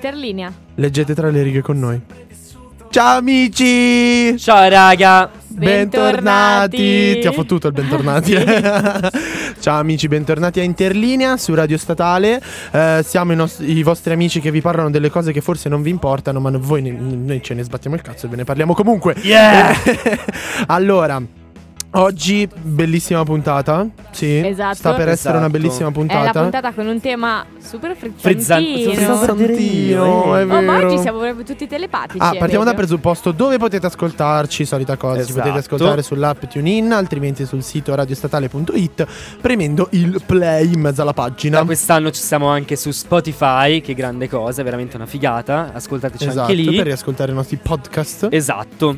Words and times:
Interlinea. 0.00 0.50
Leggete 0.76 1.14
tra 1.14 1.28
le 1.28 1.42
righe 1.42 1.60
con 1.60 1.78
noi. 1.78 2.00
Ciao 2.88 3.18
amici! 3.18 4.34
Ciao 4.38 4.66
raga! 4.66 5.30
Bentornati! 5.46 7.18
Ti 7.20 7.26
ho 7.26 7.32
fottuto 7.32 7.66
il 7.66 7.74
bentornati. 7.74 8.32
Ciao 9.60 9.78
amici, 9.78 10.08
bentornati 10.08 10.58
a 10.58 10.62
Interlinea 10.62 11.36
su 11.36 11.54
Radio 11.54 11.76
Statale. 11.76 12.40
Eh, 12.72 13.02
siamo 13.04 13.32
i, 13.32 13.36
nostri- 13.36 13.76
i 13.76 13.82
vostri 13.82 14.14
amici 14.14 14.40
che 14.40 14.50
vi 14.50 14.62
parlano 14.62 14.88
delle 14.88 15.10
cose 15.10 15.32
che 15.32 15.42
forse 15.42 15.68
non 15.68 15.82
vi 15.82 15.90
importano, 15.90 16.40
ma 16.40 16.50
voi 16.56 16.80
ne- 16.80 16.92
noi 16.92 17.42
ce 17.42 17.52
ne 17.52 17.62
sbattiamo 17.62 17.94
il 17.94 18.00
cazzo 18.00 18.24
e 18.24 18.30
ve 18.30 18.36
ne 18.36 18.44
parliamo 18.44 18.72
comunque. 18.72 19.14
Yeah! 19.20 19.76
allora, 20.68 21.22
oggi 21.92 22.48
bellissima 22.62 23.24
puntata. 23.24 23.86
Sì, 24.10 24.38
Esatto. 24.44 24.74
sta 24.76 24.94
per 24.94 25.08
essere 25.08 25.36
una 25.38 25.46
Esatto. 25.46 25.58
bellissima 25.58 25.88
È 25.88 25.92
la 25.92 25.98
puntata. 25.98 26.40
puntata 26.40 26.72
con 26.72 26.86
un 26.86 27.00
tema 27.00 27.44
super 27.58 27.96
Frizzan- 27.96 28.18
frizzantino. 28.20 28.92
Frizzantino, 28.92 30.36
è 30.36 30.42
Oh, 30.42 30.46
ma 30.46 30.60
vero. 30.60 30.86
oggi 30.88 30.98
siamo 30.98 31.18
proprio 31.18 31.44
tutti 31.44 31.66
telepatici. 31.66 32.18
Ah, 32.18 32.34
partiamo 32.38 32.64
dal 32.64 32.74
vero? 32.74 32.86
presupposto 32.86 33.32
dove 33.32 33.56
potete 33.58 33.86
ascoltarci, 33.86 34.64
solita 34.64 34.96
cosa, 34.96 35.16
ci 35.16 35.30
Esatto. 35.30 35.38
potete 35.40 35.58
ascoltare 35.58 36.02
sull'app 36.02 36.44
TuneIn, 36.44 36.92
altrimenti 36.92 37.44
sul 37.46 37.62
sito 37.62 37.94
radiostatale.it 37.94 39.06
premendo 39.40 39.88
il 39.92 40.20
play 40.24 40.72
in 40.72 40.80
mezzo 40.80 41.02
alla 41.02 41.12
pagina. 41.12 41.58
Da 41.58 41.64
quest'anno 41.64 42.10
ci 42.10 42.20
siamo 42.22 42.48
anche 42.48 42.76
su 42.76 42.90
Spotify, 42.90 43.80
che 43.80 43.94
grande 43.94 44.28
cosa, 44.28 44.60
è 44.60 44.64
veramente 44.64 44.96
una 44.96 45.06
figata. 45.06 45.70
Ascoltateci 45.72 46.24
Esatto, 46.26 46.40
anche 46.40 46.54
lì. 46.54 46.76
per 46.76 46.86
riascoltare 46.86 47.32
i 47.32 47.34
nostri 47.34 47.56
podcast. 47.56 48.28
Esatto. 48.30 48.96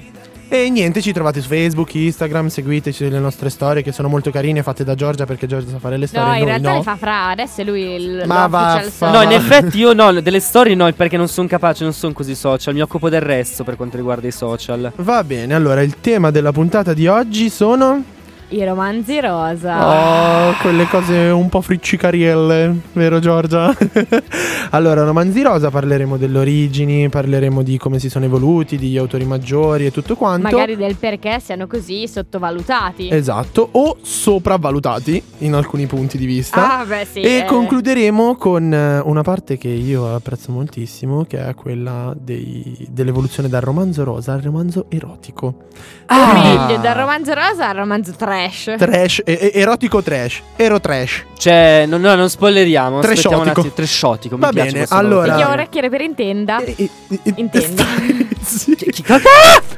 E 0.55 0.69
niente, 0.69 1.01
ci 1.01 1.15
trovate 1.15 1.41
su 1.41 1.49
Facebook, 1.49 1.95
Instagram, 1.95 2.49
seguiteci 2.49 3.09
le 3.09 3.19
nostre 3.19 3.49
storie 3.49 3.83
che 3.83 3.91
sono 3.91 4.09
molto 4.09 4.31
carine, 4.31 4.63
fatte 4.63 4.85
da 4.85 4.95
Giorgia 4.95 5.25
perché 5.25 5.47
Giorgia 5.47 5.71
sa 5.71 5.79
fare 5.79 5.97
le 5.97 6.07
storie, 6.07 6.27
No, 6.29 6.35
in 6.35 6.41
noi 6.41 6.49
realtà 6.51 6.69
no. 6.73 6.77
le 6.77 6.83
fa 6.83 6.97
Fra, 6.97 7.29
adesso 7.29 7.63
è 7.63 7.65
lui 7.65 7.81
il 7.81 8.23
Ma 8.27 8.47
vaffa. 8.49 8.83
social. 8.91 9.13
No, 9.15 9.23
in 9.23 9.33
effetti 9.33 9.79
io 9.79 9.95
no, 9.95 10.21
delle 10.21 10.41
storie 10.41 10.75
no, 10.75 10.93
perché 10.93 11.17
non 11.17 11.29
sono 11.29 11.49
capace, 11.49 11.85
non 11.85 11.95
sono 11.95 12.13
così 12.13 12.35
social. 12.35 12.75
Mi 12.75 12.83
occupo 12.83 13.09
del 13.09 13.23
resto 13.23 13.65
per 13.65 13.77
quanto 13.77 13.97
riguarda 13.97 14.27
i 14.27 14.31
social. 14.31 14.93
Va 14.95 15.25
bene, 15.25 15.55
allora 15.55 15.81
il 15.81 15.97
tema 16.03 16.31
della 16.31 16.53
puntata 16.53 16.93
di 16.93 17.07
oggi 17.07 17.49
sono... 17.49 18.05
I 18.53 18.63
romanzi 18.67 19.19
rosa. 19.19 20.51
Oh, 20.51 20.53
quelle 20.61 20.87
cose 20.87 21.15
un 21.31 21.49
po' 21.49 21.63
friccicarielle, 21.63 22.81
vero 22.93 23.19
Giorgia? 23.19 23.75
allora, 24.73 25.05
romanzi 25.05 25.41
rosa, 25.41 25.71
parleremo 25.71 26.19
delle 26.19 26.39
origini, 26.39 27.09
parleremo 27.09 27.63
di 27.63 27.79
come 27.79 27.99
si 27.99 28.11
sono 28.11 28.27
evoluti, 28.27 28.77
di 28.77 28.99
autori 28.99 29.25
maggiori 29.25 29.87
e 29.87 29.91
tutto 29.91 30.17
quanto. 30.17 30.51
Magari 30.51 30.77
del 30.77 30.97
perché 30.97 31.41
siano 31.41 31.67
così 31.67 32.07
sottovalutati. 32.07 33.09
Esatto, 33.11 33.71
o 33.73 33.97
sopravvalutati 34.03 35.23
in 35.39 35.55
alcuni 35.55 35.87
punti 35.87 36.19
di 36.19 36.27
vista. 36.27 36.81
Ah, 36.81 36.85
beh, 36.85 37.07
sì. 37.11 37.21
e 37.21 37.39
eh. 37.39 37.45
concluderemo 37.47 38.37
con 38.37 38.71
eh, 38.71 38.99
una 38.99 39.23
parte 39.23 39.57
che 39.57 39.69
io 39.69 40.15
apprezzo 40.15 40.53
moltissimo, 40.53 41.25
che 41.25 41.43
è 41.43 41.55
quella 41.55 42.15
dei- 42.15 42.87
dell'evoluzione 42.91 43.49
dal 43.49 43.63
romanzo 43.63 44.05
rosa 44.05 44.35
al 44.35 44.43
romanzo 44.43 44.85
erotico. 44.91 45.55
Ah. 46.07 46.33
meglio, 46.35 46.81
dal 46.83 46.95
romanzo 46.95 47.33
rosa 47.33 47.71
al 47.71 47.77
romanzo 47.77 48.13
trash. 48.49 48.75
Trash, 48.77 49.21
e- 49.25 49.51
erotico 49.55 50.03
trash, 50.03 50.41
ero 50.57 50.81
trash. 50.81 51.25
Cioè, 51.37 51.85
no, 51.87 51.97
no, 51.99 52.15
non 52.15 52.29
spoileriamo. 52.29 53.01
Tresciotico. 53.01 53.61
attimo. 53.61 53.73
Tresciotico. 53.75 54.37
Va 54.39 54.51
bene, 54.51 54.87
allora-. 54.89 55.35
Chi 55.37 55.43
ha 55.43 55.51
orecchie 55.51 55.89
per 55.89 56.01
intenda. 56.01 56.63
E- 56.63 56.75
e- 56.77 56.91
e- 57.09 57.33
Intendo. 57.37 57.83
sì. 58.43 58.75
Chi- 58.77 59.03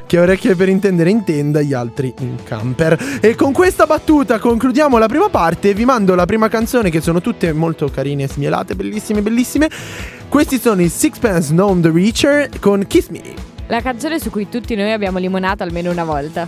chi- 0.07 0.17
ha 0.17 0.21
orecchie 0.21 0.55
per 0.55 0.69
intendere 0.69 1.11
intenda, 1.11 1.61
gli 1.63 1.73
altri 1.73 2.13
in 2.21 2.37
camper. 2.45 3.19
E 3.21 3.35
con 3.35 3.53
questa 3.53 3.87
battuta 3.87 4.39
concludiamo 4.39 4.99
la 4.99 5.07
prima 5.07 5.29
parte. 5.29 5.75
Vi 5.75 5.85
mando 5.85 6.15
la 6.15 6.27
prima 6.27 6.49
canzone, 6.49 6.91
che 6.91 7.01
sono 7.01 7.21
tutte 7.21 7.53
molto 7.53 7.89
carine, 7.89 8.29
smielate, 8.29 8.75
bellissime, 8.75 9.23
bellissime. 9.23 9.69
Questi 10.29 10.59
sono 10.59 10.83
i 10.83 10.89
Sixpence 10.89 11.53
Gnome 11.53 11.81
the 11.81 11.91
Reacher 11.93 12.49
con 12.61 12.85
Kiss 12.87 13.09
Me. 13.09 13.23
La 13.69 13.81
canzone 13.81 14.19
su 14.19 14.31
cui 14.31 14.49
tutti 14.49 14.75
noi 14.75 14.93
abbiamo 14.93 15.19
limonato 15.19 15.63
almeno 15.63 15.91
una 15.91 16.05
volta. 16.05 16.47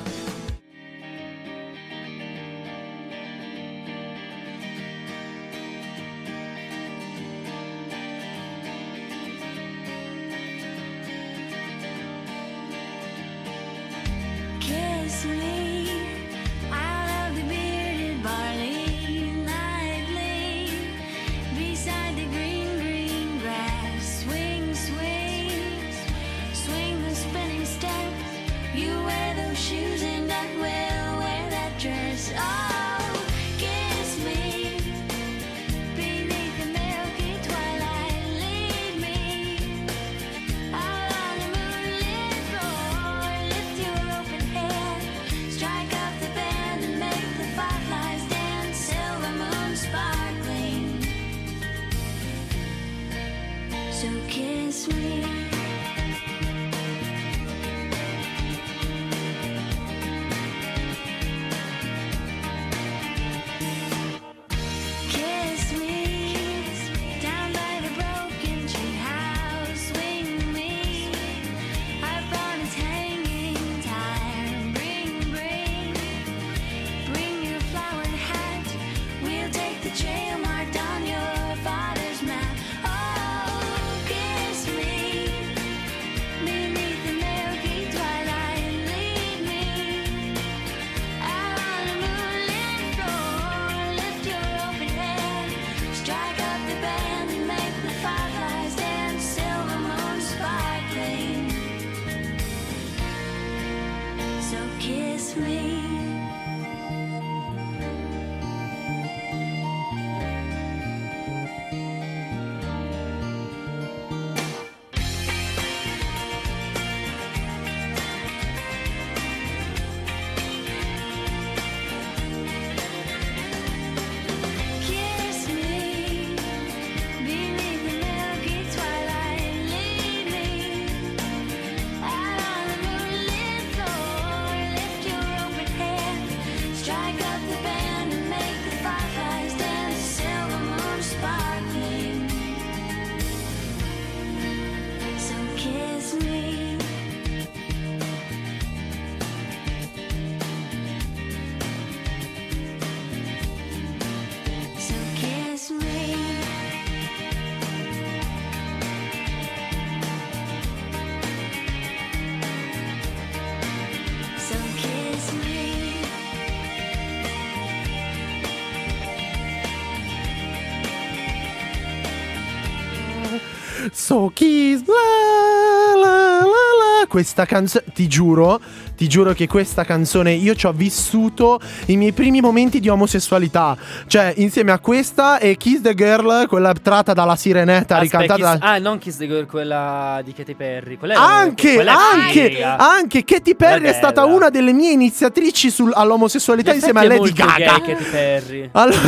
So 174.06 174.30
Kiss, 174.32 174.82
la, 174.86 175.98
la, 176.00 176.38
la, 176.38 176.41
la. 176.41 177.06
Questa 177.08 177.44
canzone, 177.44 177.86
ti 177.92 178.06
giuro, 178.06 178.60
ti 178.97 179.08
giuro 179.08 179.32
che 179.32 179.48
questa 179.48 179.82
canzone 179.82 180.30
io 180.32 180.54
ci 180.54 180.66
ho 180.66 180.72
vissuto 180.72 181.58
i 181.86 181.97
miei 181.97 182.12
primi 182.12 182.41
momenti 182.41 182.78
di 182.78 182.88
omosessualità. 182.88 183.76
Cioè, 184.06 184.34
insieme 184.36 184.70
a 184.70 184.78
questa 184.78 185.38
e 185.41 185.56
Kiss 185.56 185.80
the 185.80 185.92
Girl, 185.94 186.47
quella 186.47 186.72
tratta 186.72 187.14
dalla 187.14 187.34
sirenetta, 187.34 187.97
Aspetta, 187.97 188.18
ricantata 188.20 188.50
Kiss- 188.53 188.60
da. 188.60 188.72
Ah, 188.74 188.78
non 188.78 188.98
Kiss 188.98 189.16
the 189.16 189.26
Girl, 189.26 189.47
quella 189.47 190.20
di 190.24 190.32
Katy 190.32 190.54
Perry. 190.54 190.97
Quella 190.98 191.18
Anche, 191.20 191.74
quella 191.74 191.97
anche, 192.12 192.48
figa. 192.50 192.76
anche 192.76 193.24
Katy 193.24 193.56
Perry 193.56 193.86
è 193.88 193.92
stata 193.92 194.24
una 194.24 194.50
delle 194.50 194.72
mie 194.72 194.92
iniziatrici 194.92 195.68
sul- 195.68 195.92
all'omosessualità 195.92 196.70
In 196.70 196.76
insieme 196.76 197.00
a 197.00 197.08
Lady 197.08 197.32
Gaga. 197.32 197.56
gay 197.56 197.94
Katy 197.97 198.04
Perry. 198.08 198.68
Allora, 198.70 199.00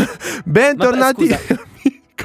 bentornati. 0.44 1.28
Ma, 1.28 1.36
scusa. 1.36 1.66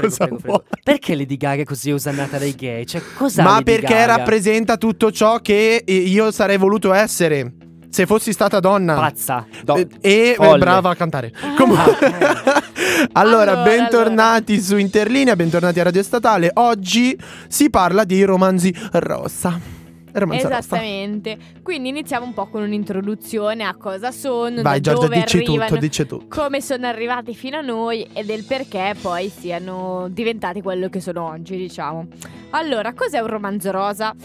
Cosa 0.02 0.18
prego, 0.26 0.38
prego. 0.38 0.64
Perché 0.84 1.16
Lady 1.16 1.38
Gaga 1.38 1.62
è 1.62 1.66
così 1.66 1.92
osannata 1.92 2.38
dai 2.38 2.56
gay? 2.56 2.86
Cioè, 2.86 3.02
cosa 3.16 3.44
Ma 3.44 3.52
Lady 3.52 3.64
perché 3.64 3.94
Gaga? 3.94 4.06
rappresenta 4.18 4.78
tutto 4.78 5.12
ciò 5.12 5.40
che 5.40 5.84
eh, 5.86 5.94
io 5.94 6.32
sarei 6.32 6.58
voluto 6.58 6.94
essere 6.94 7.54
se 7.90 8.06
fossi 8.08 8.32
stata 8.34 8.60
donna. 8.60 8.96
Pazza. 8.96 9.46
Do- 9.64 9.76
Eh, 9.76 9.88
e 10.02 10.34
folle. 10.36 10.58
brava 10.58 10.90
a 10.90 10.96
cantare. 10.96 11.32
Comunque, 11.56 11.96
allora, 13.14 13.52
Allora, 13.52 13.64
bentornati 13.64 14.60
su 14.60 14.78
Interlinea, 14.78 15.36
bentornati 15.36 15.80
a 15.80 15.84
Radio 15.84 16.02
Statale. 16.02 16.50
Oggi 16.56 17.16
si 17.48 17.70
parla 17.70 18.04
di 18.04 18.24
romanzi 18.24 18.74
rossa. 18.94 19.73
Romanzo 20.14 20.48
rossa. 20.48 20.60
Esattamente. 20.60 21.38
Quindi 21.62 21.90
iniziamo 21.90 22.26
un 22.26 22.34
po' 22.34 22.48
con 22.48 22.62
un'introduzione 22.62 23.64
a 23.64 23.76
cosa 23.76 24.12
sono, 24.12 24.62
Vai, 24.62 24.80
da 24.80 24.92
Giorgia, 24.92 25.08
dove 25.08 25.20
dici 25.22 25.38
arrivano, 25.38 25.66
tutto, 25.66 25.80
dici 25.80 26.06
tutto. 26.06 26.26
come 26.30 26.62
sono 26.62 26.88
arrivati 26.88 27.34
fino 27.34 27.58
a 27.58 27.62
noi 27.62 28.08
e 28.14 28.24
del 28.24 28.46
perché 28.46 28.96
poi 29.02 29.30
siano 29.30 30.08
diventati 30.10 30.62
quello 30.62 30.90
che 30.90 31.02
sono 31.02 31.28
oggi, 31.28 31.58
diciamo. 31.58 32.08
Allora, 32.52 32.94
cos'è 32.94 33.20
un 33.20 33.28
romanzo 33.28 33.72
rosa? 33.72 34.16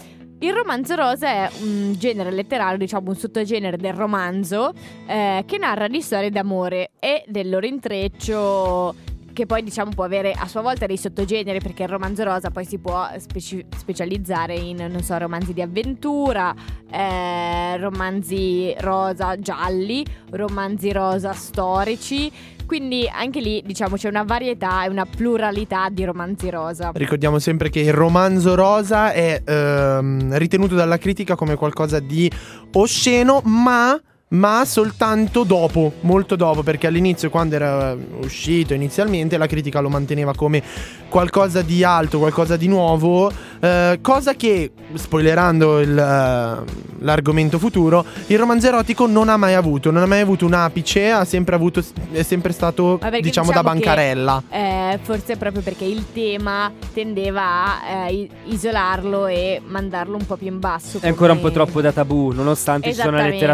Il 0.41 0.53
romanzo 0.53 0.95
rosa 0.95 1.27
è 1.27 1.49
un 1.63 1.95
genere 1.97 2.31
letterario, 2.31 2.77
diciamo 2.77 3.09
un 3.09 3.15
sottogenere 3.15 3.75
del 3.75 3.93
romanzo, 3.93 4.71
eh, 5.05 5.43
che 5.45 5.57
narra 5.57 5.89
di 5.89 6.01
storie 6.01 6.29
d'amore 6.29 6.91
e 6.99 7.25
del 7.27 7.49
loro 7.49 7.65
intreccio 7.65 8.95
che 9.39 9.45
poi 9.45 9.63
diciamo 9.63 9.91
può 9.91 10.03
avere 10.03 10.33
a 10.33 10.49
sua 10.49 10.59
volta 10.59 10.85
dei 10.85 10.97
sottogeneri 10.97 11.61
perché 11.61 11.83
il 11.83 11.89
romanzo 11.89 12.25
rosa 12.25 12.51
poi 12.51 12.65
si 12.65 12.77
può 12.77 13.07
speci- 13.19 13.65
specializzare 13.73 14.53
in 14.53 14.75
non 14.75 15.01
so 15.01 15.17
romanzi 15.17 15.53
di 15.53 15.61
avventura 15.61 16.53
eh, 16.91 17.77
romanzi 17.77 18.75
rosa 18.79 19.39
gialli 19.39 20.05
romanzi 20.31 20.91
rosa 20.91 21.31
storici. 21.31 22.29
Quindi 22.65 23.09
anche 23.09 23.39
lì 23.39 23.63
diciamo 23.65 23.95
c'è 23.95 24.09
una 24.09 24.23
varietà 24.23 24.83
e 24.83 24.89
una 24.89 25.05
pluralità 25.05 25.87
di 25.89 26.03
romanzi 26.03 26.49
rosa. 26.49 26.91
Ricordiamo 26.93 27.39
sempre 27.39 27.69
che 27.69 27.79
il 27.79 27.93
romanzo 27.93 28.55
rosa 28.55 29.13
è 29.13 29.41
ehm, 29.43 30.37
ritenuto 30.37 30.75
dalla 30.75 30.97
critica 30.97 31.35
come 31.35 31.55
qualcosa 31.55 31.99
di 31.99 32.29
osceno, 32.73 33.41
ma, 33.45 33.99
ma 34.29 34.63
soltanto 34.65 35.43
dopo, 35.43 35.93
molto 36.01 36.35
dopo, 36.35 36.61
perché 36.61 36.87
all'inizio, 36.87 37.29
quando 37.29 37.55
era 37.55 37.95
uscito 38.21 38.73
inizialmente, 38.73 39.37
la 39.37 39.47
critica 39.47 39.79
lo 39.79 39.89
manteneva 39.89 40.35
come 40.35 40.61
qualcosa 41.09 41.61
di 41.63 41.83
alto, 41.83 42.19
qualcosa 42.19 42.55
di 42.55 42.67
nuovo, 42.67 43.31
eh, 43.59 43.97
cosa 44.01 44.35
che, 44.35 44.71
spoilerando 44.93 45.79
il, 45.79 45.97
eh, 45.97 46.87
l'argomento 46.99 47.57
futuro, 47.57 48.05
il 48.27 48.37
romanzo 48.37 48.67
erotico 48.67 49.07
non 49.07 49.29
ha 49.29 49.37
mai 49.37 49.55
avuto, 49.55 49.89
non 49.89 50.03
ha 50.03 50.05
mai 50.05 50.19
avuto 50.21 50.45
un 50.45 50.53
apice, 50.53 51.09
ha 51.09 51.25
sempre 51.25 51.55
avuto, 51.55 51.83
è 52.11 52.21
sempre 52.21 52.51
stato, 52.51 52.97
perché 52.99 53.21
diciamo, 53.21 53.51
da 53.51 53.61
diciamo 53.61 53.79
che- 53.79 53.85
bancarella. 53.85 54.43
Eh, 54.49 54.99
forse 55.01 55.37
proprio 55.37 55.63
perché 55.63 55.85
il 55.85 56.05
tema 56.13 56.71
tendeva 56.93 57.81
a 57.81 58.09
eh, 58.09 58.29
isolarlo 58.45 59.25
e 59.25 59.59
mandarlo 59.65 60.15
un 60.15 60.25
po' 60.25 60.35
più 60.35 60.47
in 60.47 60.59
basso 60.59 60.99
È 61.01 61.07
ancora 61.07 61.31
un 61.31 61.39
po' 61.39 61.49
come- 61.49 61.55
troppo 61.55 61.81
da 61.81 61.91
tabù, 61.91 62.31
nonostante 62.31 62.89
ci 62.89 62.93
sia 62.93 63.07
una 63.07 63.17
Esattamente. 63.17 63.45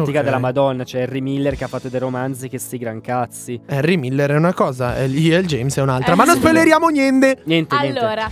Erotica 0.00 0.18
Ok. 0.20 0.24
della 0.24 0.38
Madonna. 0.38 0.84
C'è 0.84 1.02
Harry 1.02 1.20
Miller 1.20 1.56
che 1.56 1.64
ha 1.64 1.68
fatto 1.68 1.88
dei 1.88 2.00
romanzi 2.00 2.48
che 2.48 2.58
sti 2.58 2.78
gran 2.78 3.00
cazzi. 3.00 3.60
Harry 3.66 3.96
Miller 3.96 4.30
è 4.30 4.36
una 4.36 4.54
cosa, 4.54 4.96
e 4.96 5.04
E.L. 5.04 5.44
James 5.46 5.76
è 5.76 5.82
un'altra. 5.82 6.12
Eh, 6.12 6.16
ma 6.16 6.24
non 6.24 6.36
spoileriamo 6.36 6.88
niente. 6.88 7.38
Niente, 7.44 7.76
niente. 7.78 7.98
Allora, 7.98 8.30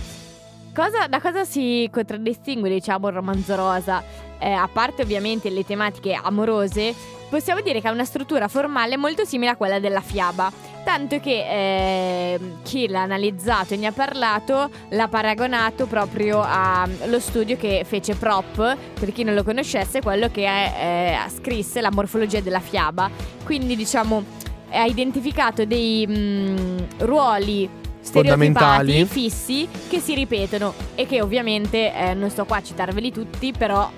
cosa- 0.73 1.07
da 1.07 1.19
cosa 1.21 1.45
si 1.45 1.89
contraddistingue, 1.91 2.69
diciamo, 2.69 3.07
il 3.07 3.13
romanzo 3.13 3.55
rosa? 3.55 4.03
Eh, 4.39 4.49
a 4.51 4.69
parte 4.71 5.01
ovviamente 5.01 5.49
le 5.49 5.65
tematiche 5.65 6.13
amorose, 6.13 6.93
possiamo 7.29 7.59
dire 7.61 7.81
che 7.81 7.87
ha 7.87 7.91
una 7.91 8.05
struttura 8.05 8.47
formale 8.47 8.95
molto 8.95 9.25
simile 9.25 9.51
a 9.51 9.55
quella 9.57 9.79
della 9.79 10.01
fiaba. 10.01 10.49
Tanto 10.83 11.19
che 11.19 11.45
eh, 11.47 12.39
chi 12.63 12.87
l'ha 12.87 13.01
analizzato 13.01 13.73
e 13.73 13.77
ne 13.77 13.87
ha 13.87 13.91
parlato 13.91 14.69
l'ha 14.89 15.07
paragonato 15.07 15.85
proprio 15.85 16.41
allo 16.41 17.19
studio 17.19 17.57
che 17.57 17.83
fece 17.85 18.15
Prop, 18.15 18.77
per 18.99 19.11
chi 19.11 19.23
non 19.23 19.35
lo 19.35 19.43
conoscesse, 19.43 20.01
quello 20.01 20.29
che 20.29 20.45
eh, 20.45 21.17
scrisse 21.29 21.81
la 21.81 21.91
morfologia 21.91 22.39
della 22.39 22.59
fiaba. 22.59 23.09
Quindi 23.43 23.75
diciamo 23.75 24.47
ha 24.71 24.85
identificato 24.85 25.65
dei 25.65 26.05
mm, 26.07 26.77
ruoli 26.99 27.69
Fondamentali. 28.01 28.91
stereotipati 28.91 29.05
fissi 29.05 29.67
che 29.89 29.99
si 29.99 30.13
ripetono 30.13 30.73
e 30.95 31.05
che 31.05 31.21
ovviamente 31.21 31.93
eh, 31.93 32.13
non 32.13 32.29
sto 32.29 32.45
qua 32.45 32.57
a 32.57 32.63
citarveli 32.63 33.11
tutti, 33.11 33.51
però 33.55 33.89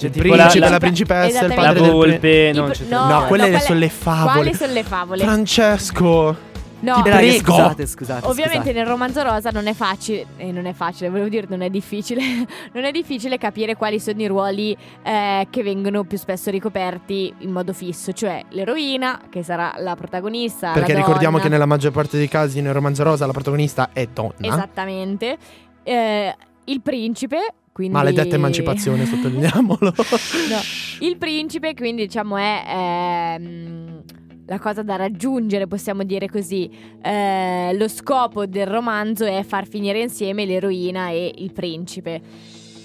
C'è 0.00 0.06
il 0.06 0.12
tipo 0.12 0.28
principe, 0.32 0.58
la- 0.58 0.64
la, 0.66 0.70
la- 0.72 0.78
principessa, 0.78 1.24
il 1.24 1.28
Esattamente. 1.30 1.60
La 1.60 1.66
padre 1.68 1.80
del 1.80 1.90
pre- 1.90 1.98
volpe, 2.10 2.50
pr- 2.54 2.70
c'è 2.72 2.84
no, 2.88 3.06
No, 3.08 3.24
quelle 3.26 3.50
no, 3.50 3.58
sono 3.58 3.78
le 3.78 3.88
favole. 3.90 4.32
Quali 4.32 4.54
sono 4.54 4.72
le 4.72 4.82
favole? 4.82 5.22
Francesco. 5.24 6.36
No, 6.82 6.94
ti 6.94 7.02
prego. 7.02 7.52
Scusate, 7.52 7.86
scusate. 7.86 8.26
Ovviamente 8.26 8.56
scusate. 8.68 8.72
nel 8.78 8.86
romanzo 8.86 9.22
rosa 9.22 9.50
non 9.50 9.66
è 9.66 9.74
facile, 9.74 10.24
eh, 10.38 10.50
non 10.50 10.64
è 10.64 10.72
facile, 10.72 11.10
volevo 11.10 11.28
dire 11.28 11.44
non 11.50 11.60
è 11.60 11.68
difficile, 11.68 12.22
non 12.72 12.84
è 12.84 12.90
difficile 12.90 13.36
capire 13.36 13.76
quali 13.76 14.00
sono 14.00 14.18
i 14.22 14.26
ruoli 14.26 14.74
eh, 15.02 15.46
che 15.50 15.62
vengono 15.62 16.04
più 16.04 16.16
spesso 16.16 16.50
ricoperti 16.50 17.34
in 17.40 17.50
modo 17.50 17.74
fisso, 17.74 18.12
cioè 18.14 18.42
l'eroina 18.48 19.20
che 19.28 19.42
sarà 19.42 19.74
la 19.76 19.94
protagonista, 19.94 20.72
Perché 20.72 20.94
la 20.94 21.00
ricordiamo 21.00 21.32
donna. 21.36 21.42
che 21.42 21.48
nella 21.50 21.66
maggior 21.66 21.92
parte 21.92 22.16
dei 22.16 22.28
casi 22.28 22.62
nel 22.62 22.72
romanzo 22.72 23.02
rosa 23.02 23.26
la 23.26 23.32
protagonista 23.32 23.90
è 23.92 24.06
donna. 24.10 24.32
Esattamente, 24.40 25.36
Eh, 25.82 26.34
il 26.64 26.80
principe, 26.82 27.54
quindi... 27.72 27.94
Maledetta 27.94 28.34
emancipazione, 28.34 29.04
sottolineiamolo. 29.06 29.94
No, 30.48 31.06
il 31.06 31.16
principe 31.16 31.74
quindi 31.74 32.02
diciamo 32.06 32.36
è 32.36 32.64
ehm, 32.66 34.02
la 34.46 34.58
cosa 34.58 34.82
da 34.82 34.96
raggiungere, 34.96 35.66
possiamo 35.66 36.02
dire 36.02 36.28
così. 36.28 36.68
Eh, 37.00 37.72
lo 37.74 37.88
scopo 37.88 38.46
del 38.46 38.66
romanzo 38.66 39.24
è 39.24 39.44
far 39.44 39.66
finire 39.66 40.00
insieme 40.00 40.44
l'eroina 40.44 41.10
e 41.10 41.32
il 41.36 41.52
principe. 41.52 42.20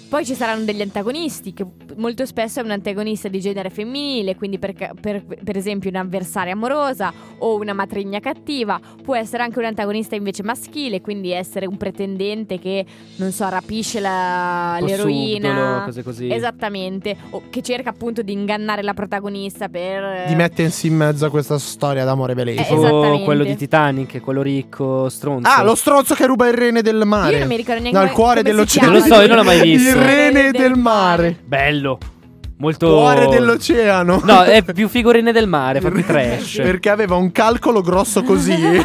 Poi 0.08 0.26
ci 0.26 0.36
saranno 0.36 0.64
degli 0.64 0.82
antagonisti, 0.82 1.52
che 1.54 1.66
molto 1.98 2.26
spesso 2.26 2.60
è 2.60 2.64
un 2.64 2.72
antagonista 2.72 3.28
di 3.28 3.40
genere 3.42 3.70
femminile, 3.70 4.36
quindi 4.36 4.60
per, 4.60 4.74
per- 5.00 5.24
per 5.44 5.58
esempio 5.58 5.90
un'avversaria 5.90 6.54
amorosa 6.54 7.12
o 7.40 7.56
una 7.56 7.74
matrigna 7.74 8.20
cattiva. 8.20 8.80
Può 9.04 9.16
essere 9.16 9.44
anche 9.44 9.60
un 9.60 9.66
antagonista 9.66 10.16
invece 10.16 10.44
maschile, 10.44 11.02
quindi 11.02 11.32
essere 11.32 11.66
un 11.66 11.76
pretendente 11.76 12.60
che, 12.60 12.86
non 13.18 13.32
so, 13.32 13.50
rapisce 13.50 14.00
la- 14.00 14.78
l'eroina. 14.80 15.50
subdolo, 15.50 15.84
cose 15.86 16.04
così. 16.04 16.32
Esattamente, 16.32 17.18
o 17.32 17.42
che 17.50 17.62
cerca 17.62 17.90
appunto 17.90 18.22
di 18.22 18.32
ingannare 18.32 18.84
la 18.84 18.94
protagonista 18.94 19.68
per... 19.70 20.26
Di 20.28 20.36
mettersi 20.36 20.88
in 20.88 20.96
mezzo 20.96 21.26
a 21.26 21.30
questa 21.30 21.58
storia 21.58 22.06
d'amore 22.06 22.32
Eh, 22.32 22.36
veleno. 22.36 22.62
Tipo 22.62 22.76
esattamente. 22.78 23.24
quello 23.26 23.44
di 23.44 23.56
Titanic, 23.56 24.22
quello 24.22 24.42
ricco, 24.42 25.10
stronzo. 25.10 25.50
Ah, 25.50 25.64
lo 25.64 25.76
stronzo 25.76 26.14
che 26.16 26.26
ruba 26.26 26.48
il 26.48 26.54
rene 26.54 26.82
del 26.82 27.04
mare. 27.06 27.34
Io 27.34 27.40
non 27.40 27.48
mi 27.48 27.56
ricordo 27.58 27.82
neanche 27.82 28.00
No, 28.00 28.06
il 28.06 28.12
cuore 28.12 28.44
dell'oceano. 28.44 28.92
Non 28.92 29.00
lo 29.00 29.06
so, 29.06 29.20
io 29.22 29.28
non 29.28 29.38
l'ho 29.38 29.44
mai 29.44 29.58
Il 29.68 29.78
visto. 29.78 29.94
Rene 29.96 30.52
del 30.52 30.75
mare. 30.75 31.38
Bello. 31.46 31.98
Molto. 32.58 32.88
Cuore 32.88 33.28
dell'oceano. 33.28 34.22
No, 34.24 34.44
è 34.44 34.64
più 34.64 34.88
figurine 34.88 35.34
del 35.34 35.48
mare, 35.48 35.82
fa 35.82 35.92
più 35.92 36.06
trash. 36.06 36.56
Perché 36.64 36.90
aveva 36.90 37.16
un 37.16 37.32
calcolo 37.32 37.82
grosso 37.82 38.24
così. 38.24 38.54
e 38.56 38.80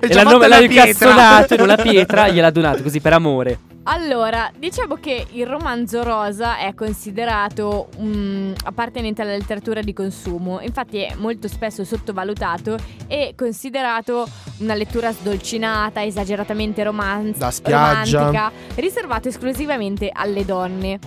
E 0.00 0.10
ci 0.10 0.12
ha 0.12 0.22
l'hanno, 0.22 0.30
fatto 0.30 0.38
la 0.38 0.48
l'hanno 0.48 0.66
pietra. 0.66 0.84
incazzonato 0.86 1.54
in 1.54 1.60
una 1.60 1.76
pietra, 1.76 2.28
gliel'ha 2.28 2.50
donato 2.50 2.82
così 2.82 3.00
per 3.00 3.12
amore. 3.12 3.58
Allora, 3.86 4.50
diciamo 4.56 4.94
che 4.94 5.26
il 5.32 5.46
romanzo 5.46 6.02
rosa 6.02 6.56
è 6.56 6.72
considerato 6.74 7.88
mm, 8.00 8.52
appartenente 8.64 9.20
alla 9.20 9.32
letteratura 9.36 9.82
di 9.82 9.92
consumo, 9.92 10.60
infatti 10.60 10.98
è 11.00 11.14
molto 11.16 11.48
spesso 11.48 11.84
sottovalutato 11.84 12.76
e 13.06 13.34
considerato 13.36 14.26
una 14.60 14.72
lettura 14.74 15.12
sdolcinata, 15.12 16.02
esageratamente 16.02 16.82
romanz- 16.82 17.36
Da 17.36 17.50
spiaggia. 17.50 18.18
romantica, 18.30 18.52
riservato 18.76 19.28
esclusivamente 19.28 20.08
alle 20.10 20.46
donne. 20.46 20.98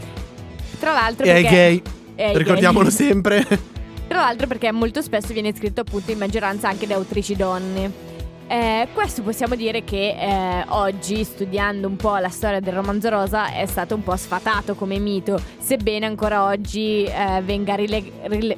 Tra 0.80 0.94
l'altro 0.94 1.26
E 1.26 1.32
ai 1.32 1.42
perché- 1.42 1.56
gay. 1.58 1.82
e 2.16 2.24
ai 2.26 2.30
gay. 2.34 2.38
Ricordiamolo 2.38 2.90
sempre. 2.92 3.44
Tra 4.08 4.20
l'altro 4.22 4.46
perché 4.46 4.72
molto 4.72 5.02
spesso 5.02 5.34
viene 5.34 5.54
scritto 5.54 5.82
appunto 5.82 6.12
in 6.12 6.20
maggioranza 6.20 6.70
anche 6.70 6.86
da 6.86 6.94
autrici 6.94 7.36
donne. 7.36 8.07
Eh, 8.50 8.88
questo 8.94 9.24
possiamo 9.24 9.56
dire 9.56 9.84
che 9.84 10.16
eh, 10.18 10.64
oggi, 10.70 11.24
studiando 11.26 11.86
un 11.88 11.98
po' 11.98 12.16
la 12.18 12.30
storia 12.30 12.62
del 12.62 12.74
romanzo 12.74 13.10
rosa, 13.10 13.52
è 13.52 13.66
stato 13.66 13.94
un 13.96 14.04
po' 14.04 14.16
sfatato 14.16 14.74
come 14.74 15.00
mito, 15.00 15.38
sebbene 15.58 16.06
ancora 16.06 16.46
oggi 16.46 17.04
eh, 17.04 17.42
venga 17.44 17.76
rile- 17.76 18.10
rile- 18.24 18.58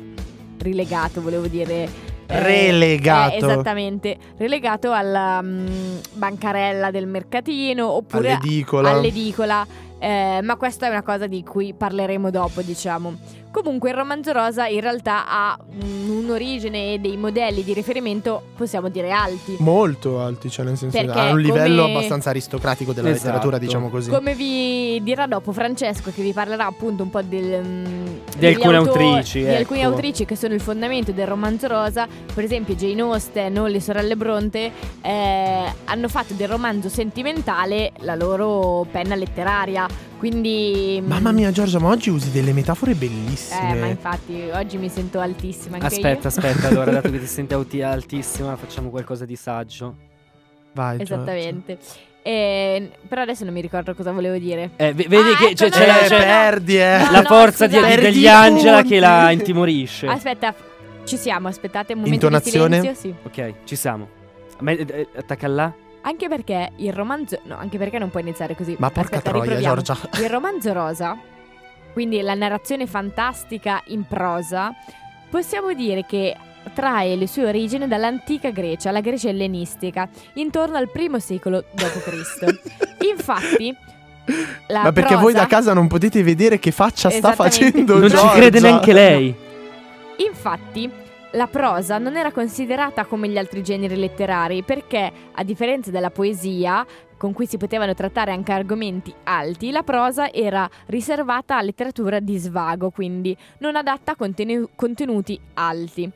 rilegato, 0.60 1.22
volevo 1.22 1.48
dire, 1.48 1.74
eh, 2.28 2.40
Relegato. 2.40 3.34
eh, 3.34 3.38
esattamente, 3.38 4.18
relegato 4.38 4.92
alla 4.92 5.42
mm, 5.42 5.68
bancarella 6.14 6.92
del 6.92 7.08
mercatino 7.08 7.90
oppure 7.90 8.34
All'edicola. 8.34 8.92
all'edicola. 8.92 9.66
eh, 9.98 10.40
ma 10.44 10.56
questa 10.56 10.86
è 10.86 10.90
una 10.90 11.02
cosa 11.02 11.26
di 11.26 11.44
cui 11.44 11.74
parleremo 11.74 12.30
dopo, 12.30 12.62
diciamo. 12.62 13.18
Comunque 13.52 13.90
il 13.90 13.96
romanzo 13.96 14.32
rosa 14.32 14.68
in 14.68 14.80
realtà 14.80 15.28
ha 15.28 15.58
mm, 15.60 16.20
un'origine 16.24 16.94
e 16.94 17.00
dei 17.00 17.18
modelli 17.18 17.64
di 17.64 17.74
riferimento, 17.74 18.44
possiamo 18.56 18.90
dire, 18.90 19.10
alti. 19.12 19.56
Molto 19.60 20.20
alti, 20.20 20.52
cioè 20.52 20.66
nel 20.66 20.78
senso 20.78 20.96
Perché 20.98 21.18
ha 21.20 21.32
un 21.32 21.40
livello 21.40 21.82
come- 21.84 21.96
abbastanza 21.96 22.30
aristocratico 22.30 22.94
della 22.94 23.10
Esatto. 23.10 23.26
letteratura, 23.26 23.58
diciamo 23.58 23.90
così. 23.90 24.12
Come 24.12 24.36
vi 24.36 25.02
dirà 25.02 25.26
dopo 25.26 25.52
Francesco, 25.52 26.12
che 26.14 26.22
vi 26.22 26.32
parlerà 26.32 26.68
appunto 26.68 27.02
un 27.02 27.10
po' 27.10 27.24
del, 27.24 27.62
mm, 27.66 28.06
Di 28.38 28.46
alcune 28.46 28.76
autori- 28.76 29.06
autrici, 29.06 29.40
Di 29.40 29.56
alcune 29.56 29.80
ecco. 29.80 29.90
autrici 29.90 30.26
che 30.26 30.36
sono 30.36 30.54
il 30.54 30.62
fondamento 30.62 31.12
del 31.12 31.26
romanzo 31.26 31.68
rosa, 31.68 32.08
per 32.32 32.44
esempio 32.44 32.76
Jane 32.76 33.02
Austen 33.02 33.58
o 33.58 33.66
le 33.66 33.82
sorelle 33.82 34.16
Bronte, 34.16 34.72
eh, 35.02 35.74
hanno 35.86 36.08
fatto 36.08 36.36
del 36.36 36.48
romanzo 36.48 36.88
sentimentale 36.88 37.94
la 38.02 38.14
loro 38.14 38.86
penna 38.92 39.16
letteraria. 39.16 39.88
Quindi. 40.20 41.00
mm, 41.02 41.08
Mamma 41.08 41.32
mia, 41.32 41.50
Giorgia, 41.52 41.80
ma 41.80 41.88
oggi 41.90 42.10
usi 42.10 42.30
delle 42.30 42.52
metafore 42.54 42.94
bellissime. 42.94 43.72
Eh, 43.76 43.80
ma 43.80 43.86
infatti 43.88 44.50
oggi 44.54 44.78
mi 44.78 44.90
sento 44.90 45.20
altissima 45.20 45.76
anche 45.78 45.88
Aspetta, 45.88 46.10
io. 46.24 46.28
aspetta, 46.28 46.68
allora, 46.70 46.92
dato 46.92 47.10
che 47.10 47.20
ti 47.20 47.26
senti 47.26 47.54
auti- 47.54 47.82
altissima, 47.82 48.56
facciamo 48.58 48.90
qualcosa 48.90 49.24
di 49.26 49.36
saggio. 49.38 49.96
Vai, 50.74 50.98
Giorgia. 50.98 51.16
Esattamente. 51.16 51.78
Eh, 52.22 52.92
però 53.08 53.22
adesso 53.22 53.46
non 53.46 53.54
mi 53.54 53.62
ricordo 53.62 53.96
cosa 53.96 54.12
volevo 54.12 54.38
dire. 54.38 54.72
Eh, 54.76 54.92
vedi 54.94 55.16
Ah, 55.16 55.38
che 55.38 55.46
ecco, 55.46 55.54
c'è, 55.56 55.70
no, 55.70 55.72
c'è 55.72 55.88
no, 55.88 56.08
c'è 56.08 56.18
no. 56.20 56.24
perdi, 56.26 56.78
eh. 56.78 56.98
No, 57.06 57.12
la 57.12 57.22
forza 57.24 57.66
di- 57.66 57.74
scusate. 57.76 57.96
di- 57.96 58.02
Perdi 58.02 58.18
degli 58.18 58.28
angela 58.28 58.74
punti. 58.82 58.90
che 58.90 59.00
la 59.00 59.32
intimorisce. 59.32 60.06
Aspetta, 60.08 60.54
ci 61.06 61.16
siamo, 61.18 61.48
aspettate 61.48 61.94
un 61.94 62.00
momento 62.02 62.26
Intonazione? 62.26 62.82
di 62.82 62.88
silenzio, 62.94 63.10
sì. 63.10 63.16
Ok, 63.24 63.54
ci 63.64 63.76
siamo. 63.78 64.08
Eh, 64.66 65.08
attacca 65.16 65.48
là. 65.48 65.74
Anche 66.02 66.28
perché 66.28 66.72
il 66.78 66.94
romanzo. 66.94 67.40
No, 67.44 67.58
anche 67.58 67.78
perché 67.78 68.00
non 68.00 68.10
può 68.10 68.20
iniziare 68.20 68.56
così. 68.56 68.76
Ma 68.80 68.90
porca 68.90 69.18
Aspetta, 69.18 69.30
troia, 69.32 69.44
riproviamo. 69.44 69.82
Giorgia. 69.82 70.10
Il 70.22 70.30
romanzo 70.30 70.74
rosa, 70.74 71.18
quindi 71.94 72.22
la 72.22 72.34
narrazione 72.36 72.88
fantastica 72.88 73.82
in 73.88 74.06
prosa, 74.08 74.72
possiamo 75.30 75.74
dire 75.74 76.06
che 76.06 76.36
trae 76.74 77.16
le 77.16 77.28
sue 77.28 77.46
origini 77.46 77.88
dall'antica 77.88 78.50
Grecia, 78.52 78.92
la 78.92 79.02
Grecia 79.02 79.30
ellenistica, 79.30 80.08
intorno 80.34 80.78
al 80.78 80.90
primo 80.90 81.20
secolo 81.20 81.64
d.C. 81.72 82.60
Infatti, 83.10 83.76
la 84.68 84.84
Ma 84.84 84.92
perché 84.92 85.16
voi 85.16 85.32
prosa- 85.34 85.40
da 85.40 85.48
casa 85.48 85.74
non 85.74 85.88
potete 85.88 86.22
vedere 86.24 86.60
che 86.60 86.72
faccia 86.72 87.10
sta 87.10 87.34
facendo 87.34 87.98
Non 87.98 88.10
ci 88.10 88.16
Giorgia. 88.16 88.34
crede 88.34 88.60
neanche 88.60 88.94
lei. 88.94 89.36
Infatti, 90.18 90.90
la 91.34 91.48
prosa 91.48 91.98
non 92.00 92.16
era 92.18 92.32
considerata 92.32 93.06
come 93.06 93.28
gli 93.30 93.38
altri 93.38 93.62
generi 93.64 93.96
letterari 93.96 94.64
perché, 94.64 95.12
a 95.34 95.44
differenza 95.44 95.92
della 95.92 96.10
poesia, 96.10 96.86
con 97.18 97.34
cui 97.34 97.46
si 97.46 97.58
potevano 97.58 97.94
trattare 97.94 98.32
anche 98.32 98.52
argomenti 98.52 99.14
alti, 99.26 99.72
la 99.72 99.84
prosa 99.84 100.32
era 100.32 100.68
riservata 100.88 101.58
a 101.58 101.62
letteratura 101.62 102.20
di 102.20 102.38
svago, 102.38 102.90
quindi 102.90 103.36
non 103.60 103.76
adatta 103.76 104.14
a 104.14 104.16
contenu- 104.16 104.70
contenuti 104.76 105.40
alti. 105.56 106.10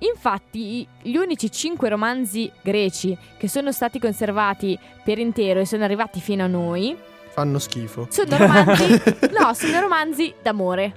Infatti, 0.00 0.86
gli 1.02 1.16
unici 1.16 1.50
cinque 1.50 1.88
romanzi 1.88 2.50
greci 2.62 3.16
che 3.36 3.48
sono 3.48 3.72
stati 3.72 3.98
conservati 3.98 4.78
per 5.04 5.18
intero 5.18 5.60
e 5.60 5.66
sono 5.66 5.84
arrivati 5.84 6.20
fino 6.20 6.44
a 6.44 6.46
noi 6.46 6.96
Fanno 7.30 7.58
schifo. 7.58 8.06
sono 8.08 8.36
romanzi, 8.36 9.02
no, 9.38 9.52
sono 9.54 9.80
romanzi 9.80 10.32
d'amore. 10.40 10.92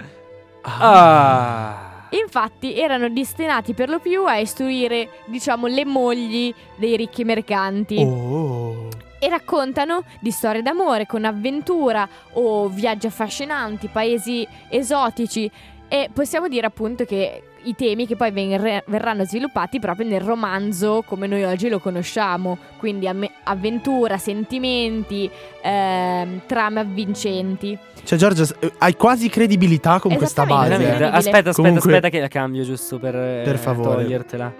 Ah. 0.61 1.89
Infatti 2.11 2.77
erano 2.77 3.09
destinati 3.09 3.73
per 3.73 3.89
lo 3.89 3.99
più 3.99 4.25
a 4.25 4.37
istruire, 4.37 5.09
diciamo, 5.25 5.67
le 5.67 5.85
mogli 5.85 6.53
dei 6.75 6.95
ricchi 6.97 7.23
mercanti 7.23 7.97
Oh. 7.97 8.89
e 9.19 9.29
raccontano 9.29 10.03
di 10.19 10.31
storie 10.31 10.61
d'amore 10.61 11.05
con 11.05 11.23
avventura 11.25 12.07
o 12.33 12.67
viaggi 12.67 13.07
affascinanti, 13.07 13.87
paesi 13.87 14.45
esotici 14.69 15.49
e 15.87 16.09
possiamo 16.13 16.47
dire 16.47 16.65
appunto 16.65 17.05
che 17.05 17.43
i 17.63 17.75
temi 17.75 18.07
che 18.07 18.15
poi 18.15 18.31
venre- 18.31 18.83
verranno 18.87 19.23
sviluppati 19.25 19.79
proprio 19.79 20.07
nel 20.07 20.21
romanzo 20.21 21.03
come 21.05 21.27
noi 21.27 21.43
oggi 21.43 21.69
lo 21.69 21.79
conosciamo, 21.79 22.57
quindi 22.77 23.07
amme- 23.07 23.31
avventura, 23.43 24.17
sentimenti, 24.17 25.29
ehm, 25.61 26.41
trame 26.45 26.79
avvincenti. 26.79 27.77
Cioè, 28.03 28.19
eh, 28.59 28.71
hai 28.79 28.95
quasi 28.95 29.29
credibilità 29.29 29.99
con 29.99 30.15
questa 30.15 30.45
base. 30.45 30.73
Aspetta, 30.73 31.11
aspetta, 31.11 31.51
Comunque- 31.53 31.79
aspetta 31.91 32.09
che 32.09 32.19
la 32.19 32.27
cambio 32.27 32.63
giusto 32.63 32.97
per, 32.99 33.15
eh, 33.15 33.41
Per 33.43 33.57
favore. 33.57 34.01
togliertela. 34.03 34.53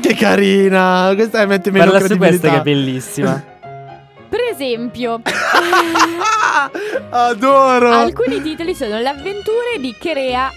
Che 0.00 0.14
carina. 0.14 1.10
Questa 1.14 1.40
è 1.40 1.46
mette 1.46 1.70
meno 1.70 1.90
Parla 1.90 2.06
su 2.06 2.16
questa 2.18 2.50
che 2.50 2.56
è 2.58 2.62
bellissima. 2.62 3.42
Per 4.28 4.40
esempio, 4.52 5.20
Adoro. 7.10 7.90
Alcuni 7.92 8.42
titoli 8.42 8.74
sono 8.74 8.98
Le 8.98 9.08
avventure 9.08 9.78
di 9.80 9.94
Cherea 9.98 10.50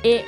e 0.00 0.24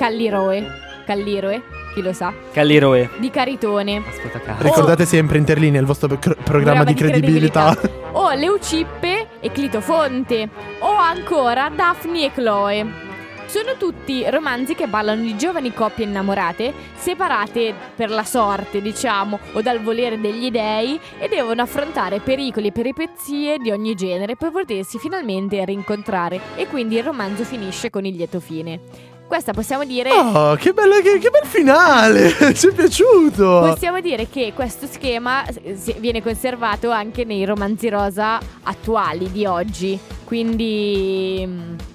Calliroe. 0.00 0.66
Calliroe, 1.04 1.62
chi 1.92 2.00
lo 2.00 2.14
sa? 2.14 2.32
Calliroe. 2.52 3.10
Di 3.18 3.28
Caritone. 3.28 4.02
Aspetta, 4.08 4.40
cazzo. 4.40 4.62
Ricordate 4.62 5.04
sempre 5.04 5.36
Interlinea, 5.36 5.78
il 5.78 5.84
vostro 5.84 6.16
cr- 6.18 6.42
programma 6.42 6.84
di 6.84 6.94
credibilità. 6.94 7.76
O 8.12 8.32
Leucippe 8.32 9.26
e 9.40 9.52
Clitofonte. 9.52 10.48
O 10.78 10.94
ancora 10.94 11.68
Daphne 11.68 12.24
e 12.24 12.32
Chloe. 12.32 13.08
Sono 13.44 13.76
tutti 13.76 14.24
romanzi 14.30 14.74
che 14.74 14.86
parlano 14.86 15.20
di 15.20 15.36
giovani 15.36 15.74
coppie 15.74 16.06
innamorate, 16.06 16.72
separate 16.94 17.74
per 17.94 18.08
la 18.08 18.24
sorte, 18.24 18.80
diciamo, 18.80 19.38
o 19.52 19.60
dal 19.60 19.82
volere 19.82 20.18
degli 20.18 20.50
dei, 20.50 20.98
e 21.18 21.28
devono 21.28 21.60
affrontare 21.60 22.20
pericoli 22.20 22.68
e 22.68 22.72
peripezie 22.72 23.58
di 23.58 23.70
ogni 23.70 23.94
genere 23.96 24.36
per 24.36 24.50
potersi 24.50 24.98
finalmente 24.98 25.62
rincontrare. 25.62 26.40
E 26.56 26.68
quindi 26.68 26.96
il 26.96 27.02
romanzo 27.02 27.44
finisce 27.44 27.90
con 27.90 28.06
il 28.06 28.14
lieto 28.14 28.40
fine. 28.40 29.08
Questa 29.30 29.52
possiamo 29.52 29.84
dire. 29.84 30.10
Oh, 30.10 30.56
che, 30.56 30.72
bello, 30.72 31.00
che, 31.00 31.18
che 31.20 31.30
bel 31.30 31.46
finale! 31.46 32.34
Ci 32.52 32.66
è 32.66 32.72
piaciuto! 32.72 33.60
Possiamo 33.64 34.00
dire 34.00 34.28
che 34.28 34.50
questo 34.52 34.88
schema 34.88 35.46
eh, 35.46 35.78
viene 35.98 36.20
conservato 36.20 36.90
anche 36.90 37.22
nei 37.22 37.44
romanzi 37.44 37.88
rosa 37.88 38.40
attuali 38.64 39.30
di 39.30 39.46
oggi. 39.46 39.96
Quindi. 40.24 41.88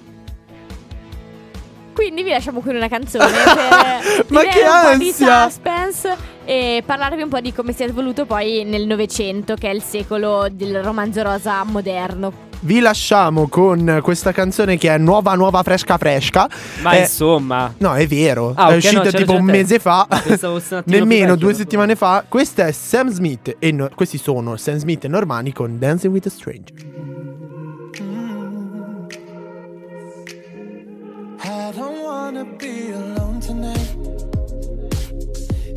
Quindi 1.96 2.22
vi 2.22 2.28
lasciamo 2.28 2.60
con 2.60 2.76
una 2.76 2.88
canzone 2.88 3.24
per 3.24 4.26
Ma 4.28 4.42
che 4.42 4.60
un 4.60 4.90
po' 4.92 4.98
di 4.98 5.12
suspense 5.12 6.14
e 6.44 6.82
parlarvi 6.84 7.22
un 7.22 7.30
po' 7.30 7.40
di 7.40 7.54
come 7.54 7.72
si 7.72 7.84
è 7.84 7.86
evoluto 7.88 8.26
poi 8.26 8.64
nel 8.64 8.86
Novecento, 8.86 9.54
che 9.54 9.70
è 9.70 9.74
il 9.74 9.82
secolo 9.82 10.46
del 10.52 10.82
romanzo 10.82 11.22
rosa 11.22 11.64
moderno. 11.64 12.44
Vi 12.60 12.80
lasciamo 12.80 13.48
con 13.48 14.00
questa 14.02 14.32
canzone 14.32 14.76
che 14.76 14.94
è 14.94 14.98
nuova, 14.98 15.34
nuova, 15.34 15.62
fresca, 15.62 15.96
fresca. 15.96 16.46
Ma 16.82 16.92
Eh, 16.92 17.00
insomma. 17.00 17.72
No, 17.78 17.94
è 17.94 18.06
vero. 18.06 18.52
Ah, 18.54 18.68
è 18.68 18.72
ok, 18.72 18.76
uscita 18.76 19.02
no, 19.02 19.10
tipo 19.10 19.32
un 19.32 19.44
mese 19.44 19.78
fa. 19.78 20.06
Fosse 20.10 20.74
un 20.74 20.82
Nemmeno 20.84 21.34
due 21.34 21.54
settimane 21.54 21.96
fa. 21.96 22.24
Questa 22.28 22.66
è 22.66 22.72
Sam 22.72 23.08
Smith. 23.08 23.56
E 23.58 23.72
no- 23.72 23.88
questi 23.94 24.18
sono 24.18 24.56
Sam 24.56 24.76
Smith 24.76 25.04
e 25.04 25.08
Normani 25.08 25.52
con 25.52 25.78
Dancing 25.78 26.12
with 26.12 26.26
a 26.26 26.30
Stranger. 26.30 27.15
I 31.44 31.72
don't 31.72 32.02
wanna 32.02 32.44
be 32.44 32.90
alone 32.90 33.40
tonight. 33.40 33.90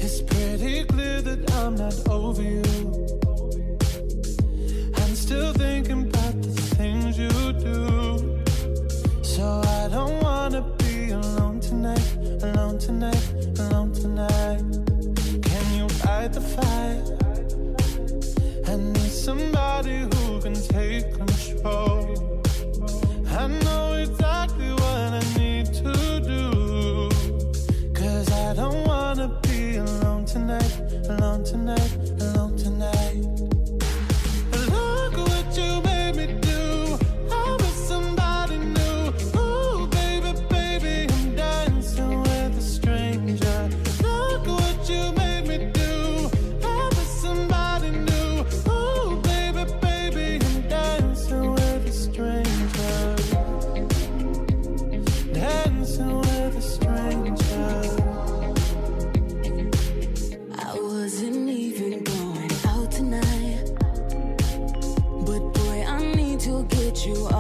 It's 0.04 0.22
pretty 0.22 0.84
clear 0.86 1.22
that 1.22 1.52
I'm 1.56 1.76
not 1.76 1.96
over 2.10 2.42
you. 2.42 2.64
I'm 4.96 5.16
still 5.16 5.54
the 6.42 6.52
things 6.78 7.18
you 7.18 7.30
do. 7.54 8.42
So 9.22 9.62
I 9.66 9.88
don't 9.90 10.22
wanna 10.24 10.62
be 10.78 11.12
alone 11.12 11.60
tonight, 11.60 12.08
alone 12.42 12.78
tonight, 12.78 13.26
alone 13.60 13.92
tonight. 13.94 14.62
Can 15.44 15.66
you 15.78 15.90
fight 15.90 16.34
the? 16.34 16.42
I 18.68 18.76
need 18.76 19.12
somebody 19.12 20.09
tonight, 30.50 31.10
alone 31.10 31.44
tonight, 31.44 31.96
alone 32.22 32.58
tonight. 32.58 33.39
you 67.10 67.39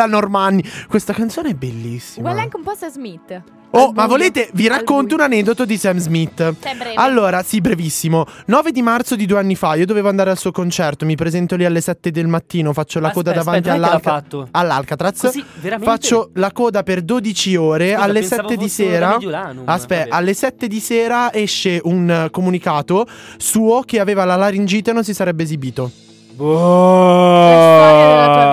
uguale 0.00 0.02
a 0.02 0.06
Normanni. 0.06 0.64
Questa 0.88 1.12
canzone 1.12 1.50
è 1.50 1.54
bellissima. 1.54 2.20
Uguale 2.28 2.40
anche 2.44 2.56
un 2.56 2.62
po' 2.62 2.70
a 2.70 2.76
Sam 2.76 2.90
Smith. 2.90 3.42
Oh, 3.72 3.86
Al 3.86 3.92
ma 3.94 4.06
buio. 4.06 4.16
volete, 4.16 4.50
vi 4.54 4.66
racconto 4.66 5.14
un 5.14 5.20
aneddoto 5.20 5.64
di 5.64 5.76
Sam 5.76 5.98
Smith. 5.98 6.54
Allora, 6.96 7.44
sì, 7.44 7.60
brevissimo. 7.60 8.26
9 8.46 8.72
di 8.72 8.82
marzo 8.82 9.14
di 9.14 9.26
due 9.26 9.38
anni 9.38 9.54
fa, 9.54 9.76
io 9.76 9.86
dovevo 9.86 10.08
andare 10.08 10.30
al 10.30 10.38
suo 10.38 10.50
concerto. 10.50 11.04
Mi 11.04 11.14
presento 11.14 11.54
lì 11.54 11.64
alle 11.64 11.80
7 11.80 12.10
del 12.10 12.26
mattino, 12.26 12.72
faccio 12.72 12.98
la 12.98 13.12
coda 13.12 13.30
Aspetta, 13.30 13.44
davanti 13.46 13.70
che 13.70 13.76
l'ha 13.78 13.86
all'Alca- 13.86 14.10
fatto? 14.10 14.48
all'Alcatraz. 14.50 15.20
Così, 15.20 15.44
veramente? 15.60 15.88
Faccio 15.88 16.30
la 16.34 16.50
coda 16.50 16.82
per 16.82 17.02
12 17.02 17.54
ore. 17.54 17.92
Scusa, 17.92 18.02
alle 18.02 18.20
pensavo 18.20 18.48
7 18.48 18.60
di 18.60 18.68
sera. 18.68 19.18
Aspetta, 19.66 20.02
Vabbè. 20.02 20.06
alle 20.16 20.34
7 20.34 20.66
di 20.66 20.80
sera 20.80 21.32
esce 21.32 21.80
un 21.84 22.10
eh, 22.10 22.30
comunicato 22.30 23.06
suo 23.36 23.82
che 23.82 24.00
aveva 24.00 24.24
la 24.24 24.34
laringite 24.34 24.90
e 24.90 24.92
non 24.94 25.04
si 25.04 25.14
sarebbe 25.14 25.44
esibito. 25.44 25.92
storia 26.34 27.96
della 27.96 28.26
tua 28.32 28.44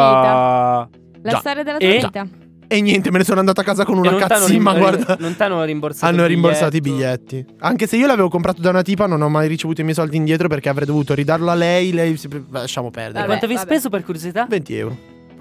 La 1.28 1.34
Già. 1.34 1.40
storia 1.40 1.64
della 1.64 1.78
tua 1.78 1.88
E? 1.90 2.00
vita. 2.00 2.28
E 2.70 2.82
niente, 2.82 3.12
me 3.12 3.18
ne 3.18 3.24
sono 3.26 3.40
andato 3.40 3.60
a 3.62 3.64
casa 3.64 3.84
con 3.86 3.96
E 3.96 4.00
una 4.00 4.12
non 4.12 4.20
t'hanno 4.20 4.42
cazzimma, 4.42 4.72
rim- 4.72 4.80
guarda. 4.80 5.18
Non 5.20 5.36
t'hanno 5.36 5.64
rimborsato 5.64 6.06
Hanno 6.12 6.22
il 6.24 6.28
rimborsato 6.30 6.76
i 6.76 6.82
biglietti. 6.82 7.46
Anche 7.60 7.86
se 7.88 7.96
io 7.98 8.08
l'avevo 8.08 8.30
comprato 8.30 8.62
da 8.62 8.70
una 8.70 8.82
tipa, 8.82 9.08
non 9.08 9.22
ho 9.22 9.30
mai 9.30 9.48
ricevuto 9.48 9.82
i 9.82 9.84
miei 9.84 9.96
soldi 9.96 10.16
indietro 10.18 10.48
perché 10.48 10.70
avrei 10.70 10.86
dovuto 10.86 11.14
ridarlo 11.14 11.50
a 11.50 11.54
lei. 11.56 11.92
Lei 11.92 12.16
si... 12.18 12.28
lasciamo 12.50 12.90
perdere. 12.90 13.14
Vabbè. 13.14 13.26
Quanto 13.26 13.46
avevi 13.46 13.60
speso 13.60 13.90
per 13.90 14.04
curiosità? 14.04 14.46
20 14.50 14.76
euro. 14.78 14.98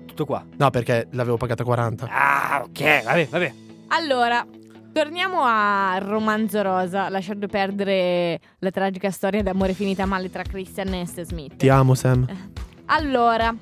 Tutto 0.07 0.25
qua. 0.25 0.45
No, 0.57 0.71
perché 0.71 1.07
l'avevo 1.13 1.37
pagata 1.37 1.63
40. 1.65 2.07
Ah, 2.11 2.63
ok, 2.65 3.05
vabbè, 3.05 3.27
vabbè. 3.29 3.53
Allora, 3.89 4.47
torniamo 4.93 5.43
a 5.45 5.99
Romanzo 5.99 6.63
Rosa, 6.63 7.09
lasciando 7.09 7.49
perdere 7.49 8.39
la 8.61 8.71
tragica 8.71 9.11
storia 9.11 9.43
d'amore 9.43 9.73
finita 9.73 10.07
male 10.07 10.31
tra 10.31 10.43
Christian 10.43 10.95
e 10.95 11.07
Stan 11.07 11.25
Smith. 11.25 11.57
Ti 11.57 11.69
amo, 11.69 11.95
Sam. 11.95 12.25
Allora, 12.87 13.53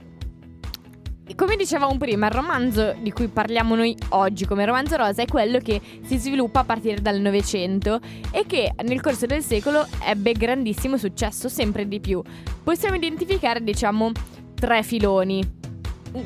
come 1.34 1.56
dicevamo 1.56 1.96
prima, 1.96 2.26
il 2.26 2.32
romanzo 2.32 2.94
di 3.00 3.10
cui 3.10 3.28
parliamo 3.28 3.74
noi 3.74 3.96
oggi 4.10 4.44
come 4.44 4.66
romanzo 4.66 4.96
rosa 4.96 5.22
è 5.22 5.26
quello 5.26 5.58
che 5.58 5.80
si 6.04 6.18
sviluppa 6.18 6.60
a 6.60 6.64
partire 6.64 7.00
dal 7.00 7.18
Novecento 7.18 7.98
e 8.30 8.44
che 8.46 8.74
nel 8.82 9.00
corso 9.00 9.24
del 9.24 9.42
secolo 9.42 9.86
ebbe 10.04 10.32
grandissimo 10.32 10.98
successo, 10.98 11.48
sempre 11.48 11.88
di 11.88 11.98
più. 11.98 12.22
Possiamo 12.62 12.96
identificare, 12.96 13.64
diciamo, 13.64 14.12
tre 14.54 14.82
filoni, 14.82 15.42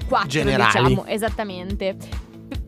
quattro, 0.09 0.29
Generali. 0.29 0.89
diciamo, 0.89 1.07
esattamente, 1.07 1.97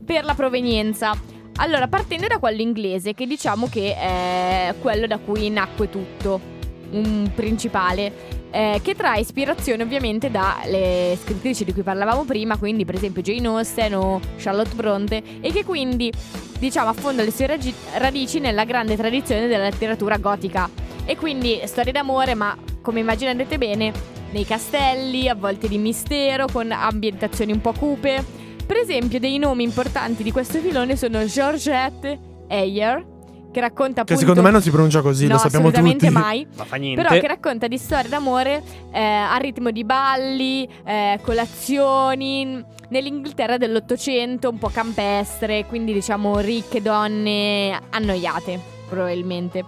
per 0.05 0.25
la 0.25 0.35
provenienza. 0.35 1.13
Allora, 1.57 1.89
partendo 1.89 2.27
da 2.29 2.39
quello 2.39 2.63
inglese, 2.63 3.13
che 3.13 3.27
diciamo 3.27 3.69
che 3.69 3.95
è 3.95 4.75
quello 4.81 5.07
da 5.07 5.19
cui 5.19 5.51
nacque 5.51 5.91
tutto, 5.91 6.41
un 6.91 7.31
principale 7.35 8.39
eh, 8.51 8.81
che 8.83 8.95
trae 8.95 9.21
ispirazione 9.21 9.83
ovviamente 9.83 10.31
dalle 10.31 11.17
scrittrici 11.23 11.65
di 11.65 11.73
cui 11.73 11.83
parlavamo 11.83 12.25
prima, 12.25 12.57
quindi 12.57 12.85
per 12.85 12.97
esempio 12.97 13.23
Jane 13.23 13.47
Austen 13.47 13.95
o 13.95 14.21
Charlotte 14.37 14.75
Bronte, 14.75 15.23
e 15.41 15.53
che 15.53 15.65
quindi 15.65 16.13
diciamo 16.59 16.91
affonda 16.91 17.23
le 17.23 17.31
sue 17.31 17.47
ragi- 17.47 17.75
radici 17.95 18.41
nella 18.41 18.65
grande 18.65 18.97
tradizione 18.97 19.47
della 19.47 19.65
letteratura 19.65 20.17
gotica. 20.19 20.69
E 21.05 21.17
quindi 21.17 21.61
storie 21.65 21.93
d'amore, 21.93 22.35
ma 22.35 22.57
come 22.83 23.01
immaginate 23.01 23.59
bene, 23.59 23.93
nei 24.33 24.45
castelli, 24.45 25.29
a 25.29 25.35
volte 25.35 25.67
di 25.69 25.79
mistero, 25.79 26.47
con 26.51 26.71
ambientazioni 26.71 27.53
un 27.53 27.61
po' 27.61 27.73
cupe. 27.73 28.25
Per 28.65 28.77
esempio, 28.77 29.19
dei 29.19 29.39
nomi 29.39 29.65
importanti 29.65 30.23
di 30.23 30.31
questo 30.31 30.61
filone 30.61 30.95
sono 30.95 31.25
Georgette 31.25 32.19
Heyer, 32.47 33.05
che 33.51 33.61
racconta 33.61 34.05
Che 34.05 34.13
appunto 34.13 34.21
secondo 34.21 34.43
me 34.43 34.51
non 34.51 34.63
si 34.63 34.71
pronuncia 34.71 35.01
così, 35.01 35.27
no, 35.27 35.35
lo 35.35 35.39
sappiamo 35.39 35.69
assolutamente 35.69 36.07
tutti. 36.07 36.19
mai. 36.19 36.47
Ma 36.57 36.65
fa 36.65 36.77
niente. 36.77 37.03
Però 37.03 37.21
che 37.21 37.27
racconta 37.27 37.67
di 37.69 37.79
storie 37.79 38.09
d'amore 38.09 38.63
eh, 38.93 39.01
a 39.01 39.37
ritmo 39.37 39.71
di 39.71 39.85
balli, 39.85 40.69
eh, 40.85 41.19
colazioni, 41.23 42.65
nell'Inghilterra 42.91 43.57
dell'Ottocento, 43.57 44.49
un 44.49 44.59
po' 44.59 44.69
campestre, 44.69 45.67
quindi 45.67 45.93
diciamo 45.93 46.39
ricche 46.39 46.83
donne 46.83 47.81
annoiate, 47.91 48.61
probabilmente. 48.89 49.65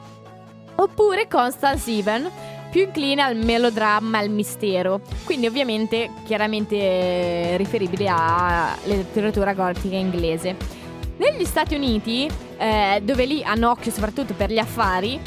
Oppure 0.75 1.29
Constance 1.29 1.91
Even, 1.91 2.29
più 2.71 2.83
incline 2.83 3.23
al 3.23 3.37
melodramma 3.37 4.19
e 4.19 4.23
al 4.23 4.31
mistero, 4.31 5.01
quindi 5.25 5.47
ovviamente 5.47 6.11
chiaramente 6.25 6.77
eh, 6.77 7.57
riferibile 7.57 8.09
alla 8.09 8.77
letteratura 8.85 9.53
gotica 9.53 9.97
inglese. 9.97 10.82
Negli 11.19 11.45
Stati 11.45 11.75
Uniti, 11.75 12.29
eh, 12.59 13.01
dove 13.03 13.25
lì 13.27 13.43
hanno 13.45 13.71
occhio 13.71 13.91
soprattutto 13.93 14.35
per 14.35 14.51
gli 14.51 14.59
affari, 14.59 15.21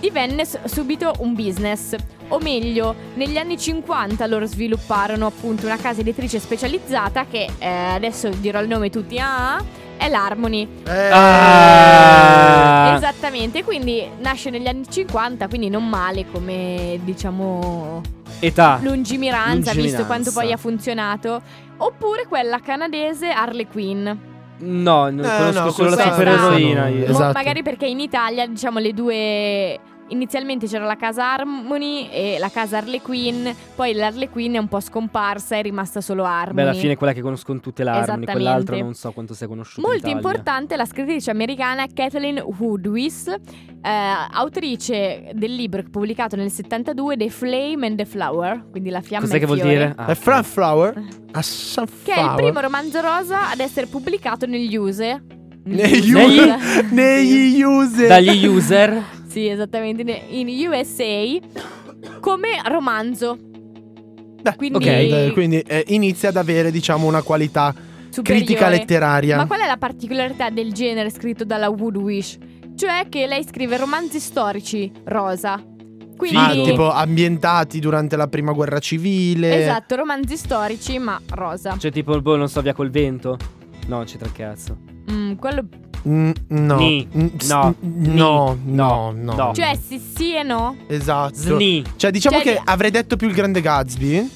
divenne 0.00 0.44
s- 0.44 0.58
subito 0.64 1.12
un 1.18 1.34
business. 1.34 1.94
O 2.28 2.38
meglio, 2.38 2.94
negli 3.14 3.36
anni 3.36 3.58
50 3.58 4.24
loro 4.26 4.46
svilupparono 4.46 5.26
appunto 5.26 5.66
una 5.66 5.76
casa 5.76 6.00
editrice 6.00 6.38
specializzata 6.38 7.26
che 7.26 7.48
eh, 7.58 7.66
adesso 7.68 8.28
dirò 8.28 8.60
il 8.60 8.68
nome 8.68 8.88
tutti, 8.90 9.18
ah, 9.20 9.62
è 9.96 10.08
l'Harmony. 10.08 10.66
Eh, 10.86 11.10
Ah. 11.12 12.94
Esattamente, 12.96 13.64
quindi 13.64 14.08
nasce 14.20 14.50
negli 14.50 14.66
anni 14.68 14.84
50, 14.88 15.48
quindi 15.48 15.68
non 15.68 15.88
male 15.88 16.24
come 16.30 16.98
diciamo 17.02 18.00
Età. 18.40 18.78
lungimiranza, 18.82 19.72
visto 19.72 19.74
Lungimiranza. 19.74 20.04
quanto 20.06 20.32
poi 20.32 20.52
ha 20.52 20.56
funzionato. 20.56 21.42
Oppure 21.78 22.26
quella 22.26 22.60
canadese 22.60 23.30
Harley 23.30 23.66
Quinn. 23.66 24.08
No, 24.64 25.10
non 25.10 25.24
Eh, 25.24 25.28
conosco 25.38 25.64
no, 25.64 25.70
solo 25.70 25.90
la 25.90 26.02
supereroina 26.02 26.88
Esatto. 26.90 27.32
magari 27.32 27.62
perché 27.62 27.86
in 27.86 27.98
Italia, 28.00 28.46
diciamo, 28.46 28.78
le 28.78 28.92
due. 28.92 29.80
Inizialmente 30.12 30.66
c'era 30.66 30.84
la 30.84 30.96
casa 30.96 31.32
Harmony 31.32 32.06
e 32.10 32.36
la 32.38 32.50
casa 32.50 32.76
Harley 32.76 33.00
Quinn, 33.00 33.48
poi 33.74 33.94
l'Harley 33.94 34.28
Quinn 34.28 34.54
è 34.54 34.58
un 34.58 34.68
po' 34.68 34.78
scomparsa, 34.78 35.56
è 35.56 35.62
rimasta 35.62 36.02
solo 36.02 36.24
Harmony. 36.24 36.54
Beh, 36.56 36.62
alla 36.62 36.74
fine 36.74 36.92
è 36.92 36.96
quella 36.98 37.14
che 37.14 37.22
conoscono 37.22 37.60
tutte 37.60 37.82
le 37.82 37.88
armi, 37.90 38.02
Esattamente. 38.02 38.32
quell'altro 38.32 38.76
non 38.78 38.92
so 38.94 39.10
quanto 39.12 39.32
sia 39.32 39.46
conosciuto 39.46 39.80
in 39.80 39.86
Molto 39.90 40.08
importante 40.10 40.76
la 40.76 40.84
scrittrice 40.84 41.30
americana 41.30 41.86
Kathleen 41.92 42.44
Woodwis, 42.58 43.26
eh, 43.26 43.38
autrice 44.32 45.30
del 45.32 45.54
libro 45.54 45.82
pubblicato 45.90 46.36
nel 46.36 46.50
72 46.50 47.16
The 47.16 47.30
Flame 47.30 47.86
and 47.86 47.96
the 47.96 48.04
Flower, 48.04 48.66
quindi 48.70 48.90
la 48.90 49.00
fiamma 49.00 49.24
Cos'è 49.24 49.36
e 49.36 49.40
che 49.40 49.46
vuol 49.46 49.60
dire? 49.60 49.94
Ah, 49.96 50.06
È 50.06 50.10
ok. 50.10 50.16
Sunflower? 50.22 51.02
A 51.32 51.40
Che 51.40 52.12
è 52.12 52.22
il 52.22 52.32
primo 52.36 52.60
romanzo 52.60 53.00
rosa 53.00 53.50
ad 53.50 53.60
essere 53.60 53.86
pubblicato 53.86 54.44
negli 54.44 54.76
USE. 54.76 55.22
Negli 55.64 56.12
Negli- 56.12 56.38
user. 56.38 56.84
Negli 56.90 57.62
user. 57.62 58.08
Dagli 58.08 58.46
user. 58.46 59.02
Sì, 59.32 59.46
esattamente, 59.48 60.02
in 60.28 60.46
USA 60.68 61.38
come 62.20 62.60
romanzo. 62.66 63.38
Beh, 64.42 64.56
Quindi, 64.56 64.76
ok. 64.76 64.86
Eh, 64.86 65.30
Quindi 65.32 65.60
eh, 65.60 65.84
inizia 65.88 66.28
ad 66.28 66.36
avere, 66.36 66.70
diciamo, 66.70 67.06
una 67.06 67.22
qualità 67.22 67.74
superiore. 68.10 68.44
critica 68.44 68.68
letteraria. 68.68 69.36
Ma 69.36 69.46
qual 69.46 69.60
è 69.60 69.66
la 69.66 69.78
particolarità 69.78 70.50
del 70.50 70.72
genere 70.74 71.08
scritto 71.08 71.44
dalla 71.44 71.70
Woodwish? 71.70 72.36
Cioè 72.76 73.06
che 73.08 73.26
lei 73.26 73.42
scrive 73.44 73.78
romanzi 73.78 74.20
storici 74.20 74.92
rosa. 75.04 75.62
Quindi 76.16 76.36
Ah, 76.36 76.52
tipo 76.52 76.90
ambientati 76.90 77.80
durante 77.80 78.16
la 78.16 78.28
prima 78.28 78.52
guerra 78.52 78.80
civile. 78.80 79.62
Esatto, 79.62 79.96
romanzi 79.96 80.36
storici 80.36 80.98
ma 80.98 81.18
rosa. 81.30 81.76
Cioè, 81.78 81.90
tipo, 81.90 82.20
boh, 82.20 82.36
non 82.36 82.48
so, 82.50 82.60
via 82.60 82.74
col 82.74 82.90
vento. 82.90 83.38
No, 83.86 84.04
c'è 84.04 84.18
tra 84.18 84.30
cazzo. 84.30 84.76
Mm, 85.10 85.34
quello 85.36 85.66
no. 86.02 86.76
Ni. 86.76 87.06
No. 87.46 87.74
No, 87.80 88.56
no, 88.64 89.12
no. 89.14 89.52
Cioè 89.54 89.78
sì, 89.86 89.98
sì 90.14 90.34
e 90.34 90.42
no. 90.42 90.76
Esatto. 90.88 91.34
Sni. 91.34 91.82
Cioè, 91.96 92.10
diciamo 92.10 92.36
Cioè, 92.36 92.44
che 92.44 92.52
che- 92.54 92.62
avrei 92.64 92.90
detto 92.90 93.16
più 93.16 93.28
il 93.28 93.34
grande 93.34 93.60
Gatsby. 93.60 94.30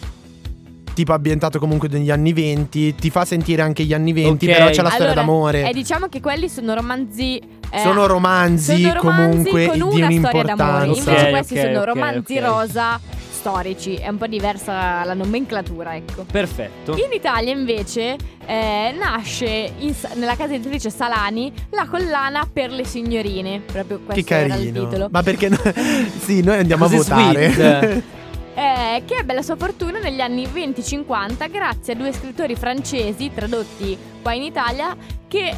Tipo 0.94 1.12
ambientato 1.12 1.58
comunque 1.58 1.88
negli 1.88 2.10
anni 2.10 2.32
20. 2.32 2.94
Ti 2.94 3.10
fa 3.10 3.26
sentire 3.26 3.60
anche 3.60 3.84
gli 3.84 3.92
anni 3.92 4.14
20, 4.14 4.46
Ok. 4.46 4.52
però 4.56 4.70
c'è 4.70 4.80
la 4.80 4.88
storia 4.88 5.12
Allora, 5.12 5.20
d'amore. 5.20 5.68
E 5.68 5.72
diciamo 5.74 6.06
che 6.08 6.20
quelli 6.22 6.48
sono 6.48 6.72
romanzi 6.72 7.36
eh, 7.68 7.80
sono 7.80 8.06
romanzi, 8.06 8.80
sono 8.80 8.94
romanzi 8.94 9.50
comunque 9.50 9.66
con 9.66 9.74
di 9.76 9.80
una 9.82 9.90
storia 9.90 10.06
un'importanza. 10.06 10.54
d'amore. 10.64 10.86
Invece 10.98 11.30
questi 11.30 11.54
ok, 11.58 11.60
sono 11.60 11.84
romanzi 11.84 12.38
rosa 12.38 13.00
storici. 13.46 13.94
È 13.94 14.08
un 14.08 14.16
po' 14.18 14.26
diversa 14.26 15.04
la 15.04 15.14
nomenclatura, 15.14 15.94
ecco. 15.94 16.24
Perfetto. 16.30 16.96
In 16.96 17.12
Italia 17.12 17.52
invece 17.52 18.16
eh, 18.44 18.92
nasce 18.98 19.72
in 19.78 19.94
nella 20.14 20.34
casa 20.34 20.54
editrice 20.54 20.90
Salani 20.90 21.52
la 21.70 21.86
collana 21.86 22.48
per 22.52 22.72
le 22.72 22.84
signorine. 22.84 23.60
Proprio 23.60 24.00
questo 24.04 24.24
Che 24.24 24.34
era 24.34 24.44
il 24.46 24.50
carino. 24.50 24.84
titolo. 24.84 25.08
Ma 25.12 25.22
perché 25.22 25.48
no- 25.48 25.60
sì, 26.18 26.42
noi 26.42 26.58
andiamo 26.58 26.88
Così 26.88 26.96
a 26.96 26.98
votare. 26.98 28.14
Eh, 28.58 29.02
che 29.04 29.16
ebbe 29.16 29.34
la 29.34 29.42
sua 29.42 29.54
fortuna 29.54 29.98
negli 29.98 30.20
anni 30.22 30.46
20-50 30.46 31.50
grazie 31.50 31.92
a 31.92 31.96
due 31.96 32.10
scrittori 32.10 32.54
francesi 32.56 33.30
tradotti 33.34 33.98
qua 34.22 34.32
in 34.32 34.44
Italia 34.44 34.96
che 35.28 35.54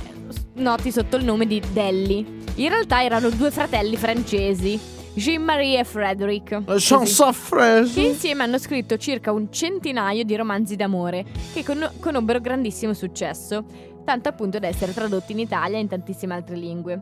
noti 0.55 0.91
sotto 0.91 1.15
il 1.15 1.23
nome 1.23 1.47
di 1.47 1.63
Delli. 1.73 2.27
In 2.57 2.69
realtà 2.71 3.05
erano 3.05 3.31
due 3.31 3.53
fratelli 3.53 3.97
francesi, 3.97 4.77
Jean-Marie 5.19 5.81
e 5.81 5.85
Frederick. 5.85 6.63
Chanson 6.65 7.33
fraise. 7.33 7.93
che 7.93 8.07
insieme 8.07 8.45
hanno 8.45 8.59
scritto 8.59 8.97
circa 8.97 9.33
un 9.33 9.53
centinaio 9.53 10.23
di 10.23 10.37
romanzi 10.37 10.77
d'amore 10.77 11.25
che 11.53 11.65
con- 11.65 11.91
conobbero 12.01 12.41
grandissimo 12.41 12.95
successo, 12.95 13.65
tanto 14.05 14.29
appunto 14.29 14.59
da 14.59 14.69
essere 14.69 14.95
tradotti 14.95 15.33
in 15.33 15.41
Italia 15.41 15.77
e 15.77 15.81
in 15.81 15.89
tantissime 15.89 16.35
altre 16.35 16.57
lingue. 16.57 17.01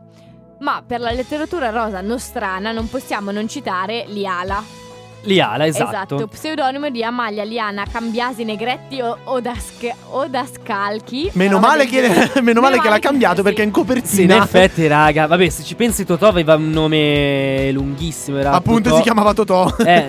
Ma 0.59 0.83
per 0.85 0.99
la 0.99 1.11
letteratura 1.11 1.69
rosa 1.69 2.01
nostrana 2.01 2.71
non 2.71 2.89
possiamo 2.89 3.29
non 3.31 3.47
citare 3.47 4.05
Liala. 4.07 4.86
Liala, 5.21 5.65
esatto. 5.65 6.27
pseudonimo 6.27 6.89
di 6.89 7.03
Amalia 7.03 7.43
Liana 7.43 7.85
Cambiasi 7.91 8.43
Negretti 8.45 9.01
o 9.01 9.17
Odask- 9.25 9.93
Odascalchi. 10.09 11.31
Meno 11.33 11.59
male 11.59 11.85
che, 11.85 12.31
meno 12.41 12.61
male 12.61 12.79
che 12.79 12.87
l'ha 12.87 12.95
sì, 12.95 13.01
cambiato 13.01 13.43
perché 13.43 13.61
in 13.63 13.71
Sì, 13.73 13.79
in 13.79 13.85
copertina 13.85 14.37
effetti, 14.43 14.87
raga. 14.87 15.27
Vabbè, 15.27 15.49
se 15.49 15.63
ci 15.63 15.75
pensi, 15.75 16.05
Totò 16.05 16.27
aveva 16.27 16.55
un 16.55 16.69
nome 16.69 17.71
lunghissimo. 17.71 18.37
Era 18.37 18.51
appunto 18.51 18.83
Totò. 18.83 18.95
si 18.97 19.01
chiamava 19.03 19.33
Totò. 19.33 19.75
Eh, 19.79 20.07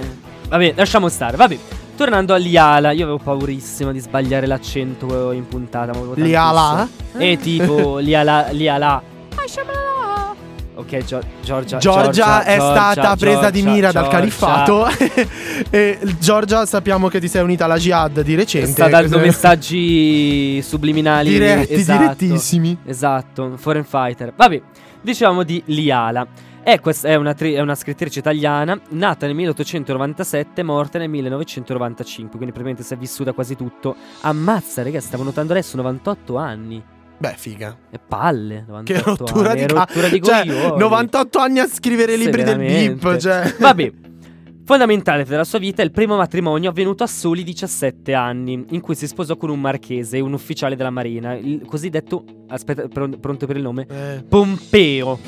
vabbè, 0.48 0.74
lasciamo 0.76 1.08
stare. 1.08 1.36
Vabbè, 1.36 1.58
tornando 1.96 2.32
a 2.34 2.36
Liala, 2.36 2.92
io 2.92 3.02
avevo 3.04 3.18
paurissimo 3.18 3.90
di 3.90 3.98
sbagliare 3.98 4.46
l'accento 4.46 5.32
in 5.32 5.48
puntata. 5.48 5.92
ma 5.92 6.12
Liala? 6.14 6.88
Eh, 7.16 7.38
tipo 7.38 7.98
Liala, 8.00 8.48
Liala. 8.50 9.02
Sciabalala. 9.46 10.07
Ok, 10.78 11.04
Gio- 11.04 11.20
Giorgia. 11.42 11.78
Giorgia 11.78 12.44
è 12.44 12.56
Giorgia, 12.56 12.92
stata 12.92 13.16
presa 13.16 13.50
di 13.50 13.62
mira 13.62 13.90
dal 13.90 14.06
califfato. 14.06 14.86
e 15.70 15.98
Giorgia 16.20 16.66
sappiamo 16.66 17.08
che 17.08 17.18
ti 17.18 17.26
sei 17.26 17.42
unita 17.42 17.64
alla 17.64 17.78
jihad 17.78 18.20
di 18.20 18.36
recente. 18.36 18.70
Sta 18.70 18.88
dando 18.88 19.18
messaggi 19.18 20.62
subliminali 20.62 21.30
diretti, 21.30 21.74
esatto. 21.74 22.00
direttissimi. 22.00 22.78
Esatto, 22.84 23.56
foreign 23.56 23.82
fighter. 23.82 24.32
Vabbè, 24.36 24.62
diciamo 25.00 25.42
di 25.42 25.60
Liala. 25.66 26.24
È, 26.62 26.78
questa, 26.78 27.08
è, 27.08 27.16
una 27.16 27.34
tri- 27.34 27.54
è 27.54 27.60
una 27.60 27.74
scrittrice 27.74 28.20
italiana, 28.20 28.78
nata 28.90 29.26
nel 29.26 29.34
1897, 29.34 30.62
morta 30.62 30.98
nel 30.98 31.08
1995, 31.08 32.36
quindi 32.36 32.52
praticamente 32.52 32.84
si 32.84 32.94
è 32.94 32.96
vissuta 32.96 33.32
quasi 33.32 33.56
tutto. 33.56 33.96
Ammazza, 34.20 34.84
raga, 34.84 35.00
stavo 35.00 35.24
notando 35.24 35.52
adesso 35.54 35.76
98 35.76 36.36
anni. 36.36 36.84
Beh, 37.18 37.34
figa. 37.36 37.76
E 37.90 37.98
palle, 37.98 38.64
98 38.68 38.84
Che 38.84 39.02
rottura 39.02 39.50
anni, 39.50 39.60
di 39.60 39.66
ca- 39.66 39.74
rottura 39.74 40.08
di 40.08 40.22
Cioè, 40.22 40.38
coglioni. 40.46 40.78
98 40.78 41.38
anni 41.38 41.58
a 41.58 41.66
scrivere 41.66 42.12
Sì, 42.16 42.24
libri 42.24 42.42
del 42.44 42.58
bip. 42.58 43.16
Cioè. 43.16 43.54
Vabbè. 43.58 43.92
Fondamentale 44.64 45.24
della 45.24 45.44
sua 45.44 45.58
vita 45.58 45.80
è 45.80 45.84
il 45.84 45.90
primo 45.92 46.16
matrimonio 46.16 46.68
avvenuto 46.68 47.02
a 47.02 47.06
soli 47.06 47.42
17 47.42 48.12
anni, 48.12 48.66
in 48.68 48.80
cui 48.82 48.94
si 48.94 49.06
sposò 49.06 49.36
con 49.38 49.48
un 49.48 49.58
marchese, 49.60 50.20
un 50.20 50.34
ufficiale 50.34 50.76
della 50.76 50.90
marina, 50.90 51.32
il 51.34 51.62
cosiddetto. 51.66 52.22
Aspetta, 52.48 52.86
pron- 52.86 53.18
pronto 53.18 53.46
per 53.46 53.56
il 53.56 53.62
nome? 53.62 53.86
Eh, 53.90 54.22
Pompeo. 54.28 55.18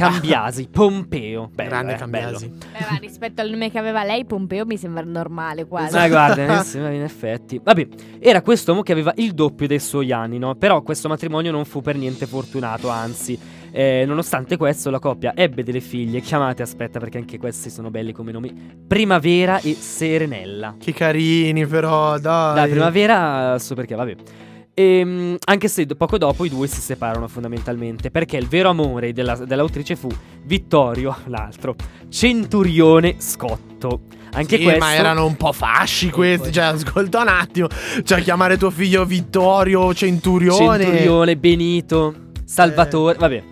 Cambiasi, 0.00 0.68
Pompeo. 0.72 1.50
Bello, 1.52 1.68
grande 1.68 1.94
eh, 1.94 1.96
Cambiasi. 1.96 2.44
Eh, 2.46 2.86
ma 2.90 2.96
rispetto 2.98 3.40
al 3.40 3.50
nome 3.50 3.70
che 3.70 3.78
aveva 3.78 4.04
lei, 4.04 4.24
Pompeo 4.24 4.64
mi 4.66 4.76
sembra 4.76 5.02
normale 5.04 5.66
quasi. 5.66 5.94
Ma 5.94 6.08
guarda, 6.08 6.42
eh, 6.64 6.94
in 6.94 7.02
effetti. 7.02 7.60
Vabbè, 7.62 7.88
era 8.18 8.42
quest'uomo 8.42 8.82
che 8.82 8.92
aveva 8.92 9.12
il 9.16 9.32
doppio 9.32 9.66
dei 9.66 9.78
suoi 9.80 10.12
anni, 10.12 10.38
no? 10.38 10.54
Però 10.54 10.82
questo 10.82 11.08
matrimonio 11.08 11.50
non 11.52 11.64
fu 11.64 11.80
per 11.80 11.96
niente 11.96 12.26
fortunato, 12.26 12.88
anzi. 12.88 13.38
eh, 13.72 14.04
nonostante 14.06 14.56
questo, 14.56 14.90
la 14.90 14.98
coppia 14.98 15.32
ebbe 15.36 15.62
delle 15.62 15.80
figlie 15.80 16.20
chiamate, 16.20 16.62
aspetta, 16.62 16.98
perché 16.98 17.18
anche 17.18 17.38
questi 17.38 17.70
sono 17.70 17.90
belli 17.90 18.12
come 18.12 18.32
nomi: 18.32 18.52
Primavera 18.86 19.60
e 19.60 19.74
Serenella. 19.74 20.76
Che 20.78 20.92
carini, 20.92 21.66
però, 21.66 22.18
dai. 22.18 22.54
Dai, 22.54 22.70
Primavera, 22.70 23.58
so 23.58 23.74
perché, 23.74 23.94
vabbè. 23.94 24.16
Ehm, 24.80 25.36
anche 25.44 25.68
se 25.68 25.84
poco 25.86 26.16
dopo 26.16 26.44
i 26.44 26.48
due 26.48 26.66
si 26.66 26.80
separarono 26.80 27.28
fondamentalmente, 27.28 28.10
perché 28.10 28.38
il 28.38 28.48
vero 28.48 28.70
amore 28.70 29.12
della- 29.12 29.36
dell'autrice 29.36 29.94
fu 29.94 30.08
Vittorio, 30.44 31.14
l'altro, 31.26 31.74
Centurione 32.08 33.16
Scotto. 33.18 34.00
Anche 34.32 34.58
Sì, 34.58 34.62
questo 34.62 34.84
ma 34.84 34.94
erano 34.94 35.26
un 35.26 35.36
po' 35.36 35.52
fasci 35.52 36.08
questi. 36.08 36.52
Cioè, 36.52 36.64
ascolta 36.64 37.20
un 37.20 37.28
attimo. 37.28 37.66
Cioè, 38.04 38.22
chiamare 38.22 38.56
tuo 38.56 38.70
figlio 38.70 39.04
Vittorio 39.04 39.92
Centurione. 39.92 40.84
Centurione, 40.84 41.36
Benito, 41.36 42.14
Salvatore, 42.44 43.18
vabbè. 43.18 43.42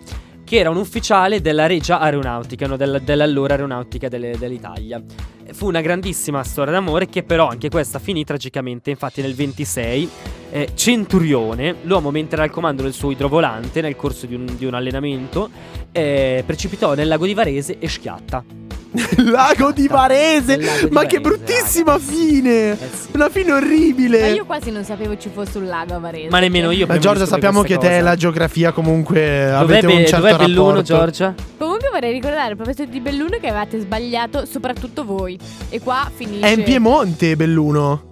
Che 0.45 0.57
era 0.57 0.69
un 0.69 0.77
ufficiale 0.77 1.41
della 1.41 1.67
Regia 1.67 1.99
Aeronautica, 1.99 2.65
no, 2.65 2.75
della- 2.77 2.97
dell'allora 2.99 3.53
aeronautica 3.55 4.07
delle- 4.07 4.35
dell'Italia. 4.39 5.03
Fu 5.53 5.67
una 5.67 5.81
grandissima 5.81 6.43
storia 6.43 6.73
d'amore 6.73 7.07
che 7.07 7.23
però 7.23 7.47
anche 7.47 7.69
questa 7.69 7.99
finì 7.99 8.23
tragicamente. 8.23 8.89
Infatti 8.89 9.21
nel 9.21 9.35
26 9.35 10.09
eh, 10.51 10.69
Centurione, 10.73 11.75
l'uomo 11.83 12.11
mentre 12.11 12.37
era 12.37 12.43
al 12.43 12.51
comando 12.51 12.83
del 12.83 12.93
suo 12.93 13.11
idrovolante 13.11 13.81
nel 13.81 13.95
corso 13.95 14.25
di 14.25 14.35
un, 14.35 14.45
di 14.57 14.65
un 14.65 14.73
allenamento, 14.73 15.49
eh, 15.91 16.43
precipitò 16.45 16.93
nel 16.93 17.07
lago 17.07 17.25
di 17.25 17.33
Varese 17.33 17.77
e 17.79 17.87
schiatta. 17.87 18.68
Lago 19.17 19.71
di 19.71 19.87
Varese. 19.87 20.57
Lago 20.59 20.87
di 20.87 20.91
Ma 20.93 21.05
che 21.05 21.19
Varese, 21.19 21.21
bruttissima 21.21 21.91
raga. 21.93 22.03
fine. 22.03 22.71
Eh 22.71 22.75
sì. 22.77 23.09
Una 23.13 23.29
fine 23.29 23.51
orribile. 23.51 24.19
Ma 24.21 24.27
io 24.27 24.45
quasi 24.45 24.71
non 24.71 24.83
sapevo 24.83 25.17
ci 25.17 25.29
fosse 25.31 25.57
un 25.57 25.65
lago 25.67 25.95
a 25.95 25.99
Varese. 25.99 26.29
Ma 26.29 26.39
nemmeno 26.39 26.71
io. 26.71 26.87
Ma 26.87 26.97
Giorgia, 26.97 27.25
sappiamo 27.25 27.61
che 27.61 27.75
questa 27.75 27.87
te 27.87 27.93
e 27.95 27.99
cosa. 27.99 28.09
la 28.09 28.15
geografia 28.15 28.71
comunque 28.71 29.19
Dov'è, 29.19 29.53
avete 29.53 29.85
un 29.87 30.05
certo 30.05 30.15
dov'è 30.17 30.35
Belluno, 30.37 30.67
rapporto. 30.67 30.81
Giorgia? 30.93 31.35
Comunque 31.57 31.89
vorrei 31.91 32.11
ricordare, 32.11 32.53
a 32.53 32.55
proposito 32.55 32.85
di 32.85 32.99
Belluno, 32.99 33.37
che 33.39 33.47
avevate 33.47 33.79
sbagliato 33.79 34.45
soprattutto 34.45 35.03
voi. 35.05 35.37
E 35.69 35.79
qua 35.79 36.09
finisce. 36.13 36.45
È 36.45 36.49
in 36.49 36.63
Piemonte, 36.63 37.35
Belluno. 37.35 38.07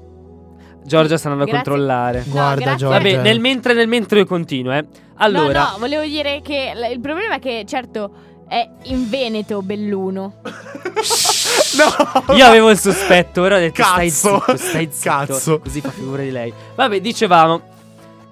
Giorgia 0.86 1.18
sta 1.18 1.30
andando 1.30 1.52
a 1.52 1.54
controllare. 1.56 2.24
No, 2.26 2.32
Guarda, 2.32 2.62
grazie. 2.62 2.78
Giorgia. 2.78 2.98
Vabbè, 2.98 3.22
nel 3.22 3.40
mentre, 3.40 3.74
nel 3.74 3.88
mentre 3.88 4.20
io 4.20 4.26
continuo, 4.26 4.72
eh. 4.74 4.86
Allora, 5.16 5.60
No, 5.63 5.70
no, 5.72 5.76
volevo 5.80 6.04
dire 6.04 6.42
che 6.42 6.72
il 6.94 7.00
problema 7.02 7.36
è 7.36 7.40
che, 7.40 7.63
certo, 7.68 8.12
è 8.48 8.68
in 8.84 9.10
Veneto 9.10 9.62
Belluno. 9.62 10.34
No. 11.78 12.34
io 12.34 12.46
avevo 12.46 12.72
il 12.72 12.80
sospetto, 12.80 13.42
ora 13.42 13.58
ho 13.58 13.60
detto 13.60 13.84
stai 13.84 14.10
Cazzo. 14.10 14.40
zitto, 14.40 14.58
stai 14.58 14.90
zitto. 14.92 15.10
Cazzo. 15.10 15.60
Così 15.60 15.82
fa 15.82 15.92
figura 15.92 16.24
di 16.24 16.32
lei. 16.32 16.52
Vabbè, 16.76 17.00
dicevamo. 17.02 17.62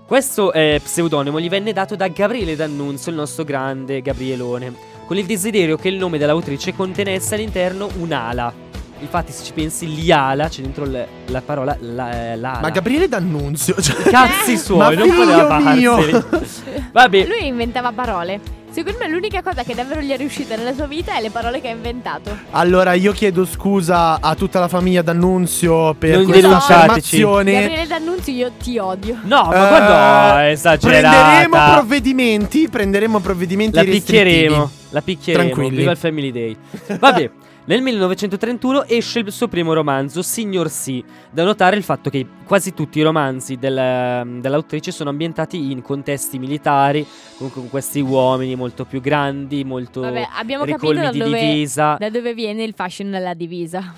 Questo 0.08 0.52
eh, 0.52 0.80
pseudonimo 0.84 1.40
gli 1.40 1.50
venne 1.50 1.72
dato 1.74 1.96
da 1.96 2.08
Gabriele 2.08 2.56
D'Annunzio, 2.56 3.12
il 3.12 3.18
nostro 3.18 3.44
grande 3.44 4.02
Gabrielone, 4.02 4.74
con 5.06 5.18
il 5.18 5.26
desiderio 5.26 5.78
che 5.78 5.90
il 5.90 5.98
nome 5.98 6.18
dell'autrice 6.18 6.74
contenesse 6.74 7.36
all'interno 7.36 7.88
un'ala. 8.00 8.52
Infatti, 9.00 9.32
se 9.32 9.44
ci 9.44 9.52
pensi, 9.54 9.94
liala, 9.94 10.48
c'è 10.48 10.62
dentro 10.62 10.86
l- 10.86 11.06
la 11.26 11.42
parola 11.42 11.76
la, 11.82 12.32
eh, 12.32 12.36
l'ala. 12.38 12.62
Ma 12.62 12.70
Gabriele 12.70 13.08
D'Annunzio. 13.08 13.80
Cioè, 13.80 13.96
Cazzi 14.10 14.58
suoi, 14.58 14.78
Ma 14.78 14.90
non 14.92 15.14
poteva 15.14 15.60
mio. 15.60 15.98
Vabbè, 16.94 17.26
Lui 17.28 17.46
inventava 17.46 17.92
parole. 17.92 18.55
Secondo 18.76 18.98
me 19.00 19.08
l'unica 19.08 19.42
cosa 19.42 19.64
che 19.64 19.74
davvero 19.74 20.02
gli 20.02 20.12
è 20.12 20.18
riuscita 20.18 20.58
nella 20.58 20.74
sua 20.74 20.86
vita 20.86 21.16
è 21.18 21.22
le 21.22 21.30
parole 21.30 21.62
che 21.62 21.70
ha 21.70 21.72
inventato. 21.72 22.38
Allora, 22.52 22.92
io 22.92 23.14
chiedo 23.14 23.46
scusa 23.46 24.20
a 24.20 24.36
tutta 24.36 24.60
la 24.60 24.68
famiglia 24.68 25.02
D'Annunzio 25.02 25.94
per 25.94 26.18
Non 26.18 26.26
questa 26.26 26.58
affermazione. 26.58 27.54
Gabriele 27.54 27.88
D'Annunzio, 27.88 28.34
io 28.34 28.52
ti 28.62 28.78
odio. 28.78 29.18
no, 29.24 29.44
ma 29.44 29.54
Eh, 29.54 29.68
guarda, 29.70 30.46
è 30.48 30.50
esagerata. 30.52 31.10
Prenderemo 31.48 31.72
provvedimenti, 31.74 32.68
prenderemo 32.68 33.20
provvedimenti 33.22 33.76
La 33.78 33.82
restrittivi. 33.84 34.24
picchieremo, 34.24 34.72
la 34.90 35.02
picchieremo. 35.02 35.44
Tranquilli. 35.50 35.78
Viva 35.78 35.92
il 35.92 35.98
Family 35.98 36.32
Day. 36.34 36.58
Vabbè, 37.00 37.30
nel 37.66 37.82
1931 37.82 38.86
esce 38.86 39.20
il 39.20 39.32
suo 39.32 39.48
primo 39.48 39.74
romanzo, 39.74 40.22
Signor 40.22 40.70
Sì. 40.70 41.04
Da 41.32 41.44
notare 41.44 41.76
il 41.76 41.84
fatto 41.84 42.10
che 42.10 42.26
quasi 42.46 42.74
tutti 42.74 43.00
i 43.00 43.02
romanzi 43.02 43.58
del- 43.58 44.40
dell'autrice 44.40 44.92
sono 44.92 45.10
ambientati 45.10 45.72
in 45.72 45.82
contesti 45.82 46.38
militari, 46.40 47.06
con, 47.38 47.52
con 47.52 47.70
questi 47.70 48.00
uomini 48.02 48.56
molto 48.56 48.86
più 48.86 49.02
grandi, 49.02 49.64
molto 49.64 50.02
Vabbè, 50.02 50.28
abbiamo 50.38 50.64
capito 50.66 50.92
ricolmi 50.92 51.02
da 51.06 51.12
di 51.12 51.20
dove, 51.20 51.40
divisa. 51.40 51.96
da 52.00 52.10
dove 52.10 52.34
viene 52.34 52.64
il 52.64 52.74
fashion 52.76 53.10
della 53.12 53.34
divisa. 53.34 53.94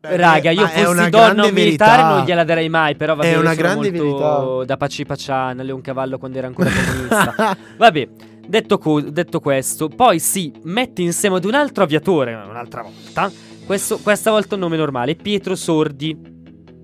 Beh, 0.00 0.16
Raga, 0.16 0.50
io 0.52 0.64
fossi 0.68 1.10
donna 1.10 1.50
militare 1.50 2.02
non 2.02 2.24
gliela 2.24 2.44
darei 2.44 2.68
mai, 2.68 2.94
però 2.94 3.16
vabbè, 3.16 3.32
È 3.32 3.36
una 3.36 3.54
grande 3.54 3.90
molto 3.90 4.04
verità. 4.04 4.64
da 4.64 4.76
Paci 4.76 5.04
Paciana, 5.04 5.64
Leoncavallo 5.64 6.18
quando 6.18 6.38
era 6.38 6.46
ancora 6.46 6.70
comunista. 6.70 7.56
Vabbè, 7.76 8.08
detto, 8.48 8.78
co- 8.78 9.00
detto 9.00 9.40
questo, 9.40 9.88
poi 9.88 10.18
si 10.18 10.52
mette 10.62 11.02
insieme 11.02 11.36
ad 11.36 11.44
un 11.44 11.54
altro 11.54 11.84
aviatore, 11.84 12.34
un'altra 12.34 12.82
volta. 12.82 13.30
Questo, 13.64 13.98
questa 13.98 14.30
volta 14.30 14.54
un 14.54 14.62
nome 14.62 14.76
normale, 14.76 15.14
Pietro 15.14 15.54
Sordi. 15.54 16.36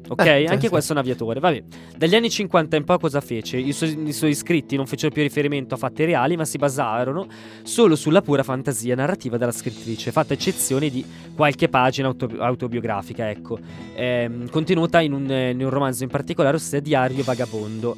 Ok, 0.06 0.22
Eh, 0.26 0.44
anche 0.44 0.64
sì. 0.64 0.68
questo 0.68 0.92
è 0.92 0.96
un 0.96 1.00
aviatore. 1.00 1.40
Vabbè, 1.40 1.64
dagli 1.96 2.14
anni 2.14 2.28
50 2.28 2.76
in 2.76 2.84
poi 2.84 2.98
cosa 2.98 3.22
fece? 3.22 3.56
I 3.56 3.72
suoi, 3.72 4.08
i 4.08 4.12
suoi 4.12 4.34
scritti 4.34 4.76
non 4.76 4.86
fecero 4.86 5.10
più 5.10 5.22
riferimento 5.22 5.76
a 5.76 5.78
fatti 5.78 6.04
reali, 6.04 6.36
ma 6.36 6.44
si 6.44 6.58
basarono 6.58 7.26
solo 7.62 7.96
sulla 7.96 8.20
pura 8.20 8.42
fantasia 8.42 8.94
narrativa 8.94 9.38
della 9.38 9.50
scrittrice, 9.50 10.12
fatta 10.12 10.34
eccezione 10.34 10.90
di 10.90 11.02
qualche 11.34 11.70
pagina 11.70 12.08
auto- 12.08 12.28
autobiografica, 12.38 13.30
ecco, 13.30 13.58
ehm, 13.94 14.50
contenuta 14.50 15.00
in 15.00 15.14
un, 15.14 15.30
in 15.30 15.64
un 15.64 15.70
romanzo 15.70 16.02
in 16.02 16.10
particolare, 16.10 16.56
ossia 16.56 16.80
Diario 16.80 17.24
Vagabondo. 17.24 17.96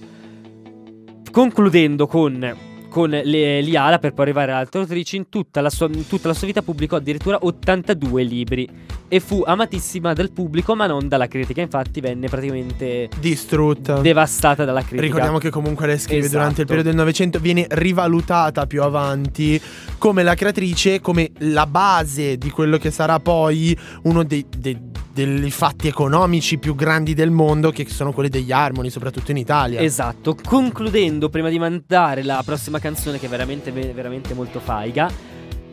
Concludendo 1.33 2.07
con, 2.07 2.57
con 2.97 3.11
le, 3.11 3.61
Liala, 3.61 3.99
per 3.99 4.15
poi 4.15 4.25
arrivare 4.25 4.53
autrici, 4.53 5.17
in 5.17 5.29
tutta, 5.29 5.61
la 5.61 5.69
sua, 5.69 5.87
in 5.93 6.07
tutta 6.07 6.29
la 6.29 6.33
sua 6.33 6.47
vita 6.47 6.63
pubblicò 6.63 6.97
addirittura 6.97 7.37
82 7.43 8.23
libri 8.23 8.67
e 9.07 9.21
fu 9.21 9.43
amatissima 9.45 10.15
dal 10.15 10.31
pubblico, 10.31 10.75
ma 10.75 10.87
non 10.87 11.07
dalla 11.07 11.29
critica. 11.29 11.61
Infatti, 11.61 12.01
venne 12.01 12.29
praticamente 12.29 13.11
Distrutta. 13.21 14.01
devastata 14.01 14.65
dalla 14.65 14.81
critica. 14.81 15.03
Ricordiamo 15.03 15.37
che 15.37 15.51
comunque 15.51 15.87
lei 15.87 15.99
scrive 15.99 16.21
Esatto. 16.21 16.37
durante 16.39 16.61
il 16.63 16.67
periodo 16.67 16.89
del 16.89 16.97
Novecento, 16.97 17.39
viene 17.39 17.67
rivalutata 17.69 18.67
più 18.67 18.83
avanti 18.83 19.61
come 19.99 20.23
la 20.23 20.35
creatrice, 20.35 21.03
come 21.03 21.33
la 21.41 21.67
base 21.67 22.39
di 22.39 22.49
quello 22.49 22.79
che 22.79 22.91
sarà 22.91 23.21
poi 23.21 23.79
uno 24.05 24.25
dei, 24.25 24.47
dei- 24.57 24.96
dei 25.25 25.51
fatti 25.51 25.89
economici 25.89 26.59
più 26.59 26.75
grandi 26.75 27.15
del 27.15 27.31
mondo, 27.31 27.71
che 27.71 27.89
sono 27.89 28.13
quelli 28.13 28.29
degli 28.29 28.53
armoni, 28.53 28.91
soprattutto 28.91 29.31
in 29.31 29.39
Italia. 29.39 29.81
Esatto, 29.81 30.37
concludendo 30.45 31.31
prima 31.31 31.49
di 31.49 31.59
mandare 31.59 32.23
la 32.23 32.43
prossima 32.45 32.79
canzone 32.79 33.19
che 33.19 33.25
è 33.25 33.29
veramente, 33.31 33.71
veramente 33.73 34.35
molto 34.35 34.61
faiga, 34.61 35.11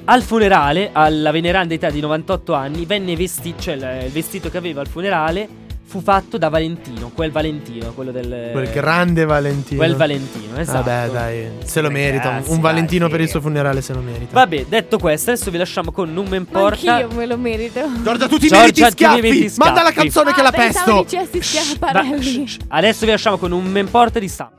Al 0.06 0.22
funerale, 0.22 0.90
alla 0.92 1.32
veneranda 1.32 1.74
età 1.74 1.90
di 1.90 2.02
98 2.02 2.54
anni, 2.54 2.86
venne 2.86 3.16
vestito, 3.16 3.62
cioè 3.62 4.04
il 4.04 4.12
vestito 4.12 4.50
che 4.50 4.58
aveva 4.58 4.82
al 4.82 4.88
funerale 4.88 5.63
fu 5.86 6.02
fatto 6.02 6.38
da 6.38 6.50
Valentino, 6.50 7.12
quel 7.14 7.32
Valentino, 7.32 7.92
quello 7.94 8.12
del... 8.12 8.50
Quel 8.52 8.70
grande 8.72 9.26
Valentino. 9.26 9.78
Quel 9.80 9.96
Valentino, 9.96 10.58
esatto. 10.58 10.90
Vabbè, 10.90 11.10
dai, 11.12 11.48
se 11.64 11.82
lo 11.82 11.92
merita. 11.92 12.42
Un- 12.48 12.60
Valentino 12.62 13.10
per 13.10 13.22
il 13.22 13.30
suo 13.30 13.42
funerale 13.42 13.82
se 13.82 13.94
lo 13.94 14.00
merita. 14.02 14.32
Vabbè, 14.32 14.66
detto 14.68 14.98
questo, 14.98 15.32
adesso 15.32 15.52
vi 15.52 15.58
lasciamo 15.58 15.92
con 15.92 16.12
Non 16.12 16.24
me 16.24 16.30
Ma 16.32 16.36
importa. 16.38 16.96
anch'io 16.96 17.16
me 17.16 17.26
lo 17.28 17.38
merito. 17.38 17.82
Giorgia, 18.02 18.28
tutti 18.28 18.46
i 18.46 18.48
Giorgia, 18.48 18.60
meriti 18.60 18.82
tu 18.82 18.90
schiaffi. 18.92 19.22
meriti 19.22 19.50
schiaffi. 19.50 19.60
Manda 19.60 19.84
la 19.84 19.92
canzone 19.92 20.34
che 20.34 20.42
la 20.42 20.48
Ah, 20.48 20.52
pensavo 20.52 21.04
pesto. 21.04 21.18
dicessi 21.28 21.38
Ma- 21.58 21.64
schiaparelli. 21.64 22.48
shh, 22.48 22.52
shh. 22.54 22.58
Adesso 22.70 23.06
vi 23.06 23.12
lasciamo 23.12 23.38
con 23.38 23.52
un 23.52 23.64
me 23.66 23.80
importa 23.82 24.20
di 24.20 24.28
Sam. 24.30 24.50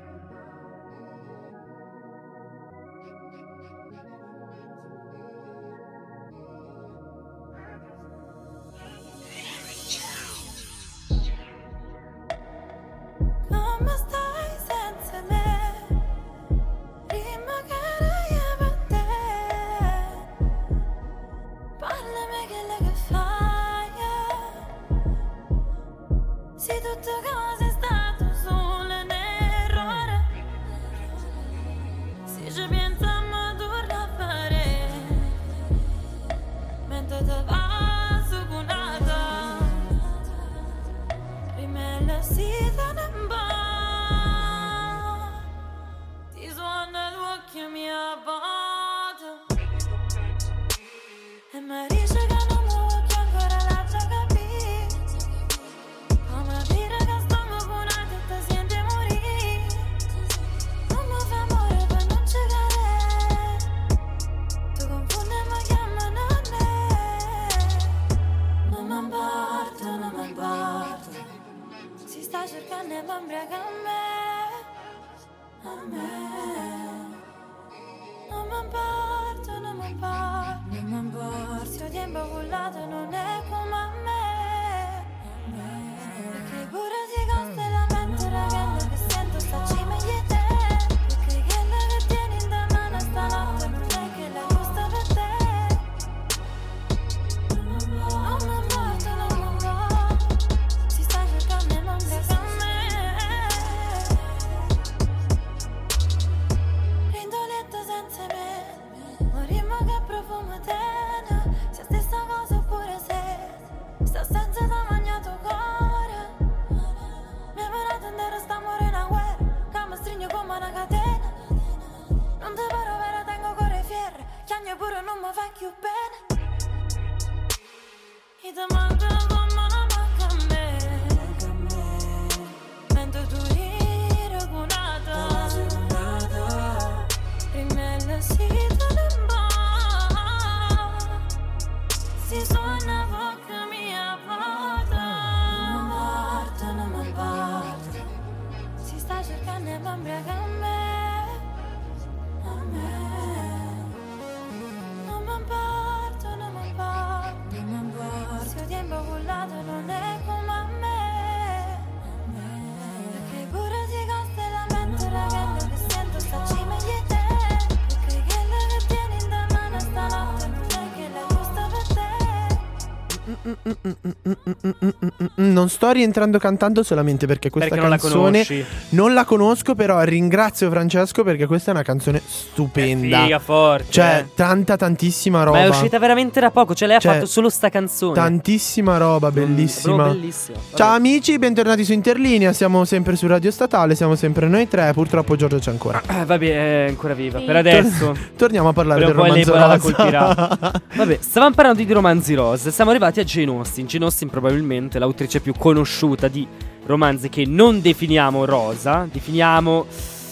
Non 175.65 175.73
sto 175.73 175.93
rientrando 175.93 176.39
cantando 176.39 176.83
solamente 176.83 177.27
perché 177.27 177.49
questa 177.49 177.71
Perché 177.71 177.83
non 177.83 177.91
la 177.91 177.99
canzone 177.99 178.67
non 178.91 179.15
la 179.15 179.25
conosco, 179.25 179.75
però 179.75 180.03
ringrazio 180.03 180.69
Francesco 180.69 181.25
perché 181.25 181.47
questa 181.47 181.71
è 181.71 181.75
una 181.75 181.83
canzone 181.83 182.21
stupenda. 182.23 183.23
Figa, 183.23 183.39
forte. 183.39 183.87
Cioè, 183.89 184.25
eh. 184.27 184.35
tanta 184.35 184.77
tantissima 184.77 185.43
roba. 185.43 185.57
Ma 185.57 185.65
è 185.65 185.69
uscita 185.69 185.99
veramente 185.99 186.39
da 186.39 186.51
poco. 186.51 186.75
Cioè, 186.75 186.87
lei 186.87 187.01
Cioè, 187.01 187.13
ha 187.13 187.15
fatto 187.15 187.27
solo 187.27 187.49
sta 187.49 187.71
canzone. 187.71 188.13
Tantissima 188.13 188.99
roba, 188.99 189.31
Mm, 189.31 189.33
bellissima. 189.33 190.09
bellissima. 190.09 190.59
Ciao 190.75 190.95
amici, 190.95 191.39
bentornati 191.39 191.83
su 191.83 191.95
Interlinea. 191.95 192.53
Siamo 192.53 192.85
sempre 192.85 193.17
su 193.17 193.27
Radio 193.27 193.51
Statale, 193.51 193.95
siamo 193.95 194.15
sempre 194.15 194.47
noi 194.47 194.69
tre. 194.69 194.93
Purtroppo 194.93 195.35
Giorgio 195.37 195.57
c'è 195.61 195.71
ancora. 195.71 196.03
Ah, 196.05 196.27
vabbè, 196.27 196.85
è 196.85 196.89
ancora 196.89 197.15
viva. 197.15 197.39
Sì. 197.39 197.47
Per 197.47 197.57
adesso. 197.57 198.15
Torniamo 198.37 198.69
a 198.69 198.73
parlare 198.75 199.03
o 199.03 199.07
del 199.07 199.15
romanzo 199.15 199.53
rosa. 199.55 200.83
Vabbè, 200.95 201.19
stavamo 201.23 201.55
parlando 201.55 201.83
di 201.83 201.91
romanzi 201.91 202.35
rosa. 202.35 202.71
Siamo 202.71 202.91
arrivati 202.91 203.21
a 203.21 203.25
Jane 203.25 203.51
Austen. 203.51 203.87
Jane 203.87 204.05
Austen, 204.05 204.29
probabilmente 204.29 204.99
l'autrice 204.99 205.41
più 205.41 205.54
conosciuta 205.59 206.29
di 206.29 206.47
romanzi 206.87 207.29
che 207.29 207.45
non 207.47 207.81
definiamo 207.81 208.45
rosa, 208.45 209.09
definiamo. 209.11 209.87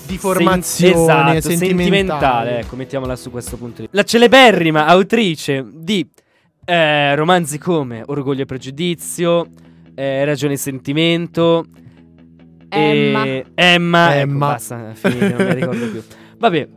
Di 0.04 0.18
formazione 0.18 0.92
esatto, 1.00 1.40
sentimentale. 1.40 1.56
sentimentale. 1.58 2.58
Ecco, 2.58 2.74
mettiamola 2.74 3.14
su 3.14 3.30
questo 3.30 3.56
punto 3.56 3.82
di 3.82 3.88
La 3.92 4.02
celeberrima 4.02 4.84
autrice 4.86 5.64
di 5.72 6.06
eh, 6.64 7.14
romanzi 7.14 7.58
come 7.58 8.02
Orgoglio 8.04 8.42
e 8.42 8.44
Pregiudizio, 8.44 9.46
eh, 9.94 10.24
Ragione 10.24 10.54
e 10.54 10.56
Sentimento. 10.56 11.66
Emma. 12.68 13.24
E 13.24 13.44
Emma. 13.54 14.10
Ecco, 14.10 14.20
Emma. 14.20 14.46
basta, 14.48 14.92
finite, 14.94 15.28
non 15.28 15.46
mi 15.46 15.54
ricordo 15.54 15.88
più. 15.88 16.02
Vabbè, 16.38 16.68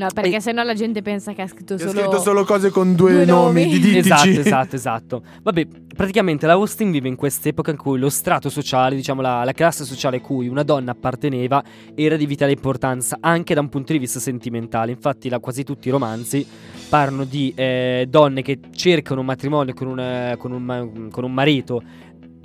No, 0.00 0.06
perché 0.14 0.40
sennò 0.40 0.62
la 0.62 0.72
gente 0.72 1.02
pensa 1.02 1.34
che 1.34 1.42
ha 1.42 1.46
scritto 1.46 1.76
solo. 1.76 1.90
scritto 1.90 2.18
solo 2.20 2.44
cose 2.44 2.70
con 2.70 2.94
due, 2.94 3.12
due 3.12 3.24
nomi, 3.26 3.64
nomi. 3.66 3.78
di 3.78 3.98
Esatto, 3.98 4.28
esatto, 4.40 4.76
esatto. 4.76 5.22
Vabbè, 5.42 5.66
praticamente 5.94 6.46
la 6.46 6.54
Austin 6.54 6.90
vive 6.90 7.06
in 7.08 7.16
quest'epoca 7.16 7.70
in 7.70 7.76
cui 7.76 7.98
lo 7.98 8.08
strato 8.08 8.48
sociale, 8.48 8.96
diciamo 8.96 9.20
la, 9.20 9.44
la 9.44 9.52
classe 9.52 9.84
sociale 9.84 10.16
a 10.16 10.20
cui 10.22 10.48
una 10.48 10.62
donna 10.62 10.92
apparteneva, 10.92 11.62
era 11.94 12.16
di 12.16 12.24
vitale 12.24 12.52
importanza 12.52 13.18
anche 13.20 13.52
da 13.52 13.60
un 13.60 13.68
punto 13.68 13.92
di 13.92 13.98
vista 13.98 14.18
sentimentale. 14.20 14.90
Infatti, 14.90 15.28
la- 15.28 15.38
quasi 15.38 15.64
tutti 15.64 15.88
i 15.88 15.90
romanzi 15.90 16.46
parlano 16.88 17.24
di 17.24 17.52
eh, 17.54 18.06
donne 18.08 18.40
che 18.40 18.58
cercano 18.74 19.20
un 19.20 19.26
matrimonio 19.26 19.74
con, 19.74 19.86
un- 19.88 20.34
con 20.38 20.52
un, 20.52 21.08
con 21.10 21.24
un 21.24 21.32
marito 21.34 21.82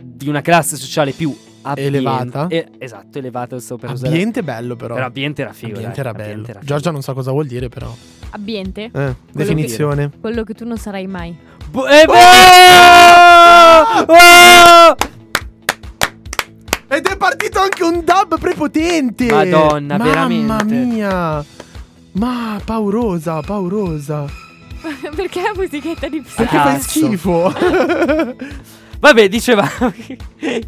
di 0.03 0.27
una 0.27 0.41
classe 0.41 0.75
sociale 0.75 1.13
più 1.13 1.33
abbiente- 1.71 1.97
Elevata. 1.97 2.47
eh, 2.47 2.67
esatto, 2.77 3.17
elevata. 3.17 3.59
Sto 3.59 3.77
per 3.77 3.91
usare- 3.91 4.09
Ambiente 4.09 4.43
bello 4.43 4.75
però. 4.75 4.93
Però 4.95 5.05
ambiente 5.05 5.41
era 5.41 5.53
figo. 5.53 5.73
Ambiente 5.75 6.01
dai, 6.01 6.05
era 6.05 6.11
bello. 6.13 6.27
ambiente 6.29 6.51
era 6.51 6.59
figo. 6.61 6.71
Giorgia 6.73 6.91
non 6.91 7.01
sa 7.01 7.13
cosa 7.13 7.31
vuol 7.31 7.47
dire 7.47 7.69
però. 7.69 7.93
Ambiente? 8.31 8.89
Eh, 8.93 9.15
definizione. 9.31 10.11
Quello 10.19 10.43
che 10.43 10.53
tu 10.53 10.65
non 10.65 10.77
sarai 10.77 11.07
mai. 11.07 11.35
Bu- 11.69 11.85
eh, 11.85 12.05
boh! 12.05 12.13
Oh! 14.13 14.95
Ed 16.87 17.05
è 17.07 17.17
partito 17.17 17.59
anche 17.59 17.83
un 17.83 18.03
dub 18.05 18.39
prepotente. 18.39 19.25
Madonna, 19.25 19.97
Mamma 19.97 20.11
veramente. 20.11 20.73
mia. 20.75 21.43
Ma 22.13 22.61
paurosa, 22.63 23.41
paurosa. 23.41 24.25
perché 25.15 25.41
la 25.41 25.51
musichetta 25.55 26.07
di 26.07 26.21
Perché 26.21 26.43
Psy? 26.45 26.45
fai 26.45 26.73
Cazzo. 26.73 26.89
schifo. 27.05 27.53
Vabbè, 29.05 29.29
dicevamo. 29.29 29.93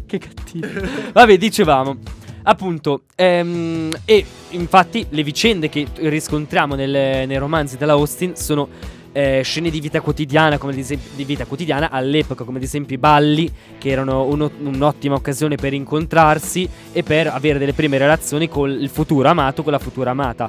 che 0.06 0.18
cattivo. 0.18 0.68
Vabbè, 1.12 1.36
dicevamo. 1.36 1.96
Appunto, 2.44 3.02
ehm, 3.16 3.92
e 4.04 4.24
infatti 4.50 5.04
le 5.08 5.24
vicende 5.24 5.68
che 5.68 5.84
riscontriamo 5.96 6.76
nel- 6.76 7.26
nei 7.26 7.36
romanzi 7.36 7.76
della 7.76 7.94
Austin 7.94 8.36
sono 8.36 8.68
eh, 9.10 9.40
scene 9.42 9.70
di 9.70 9.80
vita 9.80 10.00
quotidiana, 10.00 10.56
come 10.58 10.72
ad 10.72 10.78
esempio 10.78 11.10
di 11.16 11.24
vita 11.24 11.46
quotidiana 11.46 11.90
all'epoca, 11.90 12.44
come 12.44 12.58
ad 12.58 12.62
esempio 12.62 12.94
i 12.94 12.98
balli, 12.98 13.50
che 13.76 13.88
erano 13.88 14.22
uno- 14.24 14.52
un'ottima 14.62 15.16
occasione 15.16 15.56
per 15.56 15.72
incontrarsi 15.72 16.68
e 16.92 17.02
per 17.02 17.26
avere 17.26 17.58
delle 17.58 17.72
prime 17.72 17.98
relazioni 17.98 18.48
con 18.48 18.70
il 18.70 18.88
futuro 18.88 19.28
amato, 19.28 19.64
con 19.64 19.72
la 19.72 19.80
futura 19.80 20.12
amata. 20.12 20.48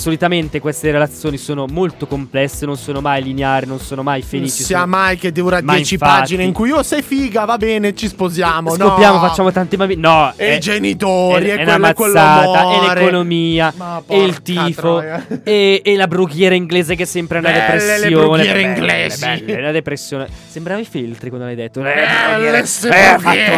Solitamente 0.00 0.60
queste 0.60 0.90
relazioni 0.90 1.36
sono 1.36 1.66
molto 1.66 2.06
complesse, 2.06 2.64
non 2.64 2.78
sono 2.78 3.02
mai 3.02 3.22
lineari, 3.22 3.66
non 3.66 3.78
sono 3.78 4.02
mai 4.02 4.20
Non 4.20 4.28
felici. 4.30 4.62
sia 4.62 4.78
sono- 4.78 4.90
mai 4.90 5.18
che 5.18 5.30
dura 5.30 5.60
Ma 5.62 5.74
10 5.74 5.94
infatti- 5.94 6.12
pagine 6.20 6.44
in 6.44 6.52
cui 6.54 6.70
oh 6.70 6.82
sei 6.82 7.02
figa, 7.02 7.44
va 7.44 7.58
bene, 7.58 7.94
ci 7.94 8.08
sposiamo. 8.08 8.70
Scopriamo, 8.70 9.20
no. 9.20 9.28
facciamo 9.28 9.52
tanti 9.52 9.76
bambini. 9.76 10.00
No, 10.00 10.32
E 10.36 10.52
è- 10.52 10.54
i 10.54 10.58
genitori, 10.60 11.48
è, 11.48 11.52
è 11.52 11.64
quello 11.64 11.70
una 11.76 11.78
mazzata, 11.78 12.62
muore. 12.62 12.94
l'economia, 13.00 13.74
e 14.06 14.24
il 14.24 14.40
tifo, 14.40 15.02
e, 15.44 15.82
la 15.96 16.06
brughiera 16.06 16.54
inglese 16.54 16.94
che 16.96 17.02
è 17.02 17.06
sempre 17.06 17.38
una 17.40 17.50
Belle 17.50 17.60
le 17.60 17.72
depressione. 17.76 18.10
brughiere 18.14 18.62
Belle, 18.62 18.62
inglesi. 18.78 19.20
belle, 19.26 19.58
una 19.58 19.70
depressione. 19.72 20.28
Sembrava 20.48 20.80
i 20.80 20.86
filtri 20.86 21.28
quando 21.28 21.44
l'hai 21.46 21.56
detto. 21.56 21.82
Belle 21.82 22.06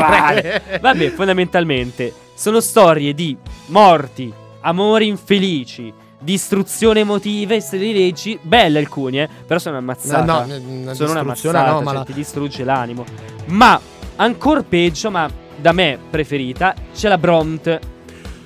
male. 0.01 0.63
Vabbè, 0.81 1.11
fondamentalmente 1.11 2.13
sono 2.35 2.59
storie 2.59 3.15
di 3.15 3.37
morti, 3.67 4.33
amori 4.63 5.07
infelici. 5.07 6.01
Distruzione 6.23 7.01
emotive, 7.01 7.61
se 7.61 7.77
li 7.77 7.93
leggi, 7.93 8.39
belle 8.41 8.79
alcune, 8.79 9.23
eh, 9.25 9.29
però 9.47 9.59
sono 9.59 9.77
una 9.79 9.85
mazzata. 9.87 10.45
No, 10.47 10.57
no, 10.85 10.95
sono 10.95 11.25
mazzata, 11.25 11.71
no, 11.73 11.81
ma 11.81 11.91
cioè, 11.91 11.99
la- 11.99 12.05
ti 12.05 12.13
distrugge 12.13 12.63
l'animo. 12.65 13.05
Ma 13.47 13.81
ancora 14.17 14.63
peggio, 14.63 15.11
ma 15.11 15.29
da 15.57 15.73
me 15.73 15.99
preferita, 16.11 16.75
c'è 16.95 17.09
la 17.09 17.19
Bront. 17.19 17.79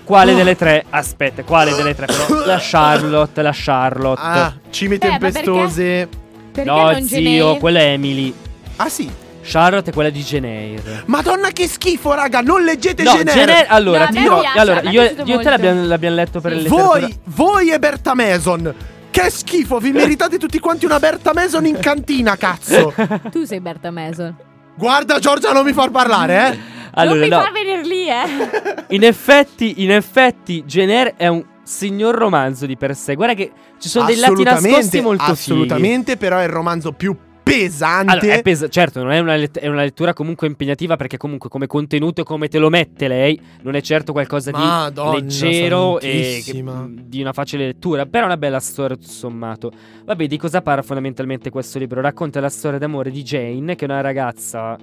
Quale 0.05 0.33
Oh. 0.33 0.37
delle 0.37 0.57
tre? 0.57 0.85
Aspetta, 0.89 1.43
quale 1.43 1.75
delle 1.75 1.95
tre? 1.95 2.07
Però 2.07 2.45
la 2.47 2.59
Charlotte, 2.61 3.43
la 3.43 3.53
Charlotte. 3.53 4.21
Ah, 4.23 4.55
cime 4.71 4.95
Eh, 4.95 4.99
tempestose. 4.99 6.09
Perché 6.53 6.71
no, 6.71 6.91
non 6.91 7.03
zio, 7.03 7.57
quella 7.57 7.81
è 7.81 7.89
Emily. 7.93 8.33
Ah 8.77 8.89
sì. 8.89 9.11
Charlotte 9.48 9.90
è 9.90 9.94
quella 9.94 10.11
di 10.11 10.22
Jane 10.22 10.74
Madonna 11.06 11.50
che 11.50 11.68
schifo, 11.68 12.12
raga, 12.14 12.40
non 12.40 12.64
leggete 12.64 13.04
No, 13.04 13.12
Jenner. 13.12 13.35
Jane 13.35 13.66
allora, 13.66 14.04
No, 14.06 14.11
dirò, 14.20 14.40
piace, 14.40 14.59
allora, 14.59 14.80
io, 14.82 15.02
io 15.24 15.40
e 15.40 15.42
te 15.42 15.50
l'abbiamo, 15.50 15.87
l'abbiamo 15.87 16.16
letto 16.16 16.40
per 16.40 16.52
Sì. 16.52 16.62
le. 16.62 16.68
Voi, 16.68 17.18
voi 17.24 17.70
e 17.70 17.78
Berta 17.78 18.14
Mason. 18.14 18.74
Che 19.11 19.30
schifo, 19.30 19.78
vi 19.78 19.92
meritate 19.92 20.37
tutti 20.37 20.59
quanti 20.59 20.85
una 20.85 20.98
Berta 20.98 21.32
Mason 21.32 21.64
in 21.64 21.78
cantina, 21.78 22.37
cazzo. 22.37 22.92
Tu 23.30 23.44
sei 23.44 23.61
Berta 23.61 23.90
Mason. 23.90 24.37
Guarda 24.74 25.18
Giorgia, 25.20 25.52
non 25.52 25.64
mi 25.64 25.72
far 25.72 25.90
parlare, 25.90 26.35
eh. 26.52 26.59
Allora, 26.94 27.14
non 27.16 27.24
mi 27.24 27.28
no, 27.28 27.40
far 27.40 27.52
venire 27.52 27.82
lì, 27.82 28.09
eh. 28.09 28.85
in 28.94 29.04
effetti, 29.04 29.82
in 29.82 29.92
effetti, 29.92 30.64
Jane 30.64 31.14
è 31.16 31.28
un 31.28 31.44
signor 31.62 32.14
romanzo 32.14 32.66
di 32.66 32.76
per 32.76 32.94
sé. 32.94 33.14
Guarda 33.14 33.35
che 33.35 33.52
ci 33.78 33.88
sono 33.88 34.06
dei 34.06 34.16
lati 34.16 34.42
nascosti 34.42 35.00
molto 35.00 35.22
fighi. 35.22 35.32
assolutamente, 35.32 36.16
però 36.16 36.38
è 36.38 36.44
il 36.44 36.48
romanzo 36.50 36.92
più 36.92 37.16
pesante. 37.46 38.11
Allora, 38.11 38.35
è 38.35 38.42
pesa- 38.42 38.68
certo, 38.68 39.02
non 39.02 39.12
è 39.12 39.20
una, 39.20 39.37
let- 39.37 39.59
è 39.59 39.68
una 39.68 39.82
lettura 39.82 40.12
comunque 40.12 40.48
impegnativa 40.48 40.96
perché 40.96 41.16
comunque 41.16 41.48
come 41.48 41.68
contenuto 41.68 42.22
e 42.22 42.24
come 42.24 42.48
te 42.48 42.59
lo 42.59 42.68
mette 42.70 43.06
lei 43.06 43.40
non 43.62 43.76
è 43.76 43.80
certo 43.80 44.11
qualcosa 44.11 44.50
Madonna, 44.50 45.14
di 45.14 45.20
leggero 45.22 46.00
e 46.00 46.42
che- 46.44 46.64
di 47.04 47.20
una 47.20 47.32
facile 47.32 47.66
lettura, 47.66 48.04
però 48.04 48.24
è 48.24 48.26
una 48.26 48.37
bella 48.37 48.59
storia 48.59 48.96
tutto 48.96 49.09
sommato. 49.09 49.70
Vabbè, 50.04 50.26
di 50.26 50.37
cosa 50.37 50.61
parla 50.61 50.82
fondamentalmente 50.82 51.50
questo 51.50 51.78
libro? 51.78 52.00
Racconta 52.00 52.40
la 52.40 52.48
storia 52.48 52.78
d'amore 52.78 53.11
di 53.12 53.22
Jane, 53.22 53.76
che 53.76 53.87
è 53.87 53.88
una 53.88 54.00
ragazza 54.00 54.76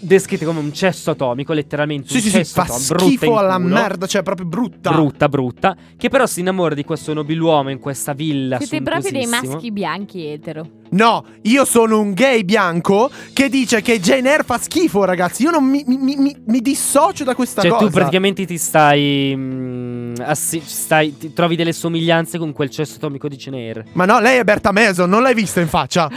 descritta 0.00 0.44
come 0.44 0.58
un 0.60 0.72
cesso 0.72 1.10
atomico, 1.10 1.52
letteralmente 1.52 2.08
Sì, 2.08 2.16
un 2.16 2.20
sì, 2.22 2.28
sì, 2.30 2.36
cesso 2.36 2.52
fa 2.54 2.62
atomico, 2.62 2.92
in 2.94 2.98
schifo 3.00 3.38
alla 3.38 3.56
culo. 3.56 3.68
merda, 3.74 4.06
cioè 4.06 4.22
proprio 4.22 4.46
brutta. 4.46 4.90
Brutta, 4.90 5.28
brutta, 5.28 5.76
che 5.96 6.08
però 6.08 6.26
si 6.26 6.40
innamora 6.40 6.74
di 6.74 6.84
questo 6.84 7.12
nobiluomo 7.12 7.70
in 7.70 7.78
questa 7.78 8.12
villa 8.12 8.58
Siete 8.58 8.82
proprio 8.82 9.10
dei 9.12 9.26
maschi 9.26 9.70
bianchi 9.70 10.26
etero. 10.26 10.66
No, 10.92 11.24
io 11.42 11.64
sono 11.64 12.00
un 12.00 12.14
gay 12.14 12.42
bianco 12.44 13.08
che 13.32 13.48
dice 13.48 13.80
che 13.80 14.00
Jane 14.00 14.28
Eyre 14.28 14.42
fa 14.42 14.58
schifo, 14.58 15.04
ragazzi. 15.04 15.44
Io 15.44 15.50
non 15.52 15.64
mi, 15.64 15.84
mi- 15.86 16.16
mi- 16.16 16.36
mi- 16.44 16.60
dissocio 16.60 17.22
da 17.22 17.36
questa 17.36 17.62
Cioè, 17.62 17.70
cosa. 17.70 17.84
tu 17.86 17.90
praticamente 17.92 18.44
ti 18.44 18.58
stai. 18.58 19.32
mm, 19.36 20.14
assi- 20.20 20.60
stai 20.64 21.16
ti 21.16 21.32
trovi 21.32 21.54
delle 21.54 21.72
somiglianze 21.72 22.38
con 22.38 22.52
quel 22.52 22.70
cesso 22.70 22.96
atomico 22.96 23.28
di 23.28 23.38
Cener. 23.38 23.84
Ma 23.92 24.04
no, 24.04 24.18
lei 24.18 24.38
è 24.38 24.44
Berta 24.44 24.72
Mason, 24.72 25.08
non 25.08 25.22
l'hai 25.22 25.34
vista 25.34 25.60
in 25.60 25.68
faccia. 25.68 26.10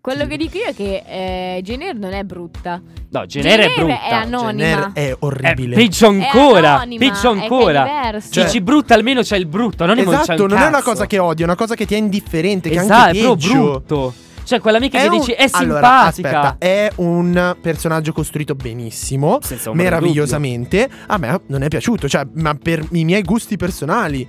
Quello 0.00 0.26
che 0.26 0.36
dico 0.38 0.56
io 0.56 0.64
è 0.64 0.74
che 0.74 1.02
eh, 1.06 1.60
Jane 1.62 1.84
Eyre 1.88 1.98
non 1.98 2.12
è 2.14 2.24
brutta. 2.24 2.80
No, 3.12 3.26
Cener 3.26 3.58
è 3.58 3.62
Jane 3.62 3.64
Eyre 3.72 3.74
brutta. 3.84 4.02
è 4.02 4.12
anonima. 4.12 4.50
Jane 4.50 4.64
Eyre 4.64 4.90
è 4.94 5.00
Eh, 5.00 5.16
orribile. 5.18 5.74
peggio 5.76 6.06
ancora. 6.06 6.74
anonima, 6.76 7.04
peggio 7.12 7.32
è 7.32 7.36
è 7.36 7.40
ancora. 7.42 7.82
diverso. 7.82 8.30
Cioè- 8.32 8.44
Dici 8.44 8.60
brutta, 8.60 8.94
almeno 8.94 9.22
c'è 9.22 9.36
il 9.36 9.46
brutto. 9.46 9.82
Anonimo 9.84 10.10
non 10.12 10.20
esatto, 10.20 10.42
un 10.44 10.48
non 10.48 10.58
è 10.58 10.66
una 10.66 10.82
cosa 10.82 11.06
che 11.06 11.18
odio, 11.18 11.44
è 11.44 11.48
una 11.48 11.56
cosa 11.56 11.74
che 11.74 11.86
ti 11.86 11.94
è 11.94 11.98
indifferente, 11.98 12.68
che 12.70 12.76
è 12.76 12.82
Esatto, 12.82 13.06
anche 13.08 13.18
è 13.20 13.22
peggio. 13.28 13.52
brutto. 13.52 14.14
Cioè, 14.44 14.58
quell'amica 14.60 14.98
È 14.98 15.02
che 15.02 15.08
un- 15.08 15.18
dici 15.18 15.32
è 15.32 15.46
Allora, 15.52 16.10
simpatica. 16.12 16.40
aspetta, 16.40 16.56
è 16.58 16.90
un 16.96 17.56
personaggio 17.60 18.12
costruito 18.12 18.54
benissimo, 18.54 19.38
meravigliosamente. 19.72 20.88
A 21.06 21.18
me 21.18 21.40
non 21.46 21.62
è 21.62 21.68
piaciuto, 21.68 22.08
cioè, 22.08 22.26
ma 22.34 22.54
per 22.54 22.84
i 22.92 23.04
miei 23.04 23.22
gusti 23.22 23.56
personali. 23.56 24.26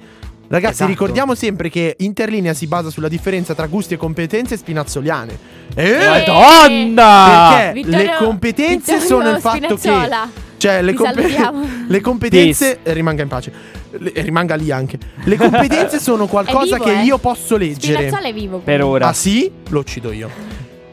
Ragazzi, 0.51 0.73
Esatto. 0.73 0.89
ricordiamo 0.89 1.33
sempre 1.33 1.69
che 1.69 1.95
Interlinea 1.99 2.53
si 2.53 2.67
basa 2.67 2.89
sulla 2.89 3.07
differenza 3.07 3.55
tra 3.55 3.67
gusti 3.67 3.93
e 3.93 3.97
competenze 3.97 4.57
spinazzoliane. 4.57 5.37
Eh? 5.75 5.97
Madonna! 6.05 7.53
Perché 7.55 7.73
Vittorio- 7.73 7.97
le 7.97 8.15
competenze 8.17 8.93
Vittorio 8.97 9.07
sono 9.07 9.29
il 9.29 9.39
fatto 9.41 9.59
che 9.59 9.77
Spinazzola. 9.77 10.29
cioè 10.57 10.81
le, 10.81 10.93
salutiamo. 10.93 11.67
le 11.87 12.01
competenze 12.01 12.79
eh, 12.83 12.91
rimanga 12.91 13.21
in 13.21 13.29
pace. 13.29 13.51
Le- 13.91 14.11
eh, 14.11 14.21
rimanga 14.23 14.55
lì 14.55 14.71
anche. 14.71 14.99
Le 15.23 15.37
competenze 15.37 15.99
sono 16.03 16.27
qualcosa 16.27 16.75
vivo, 16.75 16.83
che 16.83 16.99
eh. 16.99 17.03
io 17.03 17.17
posso 17.17 17.55
leggere. 17.55 18.07
Spinazzola 18.07 18.27
è 18.27 18.33
vivo. 18.33 18.57
Per 18.57 18.83
ora. 18.83 19.07
Ah 19.07 19.13
sì? 19.13 19.49
Lo 19.69 19.79
uccido 19.79 20.11
io. 20.11 20.50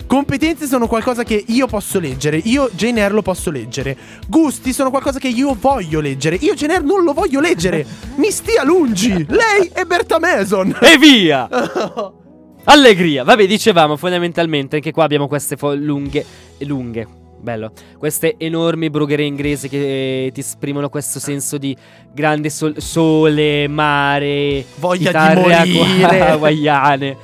Competenze 0.08 0.66
sono 0.66 0.86
qualcosa 0.88 1.22
che 1.22 1.44
io 1.48 1.66
posso 1.66 2.00
leggere. 2.00 2.38
Io 2.44 2.70
Jane 2.74 3.00
Eyre 3.02 3.12
lo 3.12 3.20
posso 3.20 3.50
leggere. 3.50 3.94
Gusti 4.26 4.72
sono 4.72 4.88
qualcosa 4.88 5.18
che 5.18 5.28
io 5.28 5.54
voglio 5.60 6.00
leggere. 6.00 6.36
Io 6.40 6.54
Jane 6.54 6.72
Eyre 6.76 6.84
non 6.86 7.04
lo 7.04 7.12
voglio 7.12 7.40
leggere. 7.40 7.84
Mi 8.16 8.30
stia 8.30 8.64
lungi. 8.64 9.10
Lei 9.28 9.70
è 9.70 9.84
Berta 9.84 10.18
Mason. 10.18 10.74
E 10.80 10.96
via! 10.96 11.46
Allegria. 12.64 13.22
Vabbè, 13.22 13.46
dicevamo 13.46 13.96
fondamentalmente 13.98 14.76
anche 14.76 14.92
qua 14.92 15.04
abbiamo 15.04 15.28
queste 15.28 15.56
fo- 15.58 15.74
lunghe 15.74 16.24
lunghe. 16.60 17.06
Bello. 17.40 17.70
Queste 17.98 18.34
enormi 18.38 18.88
brugherie 18.88 19.26
inglesi 19.26 19.68
che 19.68 20.26
eh, 20.26 20.32
ti 20.32 20.40
esprimono 20.40 20.88
questo 20.88 21.20
senso 21.20 21.58
di 21.58 21.76
grande 22.14 22.48
sol- 22.48 22.80
sole, 22.80 23.68
mare, 23.68 24.64
Voglia 24.76 25.32
di 25.34 25.40
morire. 25.74 26.20
acqua- 26.20 26.26
hawaiane. 26.32 27.16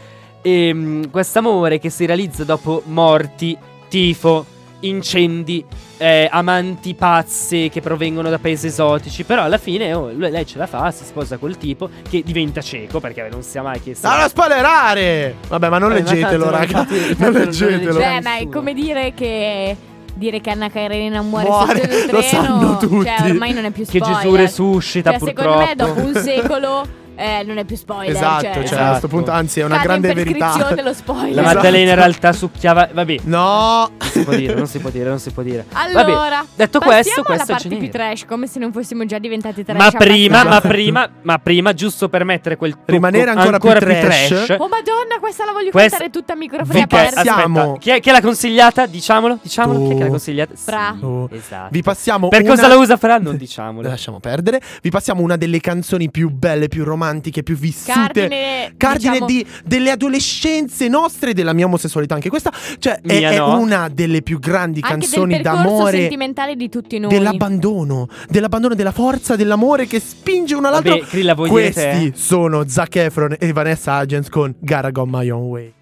E 0.47 0.75
mm, 0.75 1.05
quest'amore 1.11 1.79
che 1.79 1.89
si 1.89 2.05
realizza 2.05 2.45
dopo 2.45 2.83
morti, 2.87 3.57
tifo, 3.89 4.45
incendi, 4.81 5.65
eh, 5.97 6.29
amanti 6.31 6.93
pazze 6.95 7.71
che 7.71 7.81
provengono 7.81 8.29
da 8.29 8.39
paesi 8.39 8.67
esotici. 8.67 9.25
Però 9.25 9.43
alla 9.45 9.57
fine 9.57 9.95
oh, 9.95 10.13
lui- 10.13 10.29
lei 10.31 10.45
ce 10.45 10.59
la 10.59 10.67
fa, 10.67 10.91
si 10.91 11.05
sposa 11.05 11.39
col 11.39 11.57
tipo 11.57 11.89
che 12.11 12.23
diventa 12.23 12.61
cieco 12.61 13.01
perché 13.01 13.27
non 13.31 13.43
sia 13.43 13.63
mai 13.63 13.81
che 13.81 13.97
Non 14.03 14.19
lo 14.21 14.29
spoilerare. 14.29 15.37
Vabbè, 15.49 15.69
ma 15.71 15.79
non 15.79 15.93
Eh, 15.93 16.03
ma 16.03 16.11
leggetelo, 16.11 16.51
tanto- 16.51 16.57
raga. 16.75 16.87
Non 16.87 16.87
non- 17.17 17.17
non 17.19 17.33
leggetelo. 17.33 17.71
leggetelo. 17.71 17.99
Beh, 17.99 18.21
ma 18.21 18.37
è 18.37 18.49
come 18.49 18.75
dire 18.75 19.15
che. 19.15 19.77
Dire 20.17 20.41
che 20.41 20.51
Anna 20.51 20.71
Karenina 20.71 21.23
muore, 21.23 21.49
Muore, 21.49 21.81
sotto 21.81 21.95
il 21.97 22.13
lo 22.13 22.19
treno. 22.21 22.45
sanno 22.45 22.77
tutti. 22.77 23.05
Cioè, 23.05 23.31
ormai 23.31 23.53
non 23.53 23.65
è 23.65 23.71
più 23.73 23.85
Che 23.85 23.99
spoiler. 23.99 24.17
Gesù 24.23 24.35
resuscita 24.37 25.11
Cioè, 25.11 25.19
purtroppo. 25.19 25.51
secondo 25.51 25.67
me, 25.67 25.75
dopo 25.75 26.01
un 26.07 26.15
secolo. 26.23 26.87
eh, 27.17 27.43
non 27.45 27.59
è 27.59 27.65
più 27.65 27.77
spoiler. 27.77 28.15
Esatto, 28.15 28.43
cioè, 28.43 28.53
cioè, 28.53 28.63
a 28.63 28.65
Esatto. 28.65 28.89
questo 28.91 29.09
punto, 29.09 29.31
anzi, 29.31 29.61
è 29.61 29.65
una 29.65 29.77
cade 29.77 29.87
grande 29.87 30.15
verità. 30.15 30.73
dello 30.75 30.93
spoiler. 30.95 31.35
La 31.35 31.41
Esatto. 31.43 31.57
Maddalena 31.57 31.91
in 31.91 31.97
realtà 31.97 32.33
succhiava. 32.33 32.89
Vabbè, 32.93 33.17
No. 33.25 33.91
non 33.99 34.09
si 34.11 34.23
può 34.25 34.35
dire, 34.35 34.55
non 34.55 34.67
si 34.67 34.79
può 34.79 34.91
dire, 34.91 35.09
non 35.09 35.19
si 35.19 35.31
può 35.31 35.43
dire. 35.43 35.65
Allora, 35.73 36.03
Vabbè, 36.05 36.47
detto 36.57 36.79
passiamo 36.79 36.95
questo, 37.03 37.21
alla 37.21 37.27
questo 37.27 37.53
è 37.53 37.55
parte 37.55 37.77
più 37.77 37.91
trash, 37.91 38.25
come 38.25 38.47
se 38.47 38.59
non 38.59 38.73
fossimo 38.73 39.05
già 39.07 39.19
diventati 39.19 39.65
trash. 39.65 39.79
Ma 39.79 39.91
prima, 39.99 40.35
ma 40.37 40.41
abbastanza. 40.43 40.69
prima, 40.69 41.11
ma 41.23 41.39
prima, 41.39 41.73
giusto 41.75 42.09
per 42.09 42.25
mettere 42.25 42.57
quel 42.57 42.73
tocco 42.73 42.83
Rimanere 42.93 43.31
ancora 43.31 43.79
più 43.79 43.87
trash. 43.87 44.31
Oh 44.59 44.69
madonna, 44.69 45.19
questa 45.21 45.45
la 45.45 45.53
voglio 45.53 45.71
Questa- 45.71 45.91
cantare 45.99 46.11
tutta 46.11 46.33
a 46.33 46.37
microfoni 46.37 46.79
Ok, 46.79 46.85
aperti. 46.93 47.15
passiamo- 47.15 47.77
chi 47.79 47.91
è, 47.91 48.01
chi 48.01 48.09
è 48.09 48.13
l'ha 48.13 48.21
consigliata? 48.21 48.87
Diciamolo, 48.87 49.39
diciamolo, 49.43 49.79
chi 49.81 49.85
è 49.87 49.89
che 49.95 49.99
l'ha 50.01 50.05
Tu. 50.05 50.11
consigliata? 50.11 50.55
Fra. 50.57 50.97
Oh. 51.01 51.29
Esatto. 51.31 51.69
Vi 51.71 51.83
passiamo 51.83 52.29
Per 52.29 52.41
una- 52.43 52.51
cosa 52.51 52.69
la 52.69 52.77
usa 52.77 52.97
Fra? 52.97 53.19
Non 53.19 53.37
diciamolo. 53.39 53.89
Lasciamo 53.89 54.21
perdere. 54.21 54.61
Vi 54.83 54.91
passiamo 54.91 55.23
una 55.23 55.37
delle 55.37 55.61
canzoni 55.61 56.11
più 56.11 56.31
belle, 56.31 56.69
più 56.69 56.83
romantiche, 56.85 57.03
più 57.43 57.57
vissute. 57.57 57.93
Cardine, 57.93 58.75
Cardine 58.77 59.13
diciamo- 59.13 59.27
di, 59.27 59.47
delle 59.65 59.91
adolescenze 59.91 60.89
nostre 60.89 61.31
e 61.31 61.35
della 61.35 61.53
mia 61.53 61.67
omosessualità. 61.67 62.15
Anche 62.15 62.29
questa, 62.29 62.53
cioè, 62.79 63.01
è, 63.01 63.21
è 63.21 63.37
no. 63.39 63.59
una 63.59 63.89
delle 63.89 64.23
più 64.23 64.39
grandi 64.39 64.81
Anche 64.83 65.07
canzoni 65.07 65.41
d'amore. 65.41 65.99
sentimentale 65.99 66.57
di 66.57 66.69
tutti 66.69 66.99
noi. 66.99 67.11
Dell'abbandono, 67.11 68.09
dell'abbandono, 68.29 68.75
della 68.75 68.93
forza, 68.93 69.37
dell'amore 69.37 69.87
che 69.87 70.01
spinge 70.01 70.55
uno 70.55 70.69
all'altro. 70.69 70.97
Vabbè, 70.97 71.07
Krilla, 71.07 71.35
dire 71.35 71.49
Questi 71.49 71.81
te? 71.81 72.13
sono 72.15 72.67
Zac 72.69 72.97
Efron 72.97 73.37
e 73.39 73.53
Vanessa 73.53 73.99
Hudgens 73.99 74.29
con 74.29 74.55
Gotta 74.59 74.91
Go 74.91 75.07
My 75.07 75.29
Own 75.31 75.43
Way. 75.49 75.73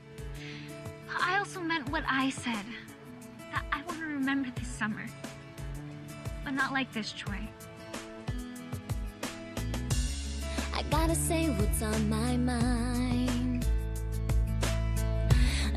I 2.25 2.31
said 2.31 2.55
that 3.53 3.65
I 3.73 3.83
want 3.85 3.99
to 3.99 4.07
remember 4.07 4.49
this 4.55 4.69
summer, 4.69 5.05
but 6.45 6.53
not 6.53 6.73
like 6.73 6.93
this, 6.93 7.11
Troy. 7.11 7.49
Gotta 10.93 11.15
say 11.15 11.49
what's 11.49 11.81
on 11.81 12.11
my 12.11 12.37
mind. 12.37 13.67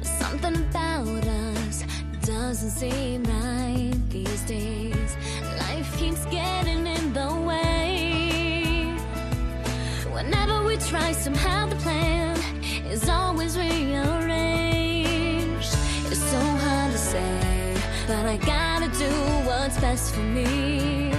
Something 0.01 0.57
about 0.70 1.26
us 1.26 1.86
doesn't 2.26 2.72
seem 2.72 3.24
right 3.24 3.93
these 4.09 4.41
days. 4.41 5.16
Life 5.57 5.97
keeps 5.97 6.26
getting 6.26 6.86
in 6.86 7.13
the 7.13 7.34
way. 7.47 8.97
Whenever 10.11 10.66
we 10.66 10.76
try, 10.76 11.13
somehow 11.13 11.66
the 11.68 11.78
plan 11.78 12.36
is 12.91 13.07
always 13.07 13.57
rearranged. 13.57 14.03
It's 16.11 16.26
so 16.34 16.41
hard 16.66 16.91
to 16.91 16.97
say, 16.97 17.78
but 18.05 18.26
I 18.26 18.36
gotta 18.36 18.89
do 18.99 19.09
what's 19.47 19.80
best 19.80 20.13
for 20.13 20.20
me. 20.20 21.13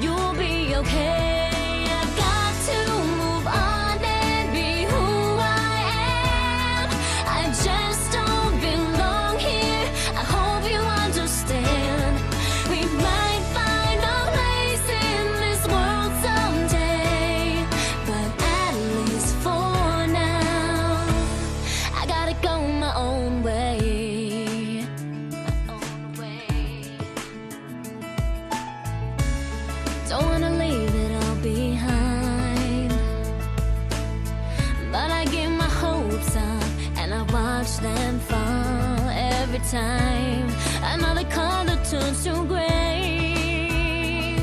You'll 0.00 0.32
be 0.32 0.74
okay. 0.74 1.51
Watch 37.62 37.76
them 37.76 38.18
fall 38.18 39.08
every 39.08 39.60
time. 39.60 40.50
Another 40.82 41.22
color 41.30 41.76
turns 41.84 42.24
to 42.24 42.44
gray. 42.46 44.36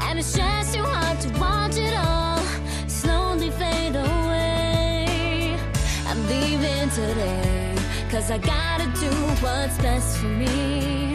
And 0.00 0.18
it's 0.18 0.36
just 0.36 0.74
too 0.74 0.82
hard 0.82 1.20
to 1.20 1.28
watch 1.38 1.76
it 1.76 1.94
all 1.94 2.42
slowly 2.88 3.50
fade 3.50 3.94
away. 3.94 5.56
I'm 6.08 6.26
leaving 6.26 6.90
today, 6.90 7.76
cause 8.10 8.28
I 8.32 8.38
gotta 8.38 8.86
do 9.00 9.10
what's 9.40 9.78
best 9.78 10.18
for 10.18 10.26
me. 10.26 11.07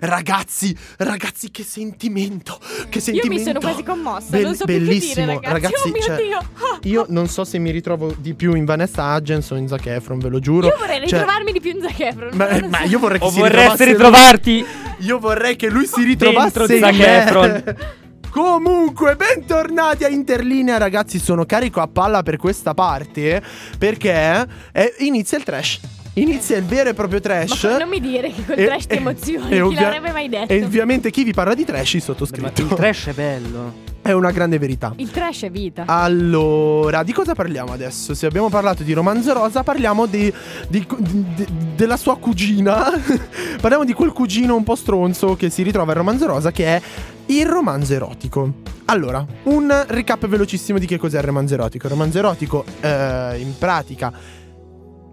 Ragazzi, 0.00 0.76
ragazzi, 0.98 1.50
che 1.50 1.62
sentimento! 1.62 2.58
Che 2.88 2.98
Io 2.98 3.00
sentimento! 3.00 3.28
mi 3.28 3.42
sono 3.42 3.60
quasi 3.60 3.82
commossa, 3.82 4.26
Bell- 4.30 4.42
non 4.44 4.54
so 4.54 4.64
più 4.64 4.74
che 4.74 4.80
bellissimo, 4.80 5.38
dire, 5.38 5.52
ragazzi. 5.52 5.88
Oh 5.88 5.90
mio 5.90 6.02
cioè, 6.02 6.16
Dio. 6.16 6.38
Io 6.82 7.06
non 7.08 7.28
so 7.28 7.44
se 7.44 7.58
mi 7.58 7.70
ritrovo 7.70 8.14
di 8.18 8.34
più 8.34 8.54
in 8.54 8.64
Vanessa 8.64 9.14
Hudgens 9.14 9.50
o 9.50 9.56
in 9.56 9.68
Zac 9.68 9.86
Efron, 9.86 10.18
ve 10.18 10.28
lo 10.28 10.38
giuro. 10.38 10.66
Io 10.68 10.76
vorrei 10.78 10.96
Cioè, 11.06 11.18
ritrovarmi 11.20 11.52
di 11.52 11.60
più 11.60 11.70
in 11.70 11.80
Zac 11.82 12.00
Efron. 12.00 12.30
ma, 12.34 12.48
ma 12.68 12.78
so. 12.78 12.88
io 12.88 12.98
vorrei 12.98 13.18
che 13.18 13.24
O 13.24 13.30
si 13.30 13.38
vorresti 13.38 13.84
ritrovasse 13.84 13.84
ritrovarti 13.84 14.66
Io 15.00 15.18
vorrei 15.18 15.56
che 15.56 15.68
lui 15.70 15.86
si 15.86 16.02
ritrovasse 16.02 16.66
dentro 16.66 16.88
in 16.88 16.94
Zac. 16.94 17.00
Efron. 17.00 17.76
Comunque, 18.34 19.14
bentornati 19.14 20.02
a 20.02 20.08
Interlinea, 20.08 20.76
ragazzi. 20.76 21.20
Sono 21.20 21.44
carico 21.44 21.80
a 21.80 21.86
palla 21.86 22.22
per 22.24 22.36
questa 22.36 22.74
parte 22.74 23.40
perché 23.78 24.44
eh, 24.72 24.94
inizia 24.98 25.38
il 25.38 25.44
trash. 25.44 25.78
Inizia 26.16 26.56
il 26.56 26.64
vero 26.64 26.90
e 26.90 26.94
proprio 26.94 27.18
trash. 27.20 27.64
Ma 27.64 27.78
non 27.78 27.88
mi 27.88 28.00
dire 28.00 28.30
che 28.32 28.44
col 28.46 28.56
E- 28.58 28.66
trash 28.66 28.86
ti 28.86 28.94
emozioni, 28.96 29.46
e 29.50 29.54
chi 29.54 29.60
ovvia- 29.60 29.80
l'avrebbe 29.82 30.12
mai 30.12 30.28
detto? 30.28 30.52
E 30.52 30.62
ovviamente 30.64 31.10
chi 31.10 31.24
vi 31.24 31.32
parla 31.32 31.54
di 31.54 31.64
trash, 31.64 31.94
il 31.94 31.98
Ma 31.98 32.04
sottoscritto. 32.04 32.62
il 32.62 32.68
trash 32.68 33.06
è 33.08 33.12
bello. 33.12 33.92
È 34.00 34.12
una 34.12 34.30
grande 34.32 34.58
verità. 34.58 34.92
Il 34.96 35.10
trash 35.10 35.44
è 35.44 35.50
vita. 35.50 35.84
Allora, 35.86 37.02
di 37.02 37.12
cosa 37.12 37.34
parliamo 37.34 37.72
adesso? 37.72 38.12
Se 38.14 38.26
abbiamo 38.26 38.48
parlato 38.50 38.82
di 38.82 38.92
Romanzo 38.92 39.32
Rosa, 39.32 39.62
parliamo 39.62 40.04
di, 40.06 40.32
di- 40.68 40.86
di- 40.98 41.46
della 41.74 41.96
sua 41.96 42.16
cugina. 42.18 42.90
parliamo 43.60 43.84
di 43.84 43.94
quel 43.94 44.12
cugino 44.12 44.54
un 44.54 44.62
po' 44.62 44.74
stronzo 44.76 45.34
che 45.36 45.48
si 45.50 45.62
ritrova 45.62 45.92
in 45.92 45.98
Romanzo 45.98 46.26
Rosa, 46.26 46.52
che 46.52 46.66
è 46.66 46.82
il 47.26 47.46
romanzo 47.46 47.94
erotico. 47.94 48.52
Allora, 48.84 49.24
un 49.44 49.84
recap 49.88 50.26
velocissimo 50.28 50.78
di 50.78 50.84
che 50.86 50.98
cos'è 50.98 51.16
il 51.18 51.24
romanzo 51.24 51.54
erotico. 51.54 51.86
Il 51.86 51.92
romanzo 51.92 52.18
erotico, 52.18 52.64
eh, 52.82 53.38
in 53.38 53.56
pratica, 53.58 54.12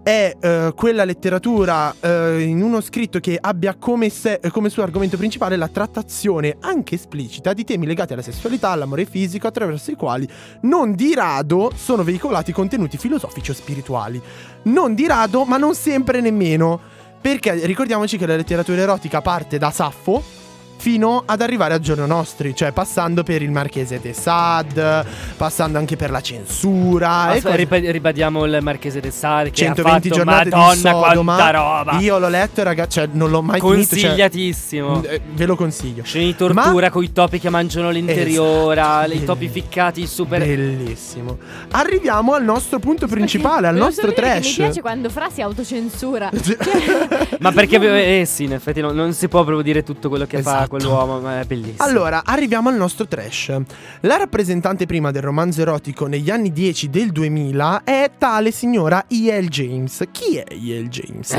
è 0.02 0.36
eh, 0.38 0.72
quella 0.74 1.04
letteratura 1.04 1.94
eh, 2.00 2.40
in 2.40 2.62
uno 2.62 2.80
scritto 2.80 3.20
che 3.20 3.38
abbia 3.40 3.76
come, 3.78 4.08
se- 4.08 4.40
eh, 4.42 4.50
come 4.50 4.68
suo 4.68 4.82
argomento 4.82 5.16
principale 5.16 5.56
la 5.56 5.68
trattazione 5.68 6.56
anche 6.60 6.96
esplicita 6.96 7.52
di 7.52 7.64
temi 7.64 7.86
legati 7.86 8.12
alla 8.12 8.22
sessualità, 8.22 8.70
all'amore 8.70 9.04
fisico, 9.04 9.46
attraverso 9.46 9.90
i 9.90 9.94
quali 9.94 10.28
non 10.62 10.94
di 10.94 11.14
rado 11.14 11.72
sono 11.76 12.02
veicolati 12.02 12.52
contenuti 12.52 12.98
filosofici 12.98 13.50
o 13.52 13.54
spirituali. 13.54 14.20
Non 14.64 14.94
di 14.94 15.06
rado, 15.06 15.44
ma 15.44 15.56
non 15.56 15.74
sempre 15.74 16.20
nemmeno. 16.20 16.80
Perché 17.20 17.64
ricordiamoci 17.66 18.18
che 18.18 18.26
la 18.26 18.34
letteratura 18.34 18.80
erotica 18.80 19.20
parte 19.20 19.56
da 19.56 19.70
Saffo 19.70 20.41
fino 20.82 21.22
ad 21.24 21.40
arrivare 21.40 21.74
a 21.74 21.78
giorno 21.78 22.06
nostri, 22.06 22.56
cioè 22.56 22.72
passando 22.72 23.22
per 23.22 23.40
il 23.40 23.52
Marchese 23.52 24.00
de 24.00 24.12
Sade, 24.12 25.04
passando 25.36 25.78
anche 25.78 25.94
per 25.94 26.10
la 26.10 26.20
censura. 26.20 27.32
e 27.34 27.36
Aspetta, 27.36 27.54
ripa- 27.54 27.76
ribadiamo 27.78 28.44
il 28.46 28.58
Marchese 28.62 28.98
de 28.98 29.12
Sade 29.12 29.50
che 29.50 29.64
120 29.64 30.08
ha 30.08 30.10
fatto 30.10 30.16
giornate 30.24 30.48
Madonna 30.48 30.72
di 30.72 30.78
Sodoma. 30.80 31.34
quanta 31.36 31.50
roba. 31.52 31.98
Io 32.00 32.18
l'ho 32.18 32.28
letto, 32.28 32.64
ragazzi, 32.64 32.98
cioè 32.98 33.08
non 33.12 33.30
l'ho 33.30 33.42
mai 33.42 33.60
finito. 33.60 33.76
Cioè, 33.94 34.00
Consigliatissimo. 34.00 35.02
eh, 35.04 35.20
ve 35.32 35.46
lo 35.46 35.54
consiglio. 35.54 36.02
Scene 36.02 36.24
di 36.24 36.34
tortura 36.34 36.86
Ma- 36.86 36.90
con 36.90 37.04
i 37.04 37.12
topi 37.12 37.38
che 37.38 37.48
mangiano 37.48 37.90
l'interiora, 37.90 39.04
Esatto. 39.04 39.22
i 39.22 39.24
topi 39.24 39.48
ficcati 39.48 40.04
super 40.04 40.40
Bellissimo. 40.40 41.38
Arriviamo 41.70 42.32
al 42.34 42.42
nostro 42.42 42.80
punto 42.80 43.06
principale, 43.06 43.68
al 43.68 43.76
nostro 43.76 44.12
trash. 44.12 44.48
Mi 44.48 44.64
piace 44.64 44.80
quando 44.80 45.08
Fra 45.10 45.30
si 45.30 45.42
autocensura. 45.42 46.28
Ma 47.38 47.52
perché 47.52 48.20
eh 48.20 48.24
sì, 48.24 48.44
in 48.44 48.52
effetti 48.54 48.80
non, 48.80 48.96
non 48.96 49.12
si 49.12 49.28
può 49.28 49.44
proprio 49.44 49.62
dire 49.62 49.84
tutto 49.84 50.08
quello 50.08 50.26
che 50.26 50.42
fa 50.42 50.50
Esatto. 50.56 50.68
Quell'uomo, 50.78 51.20
ma 51.20 51.40
è 51.40 51.44
bellissimo. 51.44 51.76
Allora, 51.84 52.22
arriviamo 52.24 52.68
al 52.68 52.76
nostro 52.76 53.06
trash. 53.06 53.52
La 54.00 54.16
rappresentante 54.16 54.86
prima 54.86 55.10
del 55.10 55.22
romanzo 55.22 55.60
erotico 55.60 56.06
negli 56.06 56.30
anni 56.30 56.50
10 56.52 56.88
del 56.88 57.10
2000 57.12 57.82
è 57.84 58.10
tale 58.16 58.50
signora 58.50 59.04
E.L. 59.08 59.48
James. 59.48 60.02
Chi 60.10 60.36
è 60.38 60.44
E.L. 60.48 60.88
James? 60.88 61.32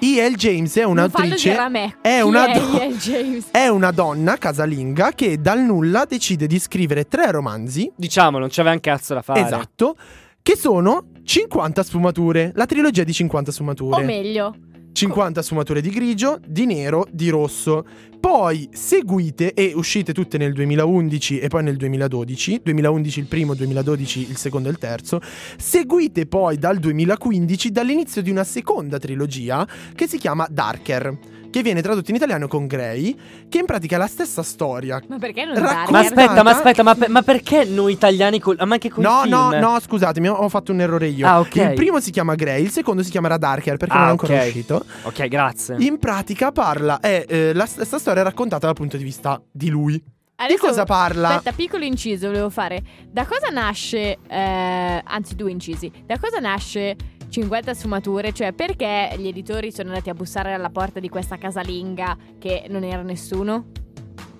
E.L. 0.00 0.34
James 0.34 0.76
è 0.76 0.82
Non 0.82 0.96
fallo 0.96 1.10
un'autrice. 1.26 1.50
dire 1.50 1.62
a 1.62 1.68
me. 1.68 1.96
È 2.00 2.20
una 2.20 2.46
è 2.46 2.58
do- 2.58 2.80
E.L. 2.80 2.96
James? 2.96 3.46
È 3.52 3.68
una 3.68 3.90
donna 3.92 4.36
casalinga 4.36 5.12
che 5.14 5.40
dal 5.40 5.60
nulla 5.60 6.04
decide 6.08 6.46
di 6.46 6.58
scrivere 6.58 7.06
tre 7.06 7.30
romanzi. 7.30 7.90
Diciamo, 7.94 8.38
non 8.38 8.48
c'aveva 8.50 8.74
un 8.74 8.80
cazzo 8.80 9.14
da 9.14 9.22
fare. 9.22 9.40
Esatto. 9.40 9.96
Che 10.42 10.56
sono 10.56 11.04
50 11.22 11.82
sfumature. 11.84 12.50
La 12.56 12.66
trilogia 12.66 13.04
di 13.04 13.12
50 13.12 13.52
sfumature. 13.52 14.02
O 14.02 14.04
meglio, 14.04 14.54
50 14.92 15.42
sfumature 15.42 15.80
di 15.80 15.90
grigio, 15.90 16.38
di 16.46 16.66
nero, 16.66 17.06
di 17.10 17.28
rosso. 17.28 17.84
Poi 18.20 18.68
seguite 18.72 19.52
e 19.52 19.72
uscite 19.74 20.12
tutte 20.12 20.38
nel 20.38 20.52
2011 20.52 21.40
e 21.40 21.48
poi 21.48 21.64
nel 21.64 21.76
2012. 21.76 22.60
2011 22.62 23.18
il 23.18 23.26
primo, 23.26 23.54
2012 23.54 24.30
il 24.30 24.36
secondo 24.36 24.68
e 24.68 24.70
il 24.70 24.78
terzo. 24.78 25.20
Seguite 25.56 26.26
poi 26.26 26.56
dal 26.56 26.78
2015 26.78 27.70
dall'inizio 27.72 28.22
di 28.22 28.30
una 28.30 28.44
seconda 28.44 28.98
trilogia 28.98 29.66
che 29.94 30.06
si 30.06 30.18
chiama 30.18 30.46
Darker. 30.48 31.18
Che 31.52 31.60
viene 31.62 31.82
tradotto 31.82 32.08
in 32.08 32.16
italiano 32.16 32.48
con 32.48 32.66
Grey, 32.66 33.14
che 33.50 33.58
in 33.58 33.66
pratica 33.66 33.96
è 33.96 33.98
la 33.98 34.06
stessa 34.06 34.42
storia. 34.42 34.98
ma 35.06 35.18
perché 35.18 35.44
non 35.44 35.54
Racconta- 35.56 35.74
Darker? 35.74 35.92
Ma 35.92 35.98
aspetta, 36.00 36.42
ma 36.42 36.50
aspetta, 36.50 36.82
ma, 36.82 36.94
per- 36.94 37.10
ma 37.10 37.20
perché 37.20 37.64
noi 37.66 37.92
italiani, 37.92 38.40
col- 38.40 38.56
ma 38.64 38.72
anche 38.72 38.88
con 38.88 39.04
No, 39.04 39.24
no, 39.26 39.50
no, 39.58 39.78
scusatemi, 39.78 40.28
ho 40.28 40.48
fatto 40.48 40.72
un 40.72 40.80
errore 40.80 41.08
io. 41.08 41.26
Ah, 41.26 41.40
ok. 41.40 41.54
Il 41.56 41.72
primo 41.74 42.00
si 42.00 42.10
chiama 42.10 42.34
Grey, 42.36 42.62
il 42.62 42.70
secondo 42.70 43.02
si 43.02 43.10
chiamerà 43.10 43.36
Darker 43.36 43.76
perché 43.76 43.94
Ah, 43.94 43.98
non 43.98 44.06
è 44.06 44.10
ancora 44.12 44.34
ok. 44.34 44.46
uscito. 44.46 44.84
Ok, 45.02 45.28
grazie. 45.28 45.76
In 45.80 45.98
pratica 45.98 46.52
parla, 46.52 47.00
è 47.00 47.26
eh, 47.28 47.52
la 47.52 47.66
stessa 47.66 47.98
storia 47.98 48.22
raccontata 48.22 48.64
dal 48.64 48.74
punto 48.74 48.96
di 48.96 49.04
vista 49.04 49.38
di 49.52 49.68
lui. 49.68 50.02
Adesso- 50.36 50.54
di 50.58 50.66
cosa 50.68 50.84
parla? 50.84 51.28
Aspetta, 51.36 51.52
piccolo 51.54 51.84
inciso 51.84 52.28
volevo 52.28 52.48
fare. 52.48 52.82
Da 53.10 53.26
cosa 53.26 53.48
nasce, 53.52 54.16
eh, 54.26 55.02
anzi 55.04 55.34
due 55.36 55.50
incisi, 55.50 55.92
da 56.06 56.18
cosa 56.18 56.38
nasce 56.38 56.96
50 57.32 57.72
sfumature? 57.72 58.32
Cioè 58.32 58.52
perché 58.52 59.14
gli 59.16 59.26
editori 59.26 59.72
sono 59.72 59.88
andati 59.88 60.10
a 60.10 60.14
bussare 60.14 60.52
alla 60.52 60.68
porta 60.68 61.00
di 61.00 61.08
questa 61.08 61.38
casalinga 61.38 62.14
che 62.38 62.66
non 62.68 62.84
era 62.84 63.00
nessuno? 63.02 63.68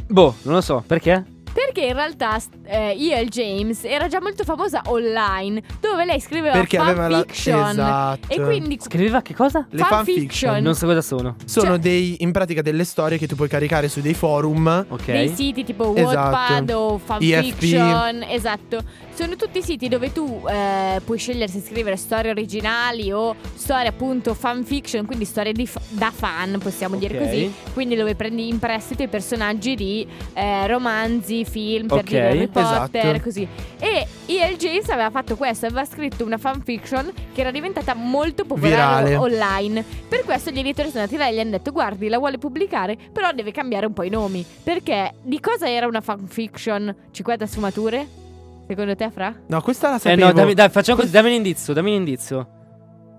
Boh, 0.07 0.35
non 0.43 0.55
lo 0.55 0.61
so, 0.61 0.85
perché? 0.87 1.25
Perché 1.53 1.85
in 1.85 1.93
realtà 1.93 2.39
eh, 2.65 2.97
E.L. 2.99 3.29
James 3.29 3.85
era 3.85 4.09
già 4.09 4.23
molto 4.23 4.43
famosa 4.43 4.81
online, 4.87 5.63
dove 5.81 6.07
lei 6.07 6.19
scriveva 6.19 6.53
Perché 6.55 6.79
aveva 6.79 7.09
la 7.09 7.19
fanfiction. 7.19 7.69
Esatto. 7.71 8.29
E 8.33 8.41
quindi 8.41 8.79
Scriveva 8.81 9.21
che 9.21 9.35
cosa? 9.35 9.67
le 9.71 9.85
fanfiction 9.85 10.63
Non 10.63 10.75
so 10.75 10.87
cosa 10.87 11.03
sono. 11.03 11.37
sono 11.45 11.67
cioè- 11.73 11.79
dei 11.79 12.17
in 12.21 12.33
pratica 12.33 12.63
delle 12.63 12.85
storie 12.85 13.19
che 13.19 13.27
tu 13.27 13.37
puoi 13.37 13.49
caricare 13.49 13.89
su 13.89 14.01
dei 14.01 14.15
forum. 14.15 14.87
Ok. 14.89 15.05
dei 15.05 15.29
siti 15.29 15.63
tipo 15.63 15.95
Esatto. 15.95 16.17
Wattpad 16.17 16.71
o 16.71 16.99
fanfiction, 16.99 18.23
esatto. 18.29 18.79
Sono 19.15 19.37
tutti 19.37 19.63
siti 19.63 19.89
dove 19.89 20.11
tu 20.11 20.43
eh, 20.49 21.01
puoi 21.05 21.19
scegliere 21.19 21.47
se 21.47 21.61
scrivere 21.61 21.97
storie 21.97 22.31
originali 22.31 23.13
o 23.13 23.37
storie 23.55 23.89
appunto 23.89 24.33
fanfiction, 24.35 25.05
quindi 25.05 25.27
storie 25.27 25.53
di 25.53 25.67
fa- 25.67 25.81
da 25.91 26.11
fan, 26.11 26.59
possiamo 26.61 26.97
dire 26.97 27.19
Ok. 27.19 27.25
così. 27.25 27.53
Quindi 27.75 27.95
dove 27.95 28.15
prendi 28.15 28.49
in 28.49 28.59
prestito 28.59 29.03
i 29.03 29.09
personaggi 29.09 29.75
di 29.75 30.07
eh, 30.33 30.67
romanzi, 30.67 31.45
film, 31.45 31.87
per 31.89 31.99
Ok, 31.99 32.05
dire 32.05 32.29
Harry 32.29 32.49
Potter, 32.49 33.05
esatto. 33.07 33.21
così. 33.23 33.47
E 33.79 34.07
E.L. 34.27 34.57
James 34.57 34.89
aveva 34.89 35.11
fatto 35.11 35.37
questo, 35.37 35.67
aveva 35.67 35.85
scritto 35.85 36.25
una 36.25 36.39
fanfiction 36.39 37.13
che 37.35 37.41
era 37.43 37.51
diventata 37.51 37.93
molto 37.95 38.45
popolare 38.45 39.11
Virale. 39.11 39.17
online. 39.17 39.85
Per 40.09 40.25
questo 40.25 40.51
gli 40.51 40.59
editori 40.59 40.89
sono 40.89 41.01
andati 41.03 41.19
là 41.19 41.29
e 41.29 41.35
gli 41.35 41.39
hanno 41.41 41.51
detto 41.51 41.71
guardi 41.71 42.09
la 42.09 42.19
vuole 42.19 42.39
pubblicare 42.39 42.97
però 43.13 43.33
deve 43.33 43.53
cambiare 43.53 43.85
un 43.87 43.93
po' 43.93 44.05
i 44.05 44.09
nomi. 44.11 44.45
Perché 44.63 45.15
di 45.23 45.39
cosa 45.39 45.69
era 45.69 45.87
una 45.87 46.01
fanfiction 46.01 46.95
50 47.11 47.47
sfumature? 47.47 48.21
Secondo 48.67 48.95
te 48.97 49.11
Fra? 49.11 49.35
No, 49.49 49.61
questa 49.61 49.91
la 49.91 49.97
Eh 49.97 49.99
sapevo. 49.99 50.27
no, 50.27 50.33
dammi, 50.33 50.55
dai, 50.55 50.69
facciamo 50.71 51.01
così, 51.01 51.11
dammi 51.13 51.29
un 51.29 51.35
indizio, 51.35 51.73
dammi 51.75 51.91
un 51.91 51.97
indizio. 51.97 52.49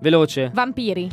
Veloce. 0.00 0.50
Vampiri. 0.52 1.08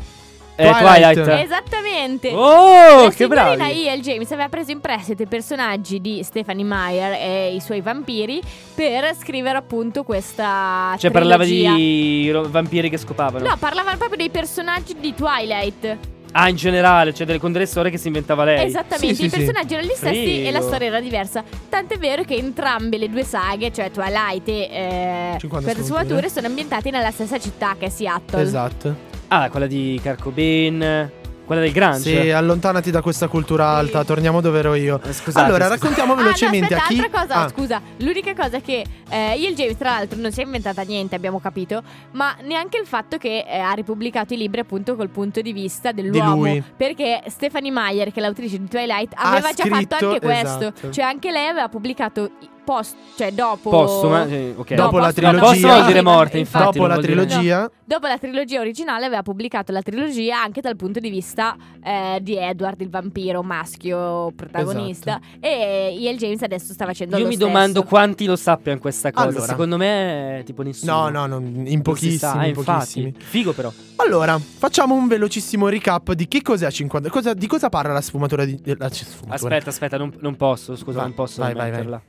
Eh, 0.55 0.63
Twilight. 0.69 1.13
Twilight. 1.23 1.43
Esattamente. 1.43 2.29
Oh, 2.33 3.03
La 3.03 3.09
che 3.09 3.15
signorina 3.15 3.55
bravi. 3.55 3.87
E.L. 3.87 3.99
James 4.01 4.31
aveva 4.31 4.49
preso 4.49 4.71
in 4.71 4.79
prestito 4.81 5.23
i 5.23 5.25
personaggi 5.25 6.01
di 6.01 6.21
Stephanie 6.23 6.65
Meyer 6.65 7.13
e 7.13 7.55
i 7.55 7.59
suoi 7.61 7.81
vampiri 7.81 8.41
per 8.75 9.15
scrivere 9.15 9.57
appunto 9.57 10.03
questa 10.03 10.93
Cioè 10.99 11.09
parlava 11.09 11.43
trilogia. 11.43 11.73
di 11.75 12.29
ro- 12.31 12.47
vampiri 12.49 12.89
che 12.89 12.97
scopavano. 12.97 13.47
No, 13.47 13.55
parlava 13.57 13.95
proprio 13.95 14.17
dei 14.17 14.29
personaggi 14.29 14.95
di 14.99 15.13
Twilight. 15.15 15.97
Ah, 16.33 16.47
in 16.47 16.55
generale, 16.55 17.13
cioè 17.13 17.25
delle, 17.25 17.39
con 17.39 17.51
delle 17.51 17.65
storie 17.65 17.91
che 17.91 17.97
si 17.97 18.07
inventava 18.07 18.43
lei. 18.45 18.65
Esattamente, 18.65 19.07
Sì, 19.07 19.15
sì, 19.15 19.25
i 19.25 19.29
sì. 19.29 19.35
personaggi 19.37 19.73
erano 19.73 19.87
gli 19.89 19.95
stessi 19.95 20.25
Figo. 20.25 20.47
e 20.47 20.51
la 20.51 20.61
storia 20.61 20.87
era 20.87 20.99
diversa. 21.01 21.43
Tant'è 21.69 21.97
vero 21.97 22.23
che 22.23 22.35
entrambe 22.35 22.97
le 22.97 23.09
due 23.09 23.23
saghe, 23.23 23.71
cioè 23.71 23.91
Twilight 23.91 24.47
e 24.47 25.33
eh, 25.33 25.35
50 25.37 25.67
per 25.67 25.75
sfumature. 25.83 25.83
sfumature, 25.83 26.29
sono 26.29 26.47
ambientate 26.47 26.89
nella 26.89 27.11
stessa 27.11 27.37
città 27.37 27.75
che 27.77 27.87
è 27.87 27.89
Seattle. 27.89 28.41
Esatto. 28.41 28.95
Ah, 29.27 29.49
quella 29.49 29.67
di 29.67 29.99
Carcobain, 30.01 31.09
quella 31.51 31.61
del 31.61 31.71
Grunge. 31.71 32.21
Sì, 32.23 32.29
allontanati 32.31 32.91
da 32.91 33.01
questa 33.01 33.27
cultura 33.27 33.67
alta, 33.69 34.03
torniamo 34.03 34.41
dove 34.41 34.59
ero 34.59 34.73
io. 34.75 34.99
Eh, 35.03 35.13
Scusate. 35.13 35.45
allora, 35.45 35.65
scusate. 35.65 35.79
raccontiamo 35.79 36.13
Ah, 36.13 36.15
no, 36.15 36.21
velocemente 36.23 36.73
aspetta, 36.75 36.83
a 36.83 36.87
chi 36.87 36.99
altra 36.99 37.21
cosa, 37.21 37.35
Ah, 37.35 37.49
scusa. 37.49 37.81
L'unica 37.97 38.33
cosa 38.35 38.57
è 38.57 38.61
che 38.61 38.83
eh, 39.09 39.35
il 39.37 39.53
James, 39.55 39.77
tra 39.77 39.91
l'altro, 39.91 40.19
non 40.19 40.31
si 40.31 40.41
è 40.41 40.43
inventata 40.43 40.81
niente, 40.83 41.15
abbiamo 41.15 41.39
capito. 41.39 41.81
Ma 42.11 42.35
neanche 42.43 42.77
il 42.79 42.87
fatto 42.87 43.17
che 43.17 43.45
eh, 43.47 43.57
ha 43.59 43.71
ripubblicato 43.73 44.33
i 44.33 44.37
libri 44.37 44.59
appunto 44.61 44.95
col 44.95 45.09
punto 45.09 45.41
di 45.41 45.53
vista 45.53 45.91
dell'uomo. 45.91 46.35
lui. 46.35 46.63
Perché 46.75 47.21
Stephanie 47.27 47.71
Meyer, 47.71 48.11
che 48.11 48.19
è 48.19 48.21
l'autrice 48.21 48.57
di 48.59 48.67
Twilight, 48.67 49.13
aveva 49.15 49.51
già 49.53 49.65
fatto 49.65 50.05
anche 50.05 50.19
questo. 50.19 50.67
esatto. 50.73 50.91
Cioè, 50.91 51.03
anche 51.03 51.31
lei 51.31 51.47
aveva 51.47 51.67
pubblicato 51.69 52.31
post, 52.63 52.95
cioè 53.17 53.31
dopo. 53.31 53.69
Postuma, 53.69 54.27
sì, 54.27 54.53
ok. 54.55 54.73
Dopo 54.75 54.97
la 54.97 55.05
postuma- 55.07 55.29
trilogia- 55.29 55.39
Postuma 55.51 55.73
vuol 55.73 55.85
dire 55.87 56.01
morte, 56.01 56.37
Infatti, 56.37 56.63
dopo 56.77 56.87
la 56.87 56.97
trilogia, 56.97 57.71
Dopo 57.83 58.07
la 58.07 58.17
trilogia 58.17 58.59
originale 58.61 59.05
aveva 59.05 59.21
pubblicato 59.21 59.71
la 59.73 59.81
trilogia 59.81 60.41
anche 60.41 60.61
dal 60.61 60.77
punto 60.77 60.99
di 61.01 61.09
vista 61.09 61.57
eh, 61.83 62.19
di 62.21 62.37
Edward, 62.37 62.79
il 62.79 62.89
vampiro 62.89 63.43
maschio 63.43 64.31
protagonista. 64.33 65.19
E 65.41 65.97
E.L. 66.01 66.15
James 66.15 66.41
adesso 66.41 66.71
sta 66.71 66.85
facendo 66.85 67.17
Io 67.17 67.23
lo 67.23 67.27
mi 67.27 67.35
stesso. 67.35 67.49
domando 67.49 67.83
quanti 67.83 68.25
lo 68.25 68.37
sappiano 68.37 68.79
questa 68.79 69.11
cosa. 69.11 69.27
Allora. 69.27 69.45
Secondo 69.45 69.75
me, 69.77 70.39
è 70.39 70.43
tipo 70.43 70.61
nessuno. 70.61 71.09
No, 71.09 71.25
no, 71.27 71.39
no, 71.39 71.45
in 71.67 71.81
pochissimi, 71.81 72.17
sa, 72.17 72.41
eh, 72.43 72.47
in 72.49 72.53
pochissimi. 72.53 73.13
Figo 73.17 73.51
però. 73.51 73.69
Allora, 73.97 74.39
facciamo 74.39 74.95
un 74.95 75.07
velocissimo 75.07 75.67
recap 75.67 76.13
di 76.13 76.27
che 76.29 76.41
cos'è 76.41 76.71
50 76.71 77.09
cosa- 77.09 77.33
di 77.33 77.45
cosa 77.47 77.67
parla 77.69 77.91
la 77.93 78.01
sfumatura 78.01 78.45
di 78.45 78.57
la 78.77 78.89
sfumatura. 78.89 79.35
Aspetta, 79.35 79.69
aspetta, 79.69 79.97
non, 79.97 80.13
non 80.21 80.35
posso, 80.37 80.75
scusa, 80.77 80.99
Vai, 80.99 81.07
non 81.07 81.13
posso 81.15 81.41
vai, 81.41 81.53
vai, 81.53 81.71
vai. 81.71 81.99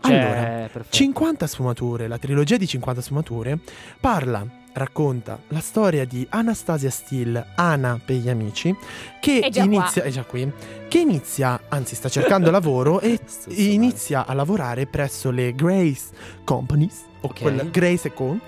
Cioè, 0.00 0.14
Allora, 0.14 0.40
perfetto. 0.72 0.86
50 0.96 1.46
sfumature, 1.46 2.06
la 2.08 2.18
trilogia 2.18 2.56
di 2.56 2.66
50 2.66 3.00
sfumature 3.02 3.58
parla, 4.00 4.46
racconta 4.74 5.40
la 5.48 5.58
storia 5.60 6.04
di 6.04 6.24
Anastasia 6.30 6.88
Steele, 6.90 7.44
Ana 7.56 8.00
per 8.04 8.16
gli 8.16 8.28
amici, 8.28 8.74
che 9.20 9.40
È 9.40 9.50
già 9.50 9.64
inizia 9.64 10.04
è 10.04 10.10
già 10.10 10.22
qui, 10.22 10.50
che 10.86 10.98
inizia, 11.00 11.60
anzi 11.68 11.96
sta 11.96 12.08
cercando 12.08 12.50
lavoro 12.52 13.00
e 13.00 13.18
inizia 13.56 14.24
a 14.24 14.34
lavorare 14.34 14.86
presso 14.86 15.30
le 15.30 15.52
Grace 15.54 16.10
Companies, 16.44 17.04
o 17.22 17.26
Ok. 17.26 17.40
quella 17.40 17.64
Grace 17.64 18.12
Co, 18.12 18.38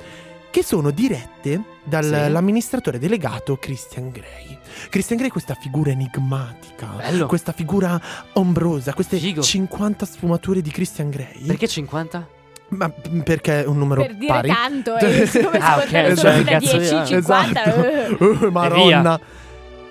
che 0.51 0.63
sono 0.65 0.91
dirette 0.91 1.29
Sì. 1.53 1.63
dall'amministratore 1.85 2.99
delegato 2.99 3.57
Christian 3.57 4.11
Grey. 4.11 4.59
Christian 4.89 5.19
Grey 5.19 5.31
questa 5.31 5.55
figura 5.55 5.91
enigmatica, 5.91 6.87
Bello. 6.97 7.27
questa 7.27 7.53
figura 7.53 8.01
ombrosa, 8.35 8.93
queste 8.95 9.19
Figo. 9.19 9.43
50 9.43 10.07
sfumature 10.07 10.61
di 10.61 10.71
Christian 10.71 11.11
Grey. 11.11 11.45
Perché 11.47 11.67
50? 11.69 12.29
Ma 12.71 12.89
perché 13.25 13.65
è 13.65 13.67
un 13.67 13.79
numero 13.79 14.03
Per 14.03 14.15
dire 14.17 14.33
pari? 14.33 14.49
tanto, 14.49 14.97
e 14.99 15.27
siccome 15.27 15.59
Ah, 15.59 15.81
si 15.81 15.87
ok, 15.87 15.91
contano 15.93 16.15
cioè, 16.17 16.33
solo 16.33 16.43
da 16.45 16.51
cazzo 16.51 16.73
di- 16.77 16.89
10, 16.89 17.07
50. 17.07 17.65
Esatto. 17.65 17.85
eh. 17.85 18.17
Uh, 18.47 18.51
Maronna. 18.51 19.21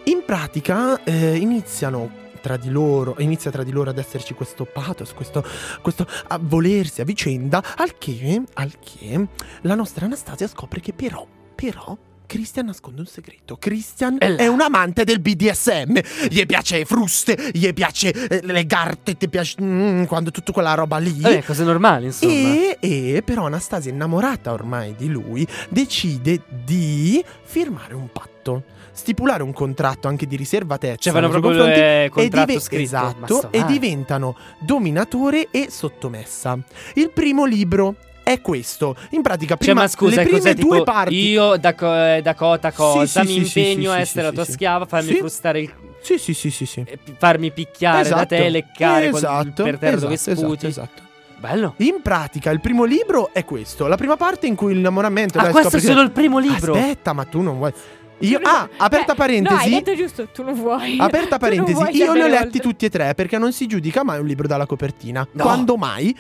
In 0.05 0.23
pratica 0.25 1.03
eh, 1.03 1.35
iniziano 1.35 2.09
tra 2.39 2.57
di 2.57 2.69
loro, 2.69 3.15
inizia 3.19 3.51
tra 3.51 3.63
di 3.63 3.71
loro 3.71 3.89
ad 3.89 3.97
esserci 3.97 4.33
questo 4.33 4.65
pathos, 4.65 5.13
questo, 5.13 5.43
questo 5.81 6.05
a 6.27 6.39
volersi 6.41 7.01
a 7.01 7.05
vicenda, 7.05 7.63
al 7.77 7.97
che, 7.97 8.41
al 8.53 8.79
che 8.79 9.27
la 9.61 9.75
nostra 9.75 10.05
Anastasia 10.05 10.47
scopre 10.47 10.79
che 10.79 10.93
però, 10.93 11.25
però... 11.55 11.97
Christian 12.29 12.67
nasconde 12.67 12.99
un 13.01 13.07
segreto. 13.07 13.57
Christian 13.57 14.17
E 14.19 14.29
là. 14.29 14.37
è 14.37 14.45
un 14.45 14.61
amante 14.61 15.03
del 15.03 15.19
BDSM. 15.19 15.97
Gli 16.29 16.45
piace 16.45 16.85
fruste, 16.85 17.49
gli 17.51 17.73
piace 17.73 18.11
eh, 18.11 18.41
le 18.43 18.65
garte, 18.67 19.17
ti 19.17 19.27
piace 19.27 19.55
mm, 19.59 20.03
quando 20.03 20.29
tutta 20.29 20.51
quella 20.51 20.75
roba 20.75 20.97
lì. 20.99 21.19
Vabbè, 21.21 21.43
cose 21.43 21.63
normali, 21.63 22.05
insomma. 22.05 22.31
E, 22.31 22.77
e 22.79 23.23
però 23.25 23.47
Anastasia, 23.47 23.89
innamorata 23.91 24.51
ormai 24.53 24.93
di 24.95 25.09
lui, 25.09 25.45
decide 25.69 26.43
di 26.63 27.23
firmare 27.45 27.95
un 27.95 28.11
patto, 28.11 28.63
stipulare 28.91 29.41
un 29.41 29.51
contratto 29.51 30.07
anche 30.07 30.27
di 30.27 30.35
riservatezza. 30.35 30.97
Cioè, 30.97 31.13
fanno 31.13 31.29
proprio 31.29 31.65
il 31.65 31.71
eh, 31.71 32.09
contratto 32.11 32.45
dive- 32.45 32.59
scritto. 32.59 32.83
Esatto, 32.83 33.51
e 33.51 33.65
diventano 33.65 34.37
dominatore 34.59 35.47
e 35.49 35.69
sottomessa. 35.71 36.59
Il 36.93 37.09
primo 37.09 37.45
libro 37.45 37.95
è 38.29 38.41
questo. 38.41 38.95
In 39.11 39.21
pratica, 39.21 39.55
Cioè, 39.55 39.57
prima, 39.57 39.81
ma 39.81 39.87
scusa, 39.87 40.21
le 40.21 40.27
prime 40.27 40.39
due 40.39 40.55
tipo 40.55 40.83
parti. 40.83 41.15
io 41.15 41.57
da 41.57 42.15
eh, 42.15 42.21
Dakota 42.21 42.71
cosa 42.71 43.23
sì, 43.25 43.39
mi 43.39 43.45
sì, 43.45 43.59
impegno 43.59 43.91
sì, 43.91 43.97
a 43.97 43.99
essere 43.99 44.23
la 44.27 44.31
tua 44.31 44.45
schiava, 44.45 44.85
farmi 44.85 45.13
frustare 45.13 45.61
il 45.61 45.73
Sì, 46.01 46.17
sì, 46.17 46.33
sì, 46.33 46.51
sì, 46.51 46.65
sì. 46.65 46.83
e 46.85 46.97
pi- 46.97 47.15
farmi 47.17 47.51
picchiare 47.51 48.07
da 48.07 48.25
te, 48.25 48.49
leccare 48.49 49.07
esatto, 49.07 49.63
per 49.63 49.77
terra 49.77 49.97
dove 49.97 50.13
esatto, 50.13 50.37
sputi. 50.37 50.67
Esatto, 50.67 50.91
esatto. 50.91 51.07
Bello. 51.39 51.73
In 51.77 52.01
pratica, 52.03 52.51
il 52.51 52.59
primo 52.59 52.83
libro 52.83 53.29
è 53.33 53.45
questo. 53.45 53.87
La 53.87 53.95
prima 53.95 54.17
parte 54.17 54.45
in 54.45 54.55
cui 54.55 54.73
l'innamoramento. 54.73 55.39
Ah, 55.39 55.43
dai, 55.43 55.51
questo 55.53 55.77
è 55.77 55.79
solo 55.79 56.01
il 56.01 56.11
primo 56.11 56.37
libro. 56.37 56.73
Aspetta, 56.73 57.13
ma 57.13 57.23
tu 57.23 57.41
non 57.41 57.57
vuoi. 57.57 57.71
Io, 58.19 58.39
ah, 58.43 58.67
aperta 58.77 59.15
parentesi. 59.15 59.55
No, 59.55 59.61
hai 59.61 59.69
detto 59.69 59.95
giusto, 59.95 60.27
tu 60.27 60.43
non 60.43 60.53
vuoi. 60.53 60.97
Aperta 60.99 61.37
parentesi, 61.37 61.81
io 61.91 62.13
li 62.13 62.21
ho 62.21 62.27
letti 62.27 62.45
oltre. 62.45 62.59
tutti 62.59 62.85
e 62.85 62.89
tre 62.89 63.13
perché 63.13 63.37
non 63.37 63.53
si 63.53 63.65
giudica 63.65 64.03
mai 64.03 64.19
un 64.19 64.25
libro 64.25 64.45
dalla 64.45 64.65
copertina. 64.65 65.25
No. 65.31 65.43
Quando 65.43 65.77
mai? 65.77 66.13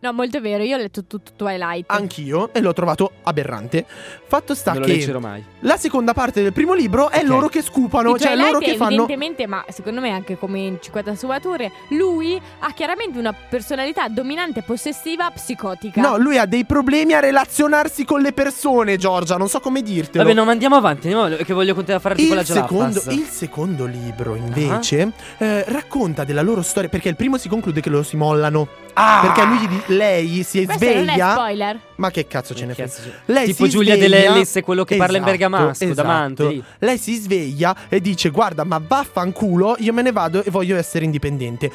No, 0.00 0.12
molto 0.12 0.40
vero, 0.40 0.62
io 0.62 0.76
ho 0.76 0.78
letto 0.78 1.04
tutto 1.04 1.32
Twilight. 1.36 1.84
Anch'io 1.88 2.52
e 2.52 2.60
l'ho 2.60 2.72
trovato 2.72 3.12
aberrante. 3.22 3.84
Fatto 4.28 4.54
sta 4.54 4.72
non 4.72 4.80
lo 4.82 4.86
che 4.86 4.92
leggerò 4.94 5.18
mai. 5.20 5.42
la 5.60 5.76
seconda 5.76 6.12
parte 6.12 6.42
del 6.42 6.52
primo 6.52 6.74
libro 6.74 7.10
è 7.10 7.18
Ok. 7.20 7.24
loro 7.26 7.48
che 7.48 7.62
scupano, 7.62 8.12
Di 8.12 8.18
cioè 8.20 8.28
Twilight 8.32 8.52
loro 8.52 8.64
che 8.64 8.76
fanno 8.76 8.90
evidentemente, 8.90 9.46
ma 9.46 9.64
secondo 9.68 10.00
me 10.00 10.10
anche 10.10 10.36
come 10.36 10.58
in 10.60 10.78
50 10.80 11.14
sfumature, 11.14 11.70
lui 11.90 12.40
ha 12.60 12.72
chiaramente 12.72 13.18
una 13.18 13.32
personalità 13.32 14.08
dominante, 14.08 14.62
possessiva, 14.62 15.30
psicotica. 15.30 16.00
No, 16.00 16.16
lui 16.18 16.38
ha 16.38 16.46
dei 16.46 16.64
problemi 16.64 17.14
a 17.14 17.20
relazionarsi 17.20 18.04
con 18.04 18.20
le 18.20 18.32
persone, 18.32 18.96
Giorgia, 18.98 19.36
non 19.36 19.48
so 19.48 19.60
come 19.60 19.82
dirtelo. 19.82 20.22
Vabbè, 20.24 20.34
no, 20.36 20.44
ma 20.44 20.50
andiamo 20.52 20.76
avanti. 20.76 21.08
Andiamo, 21.10 21.36
che 21.42 21.52
voglio 21.54 21.74
continuare 21.74 22.04
a 22.04 22.08
fare 22.08 22.14
tipo 22.16 22.34
la 22.34 22.40
il 22.40 22.46
secondo, 22.46 23.02
il 23.08 23.26
secondo 23.28 23.86
libro, 23.86 24.34
invece, 24.34 25.12
eh, 25.38 25.64
racconta 25.68 26.24
della 26.24 26.42
loro 26.42 26.62
storia. 26.62 26.88
Perché 26.90 27.08
il 27.08 27.16
primo 27.16 27.38
si 27.38 27.48
conclude 27.48 27.80
che 27.80 27.88
loro 27.90 28.02
si 28.02 28.16
mollano. 28.16 28.68
Ah! 28.94 29.20
Perché 29.22 29.44
lui 29.44 29.58
gli 29.58 29.68
di- 29.68 29.82
lei 29.88 30.42
si 30.42 30.64
Questo 30.64 30.84
non 30.84 30.94
è 30.98 31.02
sveglia. 31.04 31.32
spoiler. 31.32 31.80
Ma 31.96 32.10
che 32.10 32.26
cazzo 32.26 32.54
ce 32.54 32.66
ne 32.66 32.74
Che 32.74 32.86
frega? 32.86 32.90
cazzo 32.90 33.08
c'è? 33.08 33.32
Lei 33.32 33.46
Tipo 33.46 33.64
si 33.64 33.70
Giulia 33.70 33.96
De 33.96 34.06
sveglia- 34.06 34.30
Lellis, 34.32 34.60
quello 34.64 34.84
che 34.84 34.96
parla 34.96 35.16
in 35.18 35.22
Esatto, 35.24 35.38
bergamasco, 35.38 35.84
esatto. 35.84 35.94
davanti. 35.94 36.48
lì. 36.48 36.64
Lei 36.78 36.98
si 36.98 37.14
sveglia 37.16 37.76
e 37.88 38.00
dice: 38.00 38.30
Guarda, 38.30 38.64
ma 38.64 38.80
vaffanculo, 38.86 39.76
io 39.78 39.92
me 39.92 40.02
ne 40.02 40.12
vado 40.12 40.42
e 40.42 40.50
voglio 40.50 40.76
essere 40.76 41.04
indipendente. 41.04 41.70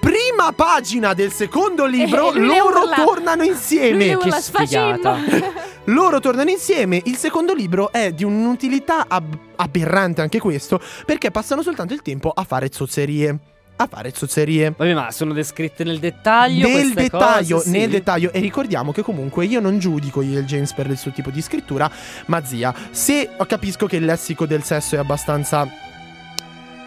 Prima 0.00 0.50
pagina 0.52 1.14
del 1.14 1.30
secondo 1.30 1.86
libro, 1.86 2.32
Eh, 2.34 2.40
loro 2.40 2.80
urla. 2.82 2.96
tornano 3.04 3.44
insieme. 3.44 4.12
urla, 4.14 4.34
Che 4.36 4.42
sfigata. 4.42 5.16
Loro 5.86 6.18
tornano 6.20 6.50
insieme. 6.50 7.00
Il 7.04 7.16
secondo 7.16 7.54
libro 7.54 7.92
è 7.92 8.10
di 8.12 8.24
un'utilità 8.24 9.04
ab- 9.08 9.36
aberrante 9.56 10.20
anche 10.20 10.40
questo, 10.40 10.80
perché 11.06 11.30
passano 11.30 11.62
soltanto 11.62 11.94
il 11.94 12.02
tempo 12.02 12.30
a 12.34 12.42
fare 12.44 12.68
zozzerie. 12.72 13.38
A 13.76 13.86
fare 13.90 14.12
zozzerie. 14.14 14.72
Vabbè, 14.76 14.94
ma 14.94 15.10
sono 15.10 15.32
descritte 15.32 15.82
nel 15.84 15.98
dettaglio. 15.98 16.68
Nel 16.68 16.92
dettaglio, 16.92 17.56
cose, 17.56 17.70
sì. 17.70 17.78
nel 17.78 17.90
dettaglio, 17.90 18.30
e 18.32 18.38
ricordiamo 18.40 18.92
che 18.92 19.02
comunque 19.02 19.44
io 19.46 19.60
non 19.60 19.78
giudico 19.78 20.22
il 20.22 20.44
James 20.44 20.72
per 20.72 20.86
il 20.88 20.96
suo 20.98 21.10
tipo 21.10 21.30
di 21.30 21.42
scrittura, 21.42 21.90
ma 22.26 22.44
zia, 22.44 22.72
se 22.90 23.30
capisco 23.46 23.86
che 23.86 23.96
il 23.96 24.04
lessico 24.04 24.46
del 24.46 24.62
sesso 24.62 24.94
è 24.94 24.98
abbastanza 24.98 25.66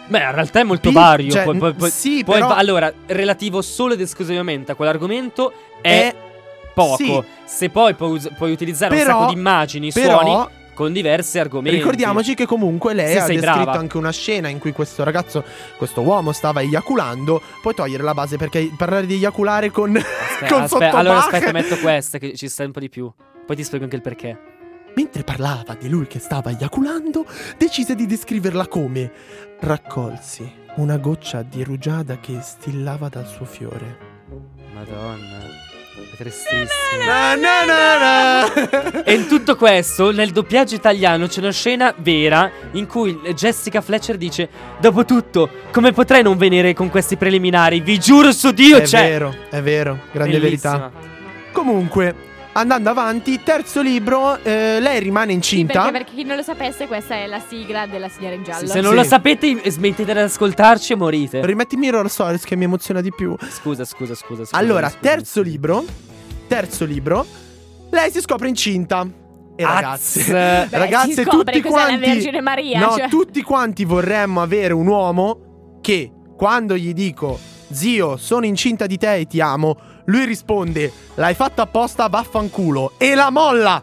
Beh, 0.07 0.19
in 0.19 0.31
realtà 0.31 0.59
è 0.59 0.63
molto 0.63 0.91
vario. 0.91 1.31
cioè, 1.31 1.43
poi, 1.43 1.57
poi- 1.57 1.73
poi- 1.73 1.89
sì, 1.89 2.23
poi 2.23 2.35
però- 2.35 2.53
allora, 2.53 2.93
relativo 3.07 3.61
solo 3.61 3.93
ed 3.93 4.01
esclusivamente 4.01 4.71
a 4.71 4.75
quell'argomento 4.75 5.51
è, 5.81 5.89
è 6.09 6.15
poco. 6.73 6.95
sì. 6.97 7.23
Se 7.45 7.69
poi 7.69 7.95
puoi, 7.95 8.21
puoi 8.37 8.51
utilizzare 8.51 8.95
Però- 8.95 9.13
un 9.15 9.19
sacco 9.21 9.33
di 9.33 9.37
immagini, 9.39 9.91
però 9.91 10.19
suoni 10.21 10.47
con 10.75 10.93
diversi 10.93 11.39
argomenti. 11.39 11.77
Ricordiamoci 11.79 12.35
che 12.35 12.45
comunque 12.45 12.93
lei 12.93 13.13
Sì, 13.13 13.17
ha 13.17 13.25
descritto 13.25 13.63
brava. 13.63 13.71
anche 13.79 13.97
una 13.97 14.11
scena 14.11 14.47
in 14.49 14.59
cui 14.59 14.71
questo 14.73 15.03
ragazzo, 15.03 15.43
questo 15.77 16.01
uomo 16.01 16.31
stava 16.31 16.61
eiaculando. 16.61 17.41
Puoi 17.63 17.73
togliere 17.73 18.03
la 18.03 18.13
base 18.13 18.37
perché 18.37 18.71
parlare 18.77 19.07
di 19.07 19.15
eiaculare 19.15 19.71
con, 19.71 19.95
Aspetta, 19.97 20.47
con 20.53 20.61
aspetta, 20.61 20.97
allora 20.97 21.17
aspetta, 21.17 21.51
metto 21.51 21.77
questa 21.79 22.19
che 22.19 22.35
ci 22.35 22.47
sta 22.47 22.63
un 22.63 22.71
po' 22.71 22.79
di 22.79 22.89
più. 22.89 23.11
Poi 23.45 23.55
ti 23.55 23.63
spiego 23.63 23.85
anche 23.85 23.95
il 23.95 24.01
perché. 24.03 24.37
Mentre 24.95 25.23
parlava 25.23 25.75
di 25.79 25.89
lui 25.89 26.05
che 26.07 26.19
stava 26.19 26.51
eiaculando, 26.51 27.25
decise 27.57 27.95
di 27.95 28.05
descriverla 28.05 28.67
come 28.67 29.11
raccolsi 29.61 30.63
una 30.75 30.97
goccia 30.97 31.41
di 31.41 31.63
rugiada 31.63 32.19
che 32.19 32.39
stillava 32.41 33.07
dal 33.09 33.25
suo 33.27 33.45
fiore. 33.45 33.97
Madonna, 34.73 35.37
tristissimo. 36.15 37.03
Na, 37.05 37.35
na, 37.35 37.65
na, 37.65 37.97
na. 37.99 39.03
E 39.03 39.13
in 39.13 39.27
tutto 39.27 39.55
questo, 39.55 40.11
nel 40.11 40.31
doppiaggio 40.31 40.75
italiano 40.75 41.27
c'è 41.27 41.39
una 41.39 41.51
scena 41.51 41.93
vera 41.97 42.49
in 42.71 42.87
cui 42.87 43.13
Jessica 43.35 43.81
Fletcher 43.81 44.17
dice: 44.17 44.49
Dopotutto, 44.79 45.49
come 45.71 45.91
potrei 45.91 46.23
non 46.23 46.37
venire 46.37 46.73
con 46.73 46.89
questi 46.89 47.15
preliminari? 47.17 47.79
Vi 47.81 47.99
giuro 47.99 48.31
su 48.31 48.51
Dio, 48.51 48.77
È 48.77 48.81
c'è. 48.83 49.01
vero, 49.09 49.35
è 49.49 49.61
vero, 49.61 49.99
grande 50.11 50.39
Bellissima. 50.39 50.71
verità. 50.77 50.91
Comunque, 51.51 52.15
andando 52.57 52.89
avanti, 52.89 53.41
terzo 53.43 53.81
libro, 53.81 54.37
eh, 54.41 54.79
lei 54.79 54.99
rimane 54.99 55.27
Sì, 55.29 55.33
incinta. 55.35 55.73
perché, 55.83 55.91
perché 55.91 56.11
chi 56.15 56.23
non 56.23 56.37
lo 56.37 56.41
sapesse, 56.43 56.87
questa 56.87 57.15
è 57.15 57.27
la 57.27 57.41
sigla 57.45 57.85
della 57.85 58.07
signora 58.09 58.35
in 58.35 58.43
giallo. 58.43 58.67
Se 58.67 58.79
non 58.81 58.91
Sì. 58.91 58.97
lo 58.97 59.03
sapete, 59.03 59.61
smettete 59.69 60.13
di 60.13 60.19
ascoltarci 60.19 60.93
e 60.93 60.95
morite. 60.95 61.45
Rimetti 61.45 61.75
Mirror 61.75 62.09
Stories 62.09 62.43
che 62.43 62.55
mi 62.55 62.63
emoziona 62.63 63.01
di 63.01 63.11
più. 63.13 63.35
Scusa, 63.49 63.83
scusa, 63.83 64.15
scusa. 64.15 64.43
scusa 64.45 64.55
allora, 64.57 64.87
scusa, 64.87 64.99
terzo 65.01 65.39
scusa. 65.41 65.49
libro. 65.49 65.85
Terzo 66.47 66.85
libro. 66.85 67.25
Lei 67.91 68.11
si 68.11 68.21
scopre 68.21 68.47
incinta. 68.47 69.05
E 69.57 69.63
Az. 69.63 69.73
ragazze, 69.73 70.31
Beh, 70.69 70.77
ragazze, 70.77 71.23
tutti 71.23 71.61
quanti. 71.61 71.99
Vergine 71.99 72.41
Maria, 72.41 72.79
No, 72.79 72.95
cioè. 72.97 73.07
tutti 73.09 73.41
quanti 73.41 73.85
vorremmo 73.85 74.41
avere 74.41 74.73
un 74.73 74.85
uomo 74.87 75.79
che 75.81 76.11
quando 76.35 76.75
gli 76.77 76.91
dico 76.93 77.39
Zio, 77.71 78.17
sono 78.17 78.45
incinta 78.45 78.85
di 78.85 78.97
te 78.97 79.15
e 79.15 79.25
ti 79.27 79.39
amo, 79.39 79.77
lui 80.05 80.25
risponde 80.25 80.91
L'hai 81.15 81.33
fatta 81.33 81.63
apposta, 81.63 82.07
vaffanculo. 82.07 82.93
E 82.97 83.15
la 83.15 83.29
molla. 83.29 83.81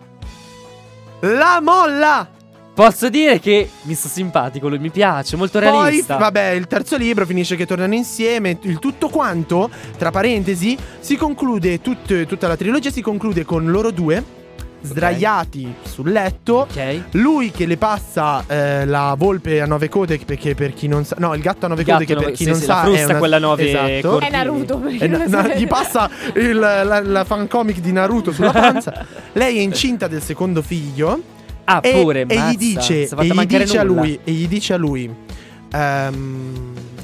La 1.21 1.61
molla. 1.63 2.29
Posso 2.75 3.11
dire 3.11 3.39
che 3.39 3.69
mi 3.83 3.93
sta 3.95 4.09
simpatico, 4.09 4.69
lui 4.69 4.79
mi 4.79 4.91
piace, 4.91 5.37
molto 5.37 5.59
Poi, 5.59 5.69
realista. 5.69 6.17
vabbè, 6.17 6.51
il 6.51 6.67
terzo 6.67 6.97
libro 6.97 7.27
finisce 7.27 7.55
che 7.55 7.67
tornano 7.67 7.95
insieme. 7.95 8.59
Il 8.63 8.79
tutto 8.79 9.09
quanto, 9.11 9.69
tra 9.99 10.11
parentesi, 10.11 10.77
si 10.99 11.17
conclude. 11.17 11.81
tut- 11.83 12.25
tutta 12.27 12.49
la 12.49 12.57
trilogia 12.57 12.91
si 12.91 13.03
conclude 13.03 13.45
con 13.45 13.71
loro 13.71 13.91
due 13.91 14.41
sdraiati 14.83 15.75
sul 15.83 16.11
letto. 16.11 16.67
Ok. 16.69 17.03
Lui 17.13 17.51
che 17.51 17.67
le 17.67 17.77
passa 17.77 18.45
eh, 18.47 18.85
la 18.85 19.15
volpe 19.17 19.61
a 19.61 19.67
nove 19.67 19.89
code, 19.89 20.19
perché 20.19 20.55
per 20.55 20.75
chi 20.75 20.89
non 20.89 21.05
sa. 21.05 21.17
No, 21.19 21.35
il 21.35 21.41
gatto 21.41 21.67
a 21.67 21.69
nove 21.69 21.83
Gatto 21.85 21.99
code, 22.01 22.07
che 22.07 22.15
nove- 22.15 22.27
per 22.27 22.35
chi 22.35 22.45
sì, 22.45 22.51
non 22.51 22.59
sì, 22.59 22.65
sa. 22.65 22.75
la 22.75 22.81
frusta 22.83 23.01
è 23.01 23.05
una- 23.05 23.19
quella 23.19 23.39
nove 23.39 23.69
esatto. 23.69 24.21
È 24.21 24.31
Naruto. 24.31 24.79
perché 24.79 25.05
Eh, 25.05 25.09
no, 25.09 25.29
so- 25.29 25.49
gli 25.57 25.67
passa 25.67 26.11
il- 26.35 26.59
la, 26.59 27.01
la 27.01 27.25
fan 27.25 27.49
comic 27.49 27.79
di 27.81 27.93
Naruto 27.93 28.33
sulla 28.33 28.51
panza. 28.53 29.07
Lei 29.33 29.59
è 29.59 29.61
incinta 29.61 30.09
del 30.09 30.23
secondo 30.23 30.63
figlio. 30.63 31.21
Ah, 31.65 31.79
E, 31.83 31.93
pure, 32.01 32.25
e 32.27 32.37
gli 32.51 32.57
dice, 32.57 33.05
è 33.05 33.09
e 33.21 33.27
gli 33.27 33.47
dice 33.47 33.79
a 33.79 33.85
lui, 33.85 34.19
e 34.25 34.33
gli 34.33 34.49
dice 34.49 34.75
a 34.75 34.77
lui, 34.77 35.09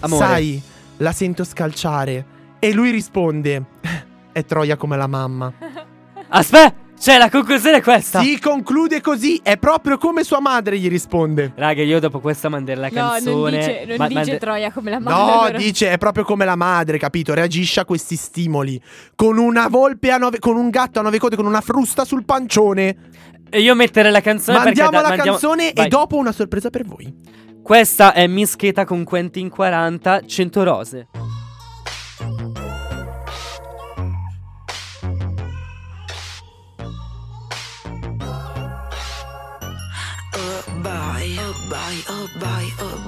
Amore. 0.01 0.25
sai, 0.27 0.61
la 0.99 1.13
sento 1.13 1.45
scalciare. 1.45 2.25
E 2.59 2.73
lui 2.73 2.91
risponde, 2.91 3.63
è 4.33 4.45
Troia 4.45 4.77
come 4.77 4.97
la 4.97 5.07
mamma. 5.07 5.53
Aspetta, 6.29 6.75
cioè 7.01 7.19
la 7.19 7.31
conclusione 7.31 7.79
è 7.79 7.83
questa. 7.83 8.21
Si 8.21 8.39
conclude 8.41 9.01
così, 9.01 9.41
è 9.43 9.57
proprio 9.57 9.99
come 9.99 10.25
sua 10.25 10.41
madre 10.41 10.79
gli 10.79 10.89
risponde. 10.89 11.53
Raga, 11.57 11.83
io 11.83 12.01
dopo 12.01 12.21
questa 12.21 12.49
mandare 12.49 12.79
la 12.79 12.89
No, 12.93 13.09
canzone. 13.11 13.33
non 13.33 13.51
dice, 13.59 13.85
non 13.87 13.97
ma- 13.97 14.07
dice 14.09 14.21
mande- 14.21 14.39
Troia 14.39 14.73
come 14.73 14.91
la 14.91 14.99
madre. 14.99 15.33
No, 15.35 15.43
però. 15.47 15.59
dice, 15.59 15.91
è 15.91 15.99
proprio 15.99 16.25
come 16.25 16.45
la 16.45 16.57
madre, 16.57 16.99
capito? 16.99 17.35
Reagisce 17.35 17.81
a 17.81 17.85
questi 17.85 18.17
stimoli. 18.17 18.81
Con 19.15 19.39
una 19.39 19.69
volpe 19.69 20.11
a 20.11 20.19
nove, 20.19 20.39
con 20.39 20.57
un 20.57 20.71
gatto 20.71 20.99
a 20.99 21.03
nove 21.03 21.19
code, 21.19 21.37
con 21.37 21.47
una 21.47 21.61
frusta 21.61 22.05
sul 22.05 22.25
pancione. 22.25 22.97
E 23.51 23.61
io 23.61 23.75
mettere 23.75 24.11
la 24.11 24.21
canzone 24.21 24.59
Mandiamo 24.59 24.91
perché 24.91 25.03
la 25.03 25.09
mandiamo- 25.17 25.39
canzone 25.39 25.73
Vai. 25.75 25.87
e 25.87 25.89
dopo 25.89 26.17
una 26.17 26.33
sorpresa 26.33 26.69
per 26.71 26.85
voi. 26.85 27.15
Questa 27.63 28.13
è 28.13 28.27
Mischeta 28.27 28.85
con 28.85 29.05
Quentin 29.05 29.49
40, 29.49 30.21
100 30.27 30.63
rose. 30.65 31.07
Oh 42.79 43.08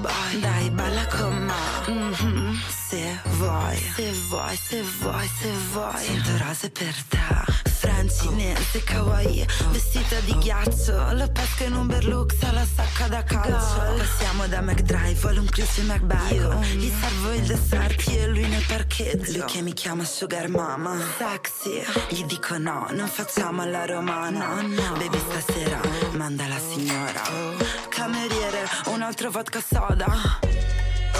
vuoi, 3.51 3.77
se 3.95 4.11
vuoi, 4.29 4.55
se 4.55 4.83
vuoi, 4.99 5.29
se 5.39 5.51
vuoi. 5.71 6.05
Sento 6.05 6.37
rose 6.37 6.69
per 6.69 6.95
te 7.09 7.69
Francinese, 7.69 8.83
kawaii 8.83 9.45
Vestita 9.71 10.19
di 10.21 10.37
ghiaccio. 10.37 11.13
Lo 11.13 11.27
pesca 11.31 11.63
in 11.63 11.73
un 11.73 11.87
berlux 11.87 12.35
alla 12.43 12.65
sacca 12.65 13.07
da 13.07 13.23
calcio. 13.23 13.95
Passiamo 13.97 14.47
da 14.47 14.61
McDrive, 14.61 15.19
vuole 15.19 15.39
un 15.39 15.45
Christian 15.47 15.87
McBago 15.87 16.61
Gli 16.61 16.91
servo 17.01 17.31
il 17.31 17.41
dessert, 17.41 18.07
io 18.07 18.21
e 18.21 18.27
lui 18.27 18.47
nel 18.47 18.63
parcheggio. 18.67 19.31
Lui 19.37 19.45
che 19.45 19.61
mi 19.61 19.73
chiama 19.73 20.03
Sugar 20.05 20.47
Mama. 20.47 20.95
Sexy. 21.17 21.83
Gli 22.09 22.23
dico 22.25 22.57
no, 22.57 22.87
non 22.91 23.07
facciamo 23.07 23.65
la 23.65 23.85
romana. 23.85 24.61
Baby 24.97 25.19
stasera 25.29 25.81
manda 26.11 26.47
la 26.47 26.59
signora. 26.59 27.21
Cameriere, 27.89 28.69
un 28.85 29.01
altro 29.01 29.31
vodka 29.31 29.61
soda 29.61 30.39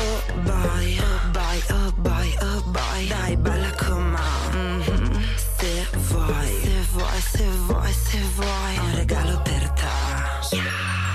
Oh 0.04 0.22
boy, 0.46 0.98
oh 1.00 1.32
boy, 1.32 1.60
oh 1.70 1.92
boy, 2.02 2.30
oh 2.42 2.62
boy 2.74 3.08
Dai 3.08 3.36
balla 3.38 3.72
con 3.78 4.04
me 4.12 4.20
Mhm. 4.52 5.22
Se 5.60 5.86
vuoi, 6.10 6.50
se 6.64 6.78
vuoi, 6.94 7.22
se 7.34 7.46
vuoi, 7.68 7.94
se 7.94 8.20
vuoi 8.36 8.78
un 8.80 8.96
regalo 8.96 9.42
per 9.44 9.70
te. 9.80 10.56
Mm, 10.56 11.11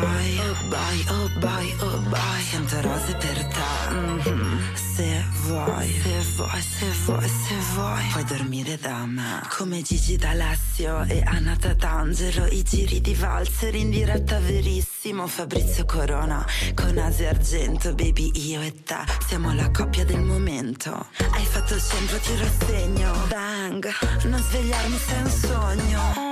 boy, 0.00 0.40
oh 0.40 0.56
boy, 0.68 0.98
oh 1.08 1.28
boy, 1.40 1.74
oh 1.80 2.00
boy 2.10 2.40
Sento 2.50 2.80
rose 2.80 3.14
per 3.14 3.44
te. 3.46 3.94
Mhm. 3.94 4.74
Se 4.74 5.24
vuoi, 5.46 5.88
se 6.02 6.20
vuoi, 6.36 6.62
se 6.62 6.86
vuoi, 7.04 7.28
se 7.28 7.54
vuoi. 7.74 8.04
Puoi 8.10 8.24
dormire 8.24 8.76
da 8.76 9.06
me. 9.06 9.40
Come 9.56 9.82
Gigi 9.82 10.16
D'Alessio 10.16 11.04
e 11.04 11.22
Anna 11.24 11.56
Tatangelo 11.56 12.46
I 12.46 12.62
giri 12.62 13.00
di 13.00 13.14
valzer 13.14 13.74
in 13.74 13.90
diretta 13.90 14.38
verissimo. 14.40 15.26
Fabrizio 15.26 15.84
Corona 15.84 16.44
con 16.74 16.98
Asia 16.98 17.30
Argento 17.30 17.94
Baby 17.94 18.30
io 18.34 18.60
e 18.60 18.82
te. 18.82 18.98
Siamo 19.26 19.54
la 19.54 19.70
coppia 19.70 20.04
del 20.04 20.20
momento. 20.20 21.06
Hai 21.32 21.44
fatto 21.44 21.74
il 21.74 21.82
centro, 21.82 22.18
ti 22.18 22.36
rassegno. 22.36 23.12
Bang, 23.28 23.88
non 24.24 24.40
svegliarmi 24.40 24.98
se 24.98 25.16
è 25.16 25.20
un 25.22 25.30
sogno 25.30 26.29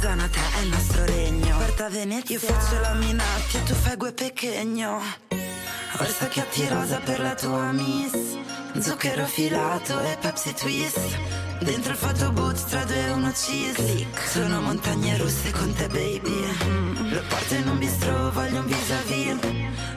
Zona 0.00 0.28
te 0.28 0.40
è 0.58 0.62
il 0.62 0.68
nostro 0.68 1.04
regno. 1.04 1.56
Porta 1.56 1.88
Venezia, 1.88 2.36
io 2.36 2.40
faccio 2.40 2.80
la 2.80 2.94
minaccia 2.94 3.58
Tu 3.60 3.74
fai 3.74 3.96
gue 3.96 4.12
pechegno. 4.12 5.00
Orsa 5.98 6.28
chiatti 6.28 6.66
rosa 6.68 6.98
per 6.98 7.20
la 7.20 7.34
tua 7.34 7.72
miss. 7.72 8.38
Zucchero 8.78 9.26
filato 9.26 10.00
e 10.00 10.16
Pepsi 10.20 10.54
Twist. 10.54 11.18
Dentro 11.60 11.92
il 11.92 11.98
photobooth 11.98 12.68
tra 12.68 12.84
due 12.84 13.06
e 13.06 13.10
uno 13.10 13.32
cheese. 13.32 14.06
Sono 14.30 14.60
montagne 14.60 15.16
russe 15.16 15.50
con 15.50 15.72
te 15.74 15.86
baby. 15.88 17.10
Lo 17.10 17.22
porto 17.28 17.54
in 17.54 17.68
un 17.68 17.78
bistro, 17.78 18.30
voglio 18.30 18.60
un 18.60 18.66
vis-a-vis. 18.66 19.36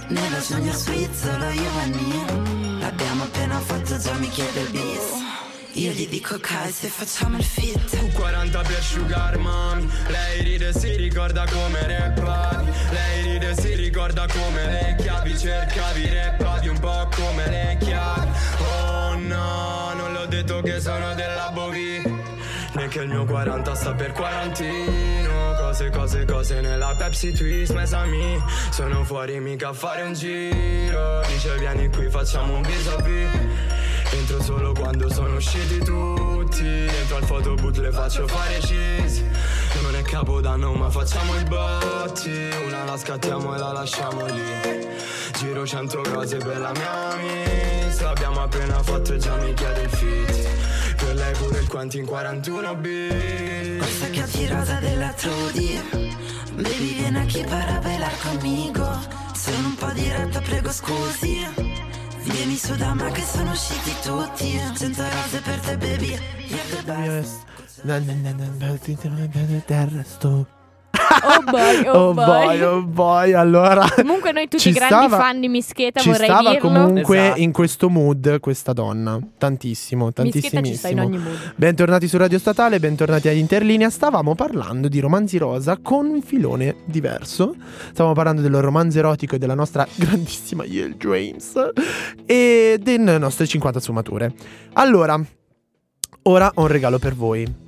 Nello 0.08 0.38
junior 0.38 0.76
suite 0.76 1.16
solo 1.16 1.50
io 1.50 1.72
e 1.84 1.88
me. 1.88 2.80
L'abbiamo 2.80 3.24
appena 3.24 3.60
fatto, 3.60 3.98
già 3.98 4.14
mi 4.14 4.30
chiede 4.30 4.62
il 4.62 4.70
bis 4.70 5.45
Io 5.76 5.92
gli 5.92 6.08
dico 6.08 6.36
ok 6.36 6.72
se 6.72 6.88
facciamo 6.88 7.38
il 7.38 7.44
fit. 7.44 8.14
40 8.14 8.62
per 8.62 8.82
sugar 8.82 9.38
mami. 9.38 9.86
Lei 10.08 10.42
ride 10.42 10.72
si 10.72 10.96
ricorda 10.96 11.46
come 11.52 11.86
rappavi. 11.86 12.72
Lei 12.92 13.24
ride 13.24 13.54
si 13.60 13.76
ricorda 13.76 14.26
come 14.26 14.66
le 14.68 14.96
chiavi. 14.98 15.38
Cercavi 15.38 16.14
rappavi 16.14 16.68
un 16.70 16.80
po' 16.80 17.10
come 17.14 17.50
le 17.50 17.78
chiavi. 17.82 18.28
Oh 18.60 19.16
no, 19.18 19.94
non 19.96 20.14
l'ho 20.14 20.26
detto 20.28 20.62
che 20.62 20.80
sono 20.80 21.14
della 21.14 21.52
mio 23.16 23.24
40 23.24 23.76
sta 23.76 23.94
per 23.94 24.12
quarantino. 24.12 25.54
Cose, 25.58 25.90
cose, 25.90 26.26
cose 26.26 26.60
nella 26.60 26.94
Pepsi 26.98 27.32
Twist 27.32 27.72
Mesami, 27.72 28.42
sono 28.72 29.06
fuori 29.06 29.40
mica 29.40 29.70
a 29.70 29.74
fare 29.74 30.04
un 30.04 30.14
giro. 30.14 31.22
Dice 31.28 31.58
vieni 31.58 31.90
qui 31.90 32.10
facciamo 32.10 32.56
un 32.56 32.62
vis-a-vis. 32.62 33.30
Entro 34.12 34.42
solo 34.42 34.74
quando 34.74 35.10
sono 35.10 35.36
usciti 35.38 35.80
tutti. 35.80 36.64
Dentro 36.64 37.16
al 37.16 37.26
photobooth 37.26 37.78
le 37.78 37.92
faccio 37.92 38.28
fare 38.28 38.58
cheese. 38.60 39.24
Non 39.82 39.96
è 39.96 40.02
capodanno 40.02 40.74
ma 40.74 40.90
facciamo 40.90 41.40
i 41.40 41.44
botti. 41.46 42.50
Una 42.66 42.84
la 42.84 42.98
scattiamo 42.98 43.56
e 43.56 43.58
la 43.58 43.72
lasciamo 43.72 44.26
lì. 44.26 44.88
Giro 45.38 45.66
cento 45.66 46.02
cose 46.02 46.38
per 46.38 46.60
la 46.60 46.72
mia 46.72 47.16
miss 47.18 48.00
L'abbiamo 48.02 48.42
appena 48.42 48.82
fatto 48.82 49.14
e 49.14 49.18
già 49.18 49.36
mi 49.38 49.54
chiede 49.54 49.82
il 49.82 49.90
fit 49.90 50.46
Per 50.96 51.16
lei 51.16 51.34
pure 51.34 51.60
il 51.60 51.68
Quentin 51.68 52.06
41 52.06 52.76
b 52.76 53.78
Questa 53.78 54.08
chiatti 54.10 54.48
rosa 54.48 54.80
della 54.80 55.12
Trudy 55.14 55.82
Baby 56.56 56.94
vieni 56.96 57.18
aquí 57.20 57.44
para 57.44 57.80
bailar 57.80 58.14
conmigo 58.22 58.86
Sono 59.34 59.68
un 59.68 59.76
po' 59.76 59.92
diretta 59.92 60.40
prego 60.42 60.72
scusi 60.72 61.46
Vieni 62.24 62.56
su 62.56 62.76
da 62.76 62.94
me 62.94 63.12
che 63.12 63.22
sono 63.22 63.52
usciti 63.52 63.94
tutti 64.02 64.60
Cento 64.76 65.04
rose 65.04 65.42
per 65.42 65.60
te 65.60 65.78
baby 65.78 66.18
You're 66.48 66.70
the 66.70 66.84
best 66.84 67.46
Del 69.68 69.88
resto. 69.88 70.55
Oh 71.24 71.50
boy, 71.52 71.88
oh, 71.88 71.94
Oh 72.10 72.14
boy, 72.14 72.62
oh 72.62 72.82
boy. 72.84 73.34
Allora. 73.34 73.88
Comunque 73.96 74.32
noi 74.32 74.48
tutti 74.48 74.72
grandi 74.72 75.08
stava- 75.08 75.18
fan 75.18 75.40
di 75.40 75.48
Mischeta 75.48 76.00
Ci 76.00 76.10
vorrei 76.10 76.28
stava 76.28 76.52
dirlo. 76.52 76.68
comunque 76.70 77.24
Esatto. 77.26 77.40
in 77.42 77.52
questo 77.52 77.90
mood 77.90 78.40
questa 78.40 78.74
donna. 78.74 79.20
Tantissimo, 79.38 80.12
Mischeta 80.18 80.62
ci 80.62 80.76
sta 80.76 80.90
in 80.90 80.96
tantissimissimo. 80.96 81.04
ogni 81.04 81.18
mood. 81.18 81.54
Bentornati 81.56 82.08
su 82.08 82.18
Radio 82.18 82.40
Statale, 82.40 82.80
bentornati 82.80 83.28
ad 83.28 83.36
Interlinea. 83.36 83.90
Stavamo 83.90 84.36
parlando 84.36 84.88
di 84.88 85.00
romanzi 85.00 85.38
rosa 85.38 85.78
con 85.82 86.06
un 86.08 86.22
filone 86.22 86.76
diverso. 86.86 87.56
Stavamo 87.92 88.14
parlando 88.14 88.42
del 88.42 88.54
romanzo 88.62 88.98
erotico 89.00 89.36
e 89.36 89.38
della 89.38 89.56
nostra 89.56 89.88
grandissima 89.96 90.64
Yale 90.66 90.96
James 90.98 91.54
e 92.26 92.80
delle 92.82 93.18
nostre 93.18 93.48
50 93.48 93.80
sfumature. 93.80 94.34
Allora, 94.74 95.20
ora 96.24 96.52
ho 96.54 96.62
un 96.62 96.68
regalo 96.68 97.00
per 97.00 97.16
voi. 97.16 97.64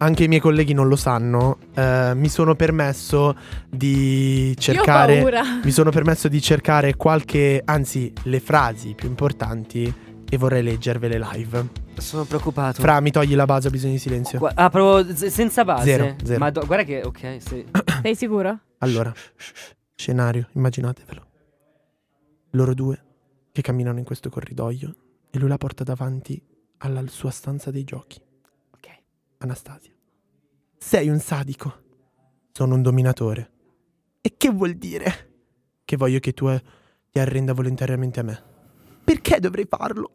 Anche 0.00 0.24
i 0.24 0.28
miei 0.28 0.40
colleghi 0.40 0.72
non 0.74 0.86
lo 0.86 0.94
sanno. 0.96 1.58
eh, 1.74 2.12
mi 2.14 2.28
sono 2.28 2.54
permesso 2.54 3.36
di 3.68 4.54
cercare. 4.56 5.14
Io 5.14 5.18
ho 5.20 5.22
paura. 5.30 5.60
Mi 5.64 5.70
sono 5.72 5.90
permesso 5.90 6.28
di 6.28 6.40
cercare 6.40 6.94
qualche, 6.94 7.60
anzi, 7.64 8.12
le 8.24 8.38
frasi 8.38 8.94
più 8.94 9.08
importanti 9.08 9.92
e 10.30 10.36
vorrei 10.36 10.62
leggervele 10.62 11.18
live. 11.18 11.68
Sono 11.96 12.24
preoccupato. 12.24 12.80
Fra, 12.80 13.00
mi 13.00 13.10
togli 13.10 13.34
la 13.34 13.44
base, 13.44 13.66
ho 13.66 13.70
bisogno 13.72 13.94
di 13.94 13.98
silenzio. 13.98 14.38
Gua- 14.38 14.52
ah, 14.54 14.70
proprio 14.70 15.12
z- 15.16 15.26
senza 15.26 15.64
base. 15.64 15.84
Zero, 15.90 16.14
zero. 16.22 16.38
Ma 16.38 16.50
do- 16.50 16.64
guarda 16.64 16.84
che, 16.84 17.02
ok, 17.02 17.36
sì. 17.40 17.64
Sei 18.02 18.14
sicuro? 18.14 18.56
Allora, 18.78 19.12
scenario, 19.96 20.48
immaginatevelo. 20.52 21.26
Loro 22.52 22.72
due 22.74 23.02
che 23.50 23.62
camminano 23.62 23.98
in 23.98 24.04
questo 24.04 24.30
corridoio 24.30 24.94
e 25.30 25.38
lui 25.40 25.48
la 25.48 25.58
porta 25.58 25.82
davanti 25.82 26.40
alla 26.78 27.02
sua 27.08 27.30
stanza 27.30 27.72
dei 27.72 27.82
giochi. 27.82 28.20
Anastasia. 29.38 29.92
Sei 30.76 31.08
un 31.08 31.20
sadico. 31.20 31.86
Sono 32.52 32.74
un 32.74 32.82
dominatore. 32.82 33.52
E 34.20 34.34
che 34.36 34.50
vuol 34.50 34.74
dire? 34.74 35.26
Che 35.84 35.96
voglio 35.96 36.18
che 36.18 36.32
tu 36.32 36.48
eh, 36.48 36.62
ti 37.10 37.18
arrenda 37.18 37.52
volontariamente 37.52 38.20
a 38.20 38.24
me. 38.24 38.42
Perché 39.04 39.38
dovrei 39.38 39.66
farlo? 39.68 40.12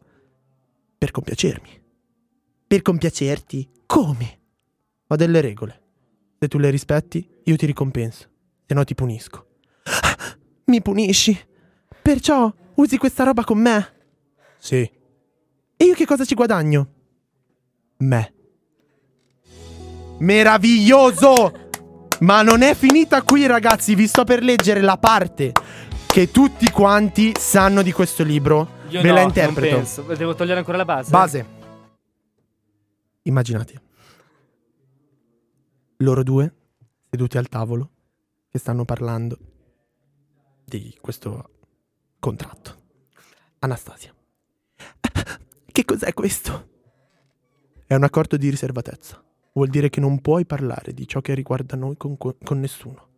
Per 0.98 1.10
compiacermi. 1.10 1.82
Per 2.66 2.82
compiacerti? 2.82 3.70
Come? 3.86 4.40
Ho 5.06 5.16
delle 5.16 5.40
regole. 5.40 5.82
Se 6.38 6.48
tu 6.48 6.58
le 6.58 6.70
rispetti, 6.70 7.26
io 7.44 7.56
ti 7.56 7.66
ricompenso. 7.66 8.28
Se 8.66 8.74
no 8.74 8.84
ti 8.84 8.94
punisco. 8.94 9.46
Mi 10.66 10.82
punisci? 10.82 11.38
Perciò 12.02 12.52
usi 12.74 12.98
questa 12.98 13.24
roba 13.24 13.44
con 13.44 13.58
me? 13.58 13.92
Sì. 14.58 14.80
E 15.76 15.84
io 15.84 15.94
che 15.94 16.06
cosa 16.06 16.24
ci 16.24 16.34
guadagno? 16.34 16.92
Me. 17.98 18.33
Meraviglioso! 20.18 21.62
Ma 22.20 22.42
non 22.42 22.62
è 22.62 22.74
finita 22.74 23.22
qui, 23.22 23.46
ragazzi. 23.46 23.94
Vi 23.94 24.06
sto 24.06 24.24
per 24.24 24.42
leggere 24.42 24.80
la 24.80 24.96
parte 24.96 25.52
che 26.06 26.30
tutti 26.30 26.70
quanti 26.70 27.32
sanno 27.38 27.82
di 27.82 27.92
questo 27.92 28.22
libro. 28.22 28.82
Io 28.88 29.02
Ve 29.02 29.08
no, 29.08 29.14
la 29.14 29.22
interpreto. 29.22 30.02
Devo 30.14 30.34
togliere 30.34 30.58
ancora 30.58 30.76
la 30.76 30.84
base. 30.84 31.10
Base. 31.10 31.46
Immaginate. 33.22 33.82
Loro 35.98 36.22
due 36.22 36.54
seduti 37.10 37.38
al 37.38 37.48
tavolo 37.48 37.90
che 38.48 38.58
stanno 38.58 38.84
parlando 38.84 39.38
di 40.64 40.96
questo 41.00 41.50
contratto. 42.18 42.82
Anastasia. 43.58 44.14
Che 45.74 45.84
cos'è 45.84 46.14
questo? 46.14 46.68
È 47.84 47.94
un 47.94 48.04
accordo 48.04 48.36
di 48.36 48.48
riservatezza. 48.48 49.23
Vuol 49.54 49.68
dire 49.68 49.88
che 49.88 50.00
non 50.00 50.20
puoi 50.20 50.44
parlare 50.44 50.92
di 50.92 51.06
ciò 51.06 51.20
che 51.20 51.32
riguarda 51.32 51.76
noi 51.76 51.96
con, 51.96 52.16
con 52.16 52.58
nessuno. 52.58 53.08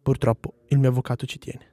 Purtroppo 0.00 0.54
il 0.68 0.78
mio 0.78 0.88
avvocato 0.88 1.26
ci 1.26 1.38
tiene. 1.38 1.70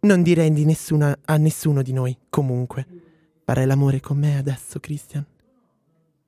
Non 0.00 0.22
direi 0.22 0.52
di 0.52 0.64
nessuna 0.64 1.16
a 1.24 1.36
nessuno 1.36 1.82
di 1.82 1.92
noi, 1.92 2.18
comunque. 2.28 2.86
Farai 3.44 3.64
l'amore 3.64 4.00
con 4.00 4.18
me 4.18 4.38
adesso, 4.38 4.80
Christian? 4.80 5.24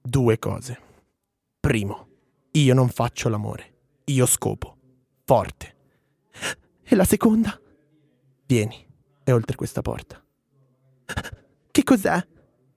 Due 0.00 0.38
cose. 0.38 0.80
Primo, 1.58 2.08
io 2.52 2.74
non 2.74 2.88
faccio 2.88 3.28
l'amore. 3.28 3.74
Io 4.04 4.24
scopo. 4.24 4.76
Forte. 5.24 5.74
E 6.84 6.94
la 6.94 7.04
seconda? 7.04 7.60
Vieni, 8.46 8.86
è 9.24 9.32
oltre 9.32 9.56
questa 9.56 9.82
porta. 9.82 10.24
Che 11.72 11.82
cos'è? 11.82 12.24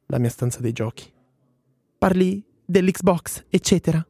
La 0.08 0.18
mia 0.18 0.30
stanza 0.30 0.60
dei 0.60 0.74
giochi. 0.74 1.14
Parli 2.00 2.44
dell'Xbox, 2.70 3.46
eccetera. 3.50 4.06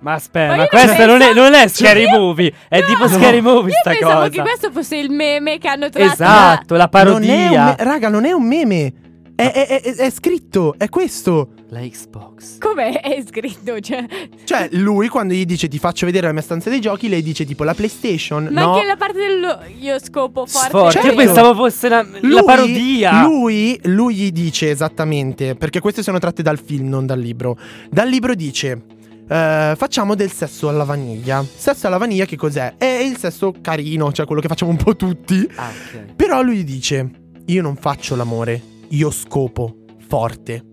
Ma 0.00 0.14
aspetta, 0.14 0.56
Ma 0.56 0.62
io 0.62 0.68
questa 0.68 0.86
pensavo- 0.94 1.12
non 1.12 1.20
è, 1.22 1.34
non 1.34 1.52
è 1.52 1.68
Scary 1.68 2.06
Movie. 2.10 2.52
È 2.68 2.82
tipo 2.84 3.06
Scary 3.06 3.40
Movie 3.40 3.70
Io 3.72 3.78
sta 3.80 3.90
pensavo 3.90 4.14
cosa. 4.20 4.28
che 4.30 4.40
questo 4.40 4.70
fosse 4.72 4.96
il 4.96 5.10
meme 5.10 5.58
che 5.58 5.68
hanno 5.68 5.90
tratto 5.90 6.12
Esatto, 6.12 6.74
la 6.76 6.88
Non 6.90 7.02
è 7.02 7.10
un 7.10 7.20
parodia. 7.20 7.64
me- 7.64 7.76
raga, 7.78 8.08
non 8.08 8.24
è 8.24 8.32
un 8.32 8.46
meme. 8.46 8.92
È, 9.34 9.42
è- 9.52 9.66
è- 9.82 9.94
è 9.96 10.10
scritto, 10.10 10.74
è 10.78 10.88
questo. 10.88 11.50
La 11.72 11.80
Xbox. 11.80 12.58
da... 12.58 12.66
Come 12.66 13.00
è 13.00 13.22
scritto? 13.24 13.78
Cioè, 13.80 14.04
Cioè, 14.44 14.68
lui 14.72 15.06
quando 15.08 15.34
gli 15.34 15.44
dice 15.44 15.68
ti 15.68 15.78
faccio 15.78 16.04
vedere 16.04 16.26
la 16.26 16.32
mia 16.32 16.42
stanza 16.42 16.68
dei 16.68 16.80
giochi, 16.80 17.08
lei 17.08 17.22
dice 17.22 17.44
tipo 17.44 17.62
la 17.62 17.74
PlayStation. 17.74 18.48
ma 18.50 18.60
no. 18.62 18.74
anche 18.74 18.86
la 18.86 18.96
parte 18.96 19.18
dello 19.18 19.60
io 19.78 19.98
scopo 20.00 20.46
forte. 20.46 20.68
Sforzo. 20.68 20.90
Certo. 21.00 21.06
Io 21.08 21.14
pensavo 21.14 21.54
fosse 21.54 21.88
la, 21.88 22.02
la 22.02 22.18
Lui- 22.22 22.44
parodia. 22.44 23.22
Lui, 23.22 23.78
lui 23.84 24.14
gli 24.16 24.32
dice 24.32 24.70
esattamente, 24.70 25.54
perché 25.54 25.78
queste 25.80 26.02
sono 26.02 26.18
tratte 26.18 26.42
dal 26.42 26.58
film, 26.58 26.88
non 26.88 27.06
dal 27.06 27.20
libro. 27.20 27.56
Dal 27.88 28.08
libro 28.08 28.34
dice: 28.34 28.82
eh, 29.28 29.74
facciamo 29.76 30.16
del 30.16 30.32
sesso 30.32 30.68
alla 30.68 30.82
vaniglia. 30.84 31.44
Sesso 31.54 31.86
alla 31.86 31.98
vaniglia 31.98 32.24
che 32.24 32.36
cos'è? 32.36 32.74
È 32.78 32.84
il 32.84 33.16
sesso 33.16 33.54
carino, 33.60 34.10
cioè 34.10 34.26
quello 34.26 34.40
che 34.40 34.48
facciamo 34.48 34.72
un 34.72 34.76
po' 34.76 34.96
tutti. 34.96 35.48
Ah, 35.54 35.68
ok. 35.68 36.14
Però 36.16 36.42
lui 36.42 36.64
dice: 36.64 37.08
Io 37.46 37.62
non 37.62 37.76
faccio 37.76 38.16
l'amore, 38.16 38.60
io 38.88 39.10
scopo 39.12 39.76
forte. 40.08 40.64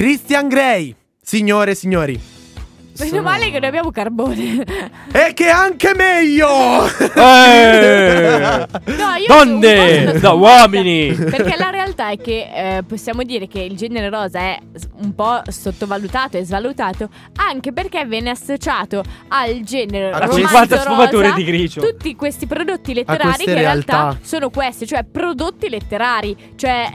Christian 0.00 0.48
Grey, 0.48 0.94
signore 1.22 1.72
e 1.72 1.74
signori. 1.74 2.18
Meno 2.98 3.10
Sono- 3.10 3.20
male 3.20 3.50
che 3.50 3.58
noi 3.58 3.68
abbiamo 3.68 3.90
carbone. 3.90 4.64
E 5.12 5.34
che 5.34 5.48
anche 5.50 5.92
meglio! 5.94 6.86
Eh! 6.86 8.66
No, 8.86 9.14
io 9.16 9.26
Donne! 9.26 10.02
sconvolta, 10.04 10.32
uomini! 10.32 11.12
Perché 11.12 11.56
la 11.58 11.68
realtà 11.68 12.08
è 12.10 12.16
che 12.16 12.48
eh, 12.78 12.82
possiamo 12.84 13.22
dire 13.24 13.46
che 13.46 13.60
il 13.60 13.76
genere 13.76 14.08
rosa 14.08 14.38
è 14.38 14.58
un 15.02 15.14
po' 15.14 15.42
sottovalutato 15.46 16.38
e 16.38 16.44
svalutato 16.44 17.10
anche 17.36 17.72
perché 17.74 18.06
viene 18.06 18.30
associato 18.30 19.02
al 19.28 19.60
genere 19.64 20.12
A 20.12 20.18
romanzo 20.20 20.38
50 20.38 20.76
rosa 20.76 20.88
sfumature 20.88 21.32
di 21.34 21.44
grigio. 21.44 21.80
tutti 21.82 22.14
questi 22.16 22.46
prodotti 22.46 22.94
letterari 22.94 23.44
che 23.44 23.50
in 23.50 23.58
realtà 23.58 23.92
realtà. 24.02 24.18
sono 24.22 24.48
questi, 24.48 24.86
cioè 24.86 25.04
prodotti 25.04 25.68
letterari, 25.68 26.34
cioè 26.56 26.88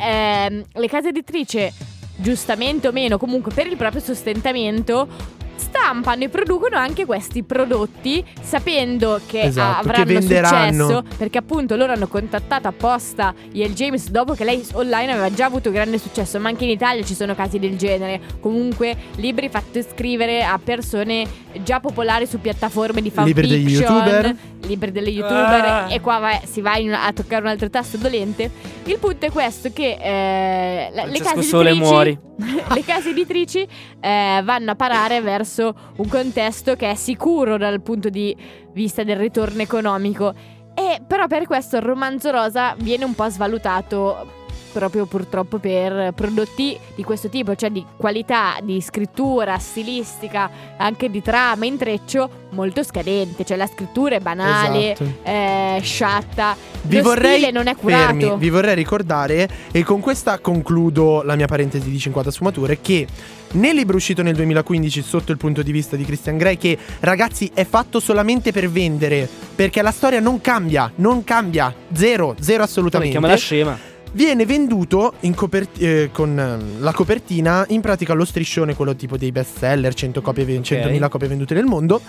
ehm, 0.50 0.64
le 0.74 0.88
case 0.88 1.10
editrici 1.10 1.72
giustamente 2.16 2.88
o 2.88 2.92
meno, 2.92 3.18
comunque 3.18 3.54
per 3.54 3.68
il 3.68 3.78
proprio 3.78 4.02
sostentamento 4.02 5.08
stampano 5.56 6.24
e 6.24 6.30
producono 6.30 6.78
anche 6.78 7.06
questi 7.06 7.44
prodotti 7.44 8.24
sapendo 8.42 9.20
che 9.26 9.42
Esatto, 9.42 9.82
che 9.84 9.90
avranno 9.90 10.06
venderanno. 10.06 10.86
successo 10.88 11.04
perché 11.18 11.38
appunto 11.38 11.76
loro 11.76 11.92
hanno 11.94 12.08
contattato 12.08 12.68
apposta 12.68 13.34
Yael 13.52 13.74
James 13.74 14.10
dopo 14.10 14.34
che 14.34 14.44
lei 14.44 14.66
online 14.74 15.12
aveva 15.14 15.32
già 15.34 15.46
avuto 15.46 15.72
grande 15.72 15.98
successo 15.98 16.40
ma 16.40 16.50
anche 16.50 16.64
in 16.66 16.70
Italia 16.72 17.04
ci 17.04 17.14
sono 17.16 17.36
casi 17.36 17.60
del 17.60 17.78
genere 17.78 18.20
comunque 18.40 18.96
libri 19.16 19.50
fatti 19.50 19.82
scrivere 19.84 20.44
a 20.44 20.60
persone 20.64 21.26
già 21.64 21.80
popolari 21.80 22.26
su 22.28 22.40
piattaforme 22.40 23.02
di 23.02 23.12
Libri 23.16 23.48
fanfiction 23.48 23.48
degli 23.50 23.72
youtuber. 23.74 24.36
libri 24.68 24.92
delle 24.92 25.10
youtuber 25.10 25.64
Ah. 25.66 25.86
e 25.94 26.02
qua 26.02 26.18
vai- 26.20 26.40
si 26.44 26.60
va 26.62 26.76
in- 26.78 26.92
a 26.94 27.12
toccare 27.14 27.42
un 27.44 27.48
altro 27.50 27.70
tasto 27.70 27.98
dolente 27.98 28.50
il 28.86 28.98
punto 29.00 29.26
è 29.28 29.32
questo 29.32 29.70
che 29.72 29.98
eh, 30.02 30.90
le 30.94 31.20
case 31.20 31.40
editrici 31.40 32.18
le 32.74 32.84
case 32.84 33.10
editrici 33.12 33.68
eh, 34.02 34.42
vanno 34.44 34.72
a 34.72 34.76
parare 34.76 35.22
verso 35.22 35.45
un 35.98 36.08
contesto 36.08 36.76
che 36.76 36.92
è 36.92 36.96
sicuro 36.96 37.58
dal 37.58 37.82
punto 37.82 38.10
di 38.10 38.36
vista 38.74 39.04
del 39.04 39.18
ritorno 39.18 39.62
economico. 39.62 40.34
E 40.74 41.00
però 41.06 41.28
per 41.28 41.46
questo 41.46 41.78
il 41.78 41.84
romanzo 41.84 42.32
rosa 42.32 42.76
viene 42.80 43.06
un 43.06 43.14
po' 43.16 43.30
svalutato 43.30 44.44
proprio 44.74 45.06
purtroppo 45.06 45.58
per 45.58 46.12
prodotti 46.14 46.78
di 46.96 47.04
questo 47.06 47.30
tipo, 47.30 47.56
cioè 47.56 47.70
di 47.70 47.82
qualità, 47.96 48.56
di 48.62 48.82
scrittura, 48.82 49.58
stilistica, 49.58 50.50
anche 50.76 51.10
di 51.10 51.22
trama, 51.22 51.64
intreccio 51.66 52.30
molto 52.50 52.84
scadente, 52.84 53.46
cioè 53.46 53.56
la 53.56 53.68
scrittura 53.68 54.16
è 54.16 54.20
banale, 54.20 54.92
Esatto. 54.92 55.12
è 55.24 55.80
sciatta, 55.82 56.58
Vi 56.82 57.00
vorrei, 57.00 57.36
stile 57.38 57.52
non 57.52 57.68
è 57.68 57.76
curato. 57.78 58.04
fermi, 58.04 58.38
vi 58.38 58.50
vorrei 58.50 58.76
ricordare, 58.76 59.48
e 59.72 59.82
con 59.86 60.02
questa 60.02 60.40
concludo 60.40 61.22
la 61.24 61.36
mia 61.38 61.48
parentesi 61.48 61.90
di 61.90 61.98
50 61.98 62.30
sfumature, 62.30 62.82
che 62.82 63.08
nel 63.56 63.76
libro 63.76 63.98
uscito 63.98 64.22
nel 64.22 64.36
2015 64.36 65.02
sotto 65.02 65.32
il 65.32 65.38
punto 65.38 65.62
di 65.62 65.72
vista 65.72 65.96
di 65.96 66.04
Christian 66.06 66.38
Grey, 66.38 66.58
che 66.58 66.78
ragazzi 67.02 67.52
è 67.54 67.66
fatto 67.66 68.00
solamente 68.00 68.52
per 68.52 68.70
vendere, 68.70 69.28
perché 69.56 69.82
la 69.82 69.92
storia 69.92 70.20
non 70.20 70.42
cambia, 70.42 70.92
non 70.96 71.24
cambia, 71.24 71.74
zero, 71.94 72.36
zero 72.40 72.64
assolutamente. 72.64 73.12
Chiama 73.12 73.28
la 73.28 73.36
scema. 73.38 73.78
Viene 74.12 74.46
venduto 74.46 75.16
in 75.22 75.36
copert- 75.36 75.82
eh, 75.82 76.10
con 76.14 76.40
eh, 76.40 76.80
la 76.80 76.94
copertina, 76.94 77.66
in 77.70 77.82
pratica 77.82 78.14
lo 78.14 78.24
striscione, 78.24 78.74
quello 78.74 78.96
tipo 78.96 79.18
dei 79.18 79.32
best 79.34 79.58
seller, 79.58 79.94
100 79.94 80.22
copie, 80.22 80.46
100.000 80.46 81.10
copie 81.10 81.28
vendute 81.28 81.54
nel 81.54 81.66
mondo. 81.66 82.02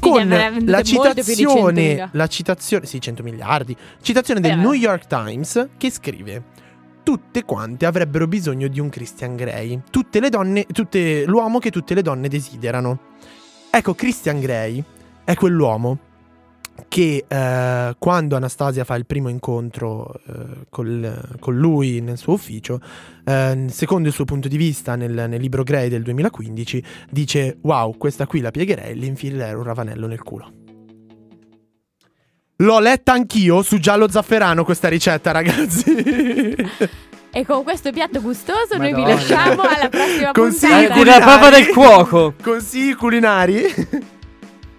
Con 0.00 0.26
la 0.64 0.82
citazione, 0.82 1.96
100.000. 1.96 2.08
la 2.12 2.26
citazione, 2.26 2.86
sì, 2.86 2.98
100 2.98 3.22
miliardi. 3.22 3.76
Citazione 4.00 4.40
del 4.40 4.52
Eh. 4.52 4.54
New 4.54 4.72
York 4.72 5.06
Times 5.06 5.68
che 5.76 5.90
scrive: 5.90 6.42
Tutte 7.02 7.44
quante 7.44 7.86
avrebbero 7.86 8.26
bisogno 8.26 8.68
di 8.68 8.80
un 8.80 8.88
Christian 8.88 9.36
Grey. 9.36 9.80
Tutte 9.90 10.20
le 10.20 10.28
donne, 10.28 10.66
tutte, 10.66 11.24
l'uomo 11.24 11.58
che 11.58 11.70
tutte 11.70 11.94
le 11.94 12.02
donne 12.02 12.28
desiderano. 12.28 12.98
Ecco, 13.70 13.94
Christian 13.94 14.40
Grey 14.40 14.82
è 15.24 15.34
quell'uomo 15.34 15.98
che 16.88 17.24
eh, 17.26 17.94
quando 17.98 18.36
Anastasia 18.36 18.84
fa 18.84 18.94
il 18.94 19.06
primo 19.06 19.28
incontro 19.28 20.14
eh, 20.26 20.66
col- 20.68 21.36
con 21.38 21.56
lui 21.56 22.00
nel 22.00 22.18
suo 22.18 22.34
ufficio, 22.34 22.80
eh, 23.24 23.66
secondo 23.68 24.08
il 24.08 24.14
suo 24.14 24.24
punto 24.24 24.48
di 24.48 24.56
vista 24.56 24.96
nel, 24.96 25.26
nel 25.28 25.40
libro 25.40 25.62
Grey 25.62 25.88
del 25.88 26.02
2015, 26.02 26.84
dice 27.10 27.58
wow, 27.62 27.96
questa 27.96 28.26
qui 28.26 28.40
la 28.40 28.50
piegherei 28.50 28.92
e 28.92 28.94
le 28.94 29.06
infilerei 29.06 29.54
un 29.54 29.62
ravanello 29.62 30.06
nel 30.06 30.22
culo. 30.22 30.69
L'ho 32.60 32.78
letta 32.78 33.12
anch'io 33.12 33.62
su 33.62 33.78
giallo 33.78 34.08
zafferano 34.08 34.64
questa 34.64 34.88
ricetta, 34.88 35.30
ragazzi. 35.30 36.56
E 37.32 37.46
con 37.46 37.62
questo 37.62 37.92
piatto 37.92 38.20
gustoso 38.20 38.76
noi 38.76 38.92
vi 38.92 39.02
Madonna. 39.02 39.14
lasciamo 39.14 39.62
alla 39.62 39.88
prossima 39.88 40.32
Consigli 40.32 40.86
puntata. 40.88 40.94
Dirà 40.94 41.20
proprio 41.20 41.50
del 41.50 41.68
cuoco. 41.68 42.34
Consigli 42.42 42.96
culinari. 42.96 43.72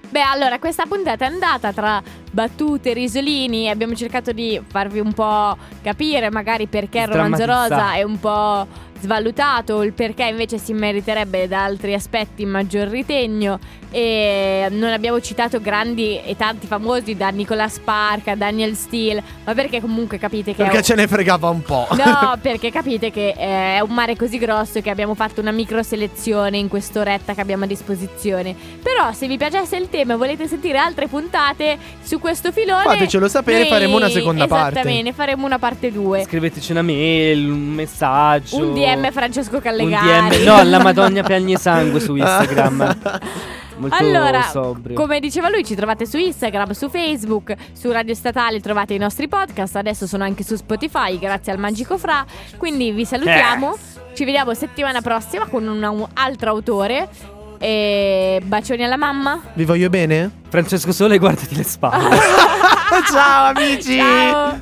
Beh, 0.09 0.21
allora, 0.21 0.59
questa 0.59 0.84
puntata 0.86 1.23
è 1.23 1.29
andata 1.29 1.71
tra 1.71 2.03
battute, 2.29 2.91
risolini. 2.91 3.69
Abbiamo 3.69 3.95
cercato 3.95 4.34
di 4.34 4.61
farvi 4.67 4.99
un 4.99 5.13
po' 5.13 5.55
capire 5.82 6.29
magari 6.29 6.67
perché 6.67 6.99
il 6.99 7.07
romanzo 7.07 7.45
rosa 7.45 7.93
è 7.93 8.03
un 8.03 8.19
po' 8.19 8.67
svalutato, 9.01 9.81
il 9.83 9.93
perché 9.93 10.23
invece 10.25 10.57
si 10.57 10.73
meriterebbe 10.73 11.47
da 11.47 11.63
altri 11.63 11.93
aspetti 11.93 12.45
maggior 12.45 12.87
ritegno. 12.87 13.59
E 13.93 14.67
non 14.69 14.91
abbiamo 14.91 15.19
citato 15.19 15.59
grandi 15.59 16.17
e 16.23 16.37
tanti 16.37 16.65
famosi 16.65 17.17
da 17.17 17.27
Nicola 17.27 17.67
Spark 17.67 18.29
a 18.29 18.35
Daniel 18.35 18.73
Steele, 18.75 19.21
ma 19.43 19.53
perché 19.53 19.81
comunque 19.81 20.17
capite 20.17 20.51
che 20.55 20.63
Perché 20.63 20.77
un- 20.77 20.83
ce 20.83 20.95
ne 20.95 21.07
fregava 21.07 21.49
un 21.49 21.61
po'. 21.61 21.87
No, 21.97 22.37
perché 22.41 22.71
capite 22.71 23.11
che 23.11 23.33
eh, 23.37 23.75
è 23.75 23.79
un 23.81 23.93
mare 23.93 24.15
così 24.15 24.37
grosso 24.37 24.79
che 24.79 24.89
abbiamo 24.89 25.13
fatto 25.13 25.41
una 25.41 25.51
micro 25.51 25.83
selezione 25.83 26.57
in 26.57 26.69
quest'oretta 26.69 27.33
che 27.33 27.41
abbiamo 27.41 27.65
a 27.65 27.67
disposizione. 27.67 28.55
Però 28.81 29.11
se 29.11 29.27
vi 29.27 29.35
piacesse 29.35 29.75
il 29.75 29.89
tema 29.89 30.13
e 30.13 30.17
volete 30.17 30.47
sentire 30.47 30.77
altre 30.77 31.07
puntate 31.07 31.77
su 32.01 32.17
questo 32.19 32.53
filone 32.53 32.83
Fatecelo 32.83 33.27
sapere, 33.27 33.59
noi- 33.59 33.67
faremo 33.67 33.95
una 33.97 34.09
seconda 34.09 34.47
parte. 34.47 34.79
Esattamente, 34.79 35.11
faremo 35.11 35.45
una 35.45 35.59
parte 35.59 35.91
2. 35.91 36.23
Scriveteci 36.23 36.71
una 36.71 36.81
mail, 36.81 37.49
un 37.49 37.73
messaggio. 37.73 38.55
Un 38.55 38.73
DM 38.73 38.90
Francesco 39.11 39.55
Un 39.55 39.61
Callegari. 39.61 40.37
DM. 40.37 40.43
No, 40.43 40.63
la 40.63 40.79
Madonna 40.81 41.23
Piagne 41.23 41.57
Sangue 41.57 41.99
su 41.99 42.15
Instagram. 42.15 42.97
Molto 43.81 43.95
Allora, 43.95 44.43
sobrio. 44.43 44.95
come 44.95 45.19
diceva 45.19 45.49
lui, 45.49 45.63
ci 45.65 45.73
trovate 45.73 46.05
su 46.05 46.17
Instagram, 46.17 46.71
su 46.71 46.87
Facebook, 46.89 47.55
su 47.73 47.91
Radio 47.91 48.13
Statale 48.13 48.59
trovate 48.59 48.93
i 48.93 48.99
nostri 48.99 49.27
podcast. 49.27 49.75
Adesso 49.75 50.05
sono 50.05 50.23
anche 50.23 50.43
su 50.43 50.55
Spotify, 50.55 51.17
grazie 51.17 51.51
al 51.51 51.57
Magico 51.57 51.97
Fra. 51.97 52.23
Quindi 52.57 52.91
vi 52.91 53.05
salutiamo. 53.05 53.75
Ci 54.13 54.23
vediamo 54.25 54.53
settimana 54.53 55.01
prossima 55.01 55.45
con 55.47 55.67
una- 55.67 55.89
un 55.89 56.05
altro 56.13 56.51
autore. 56.51 57.09
E 57.57 58.41
bacioni 58.43 58.83
alla 58.83 58.97
mamma. 58.97 59.39
Vi 59.53 59.65
voglio 59.65 59.89
bene? 59.89 60.29
Francesco 60.49 60.91
Sole, 60.91 61.17
guardati 61.17 61.55
le 61.55 61.63
spalle. 61.63 62.17
Ciao 63.11 63.45
amici! 63.53 63.97
Ciao. 63.97 64.59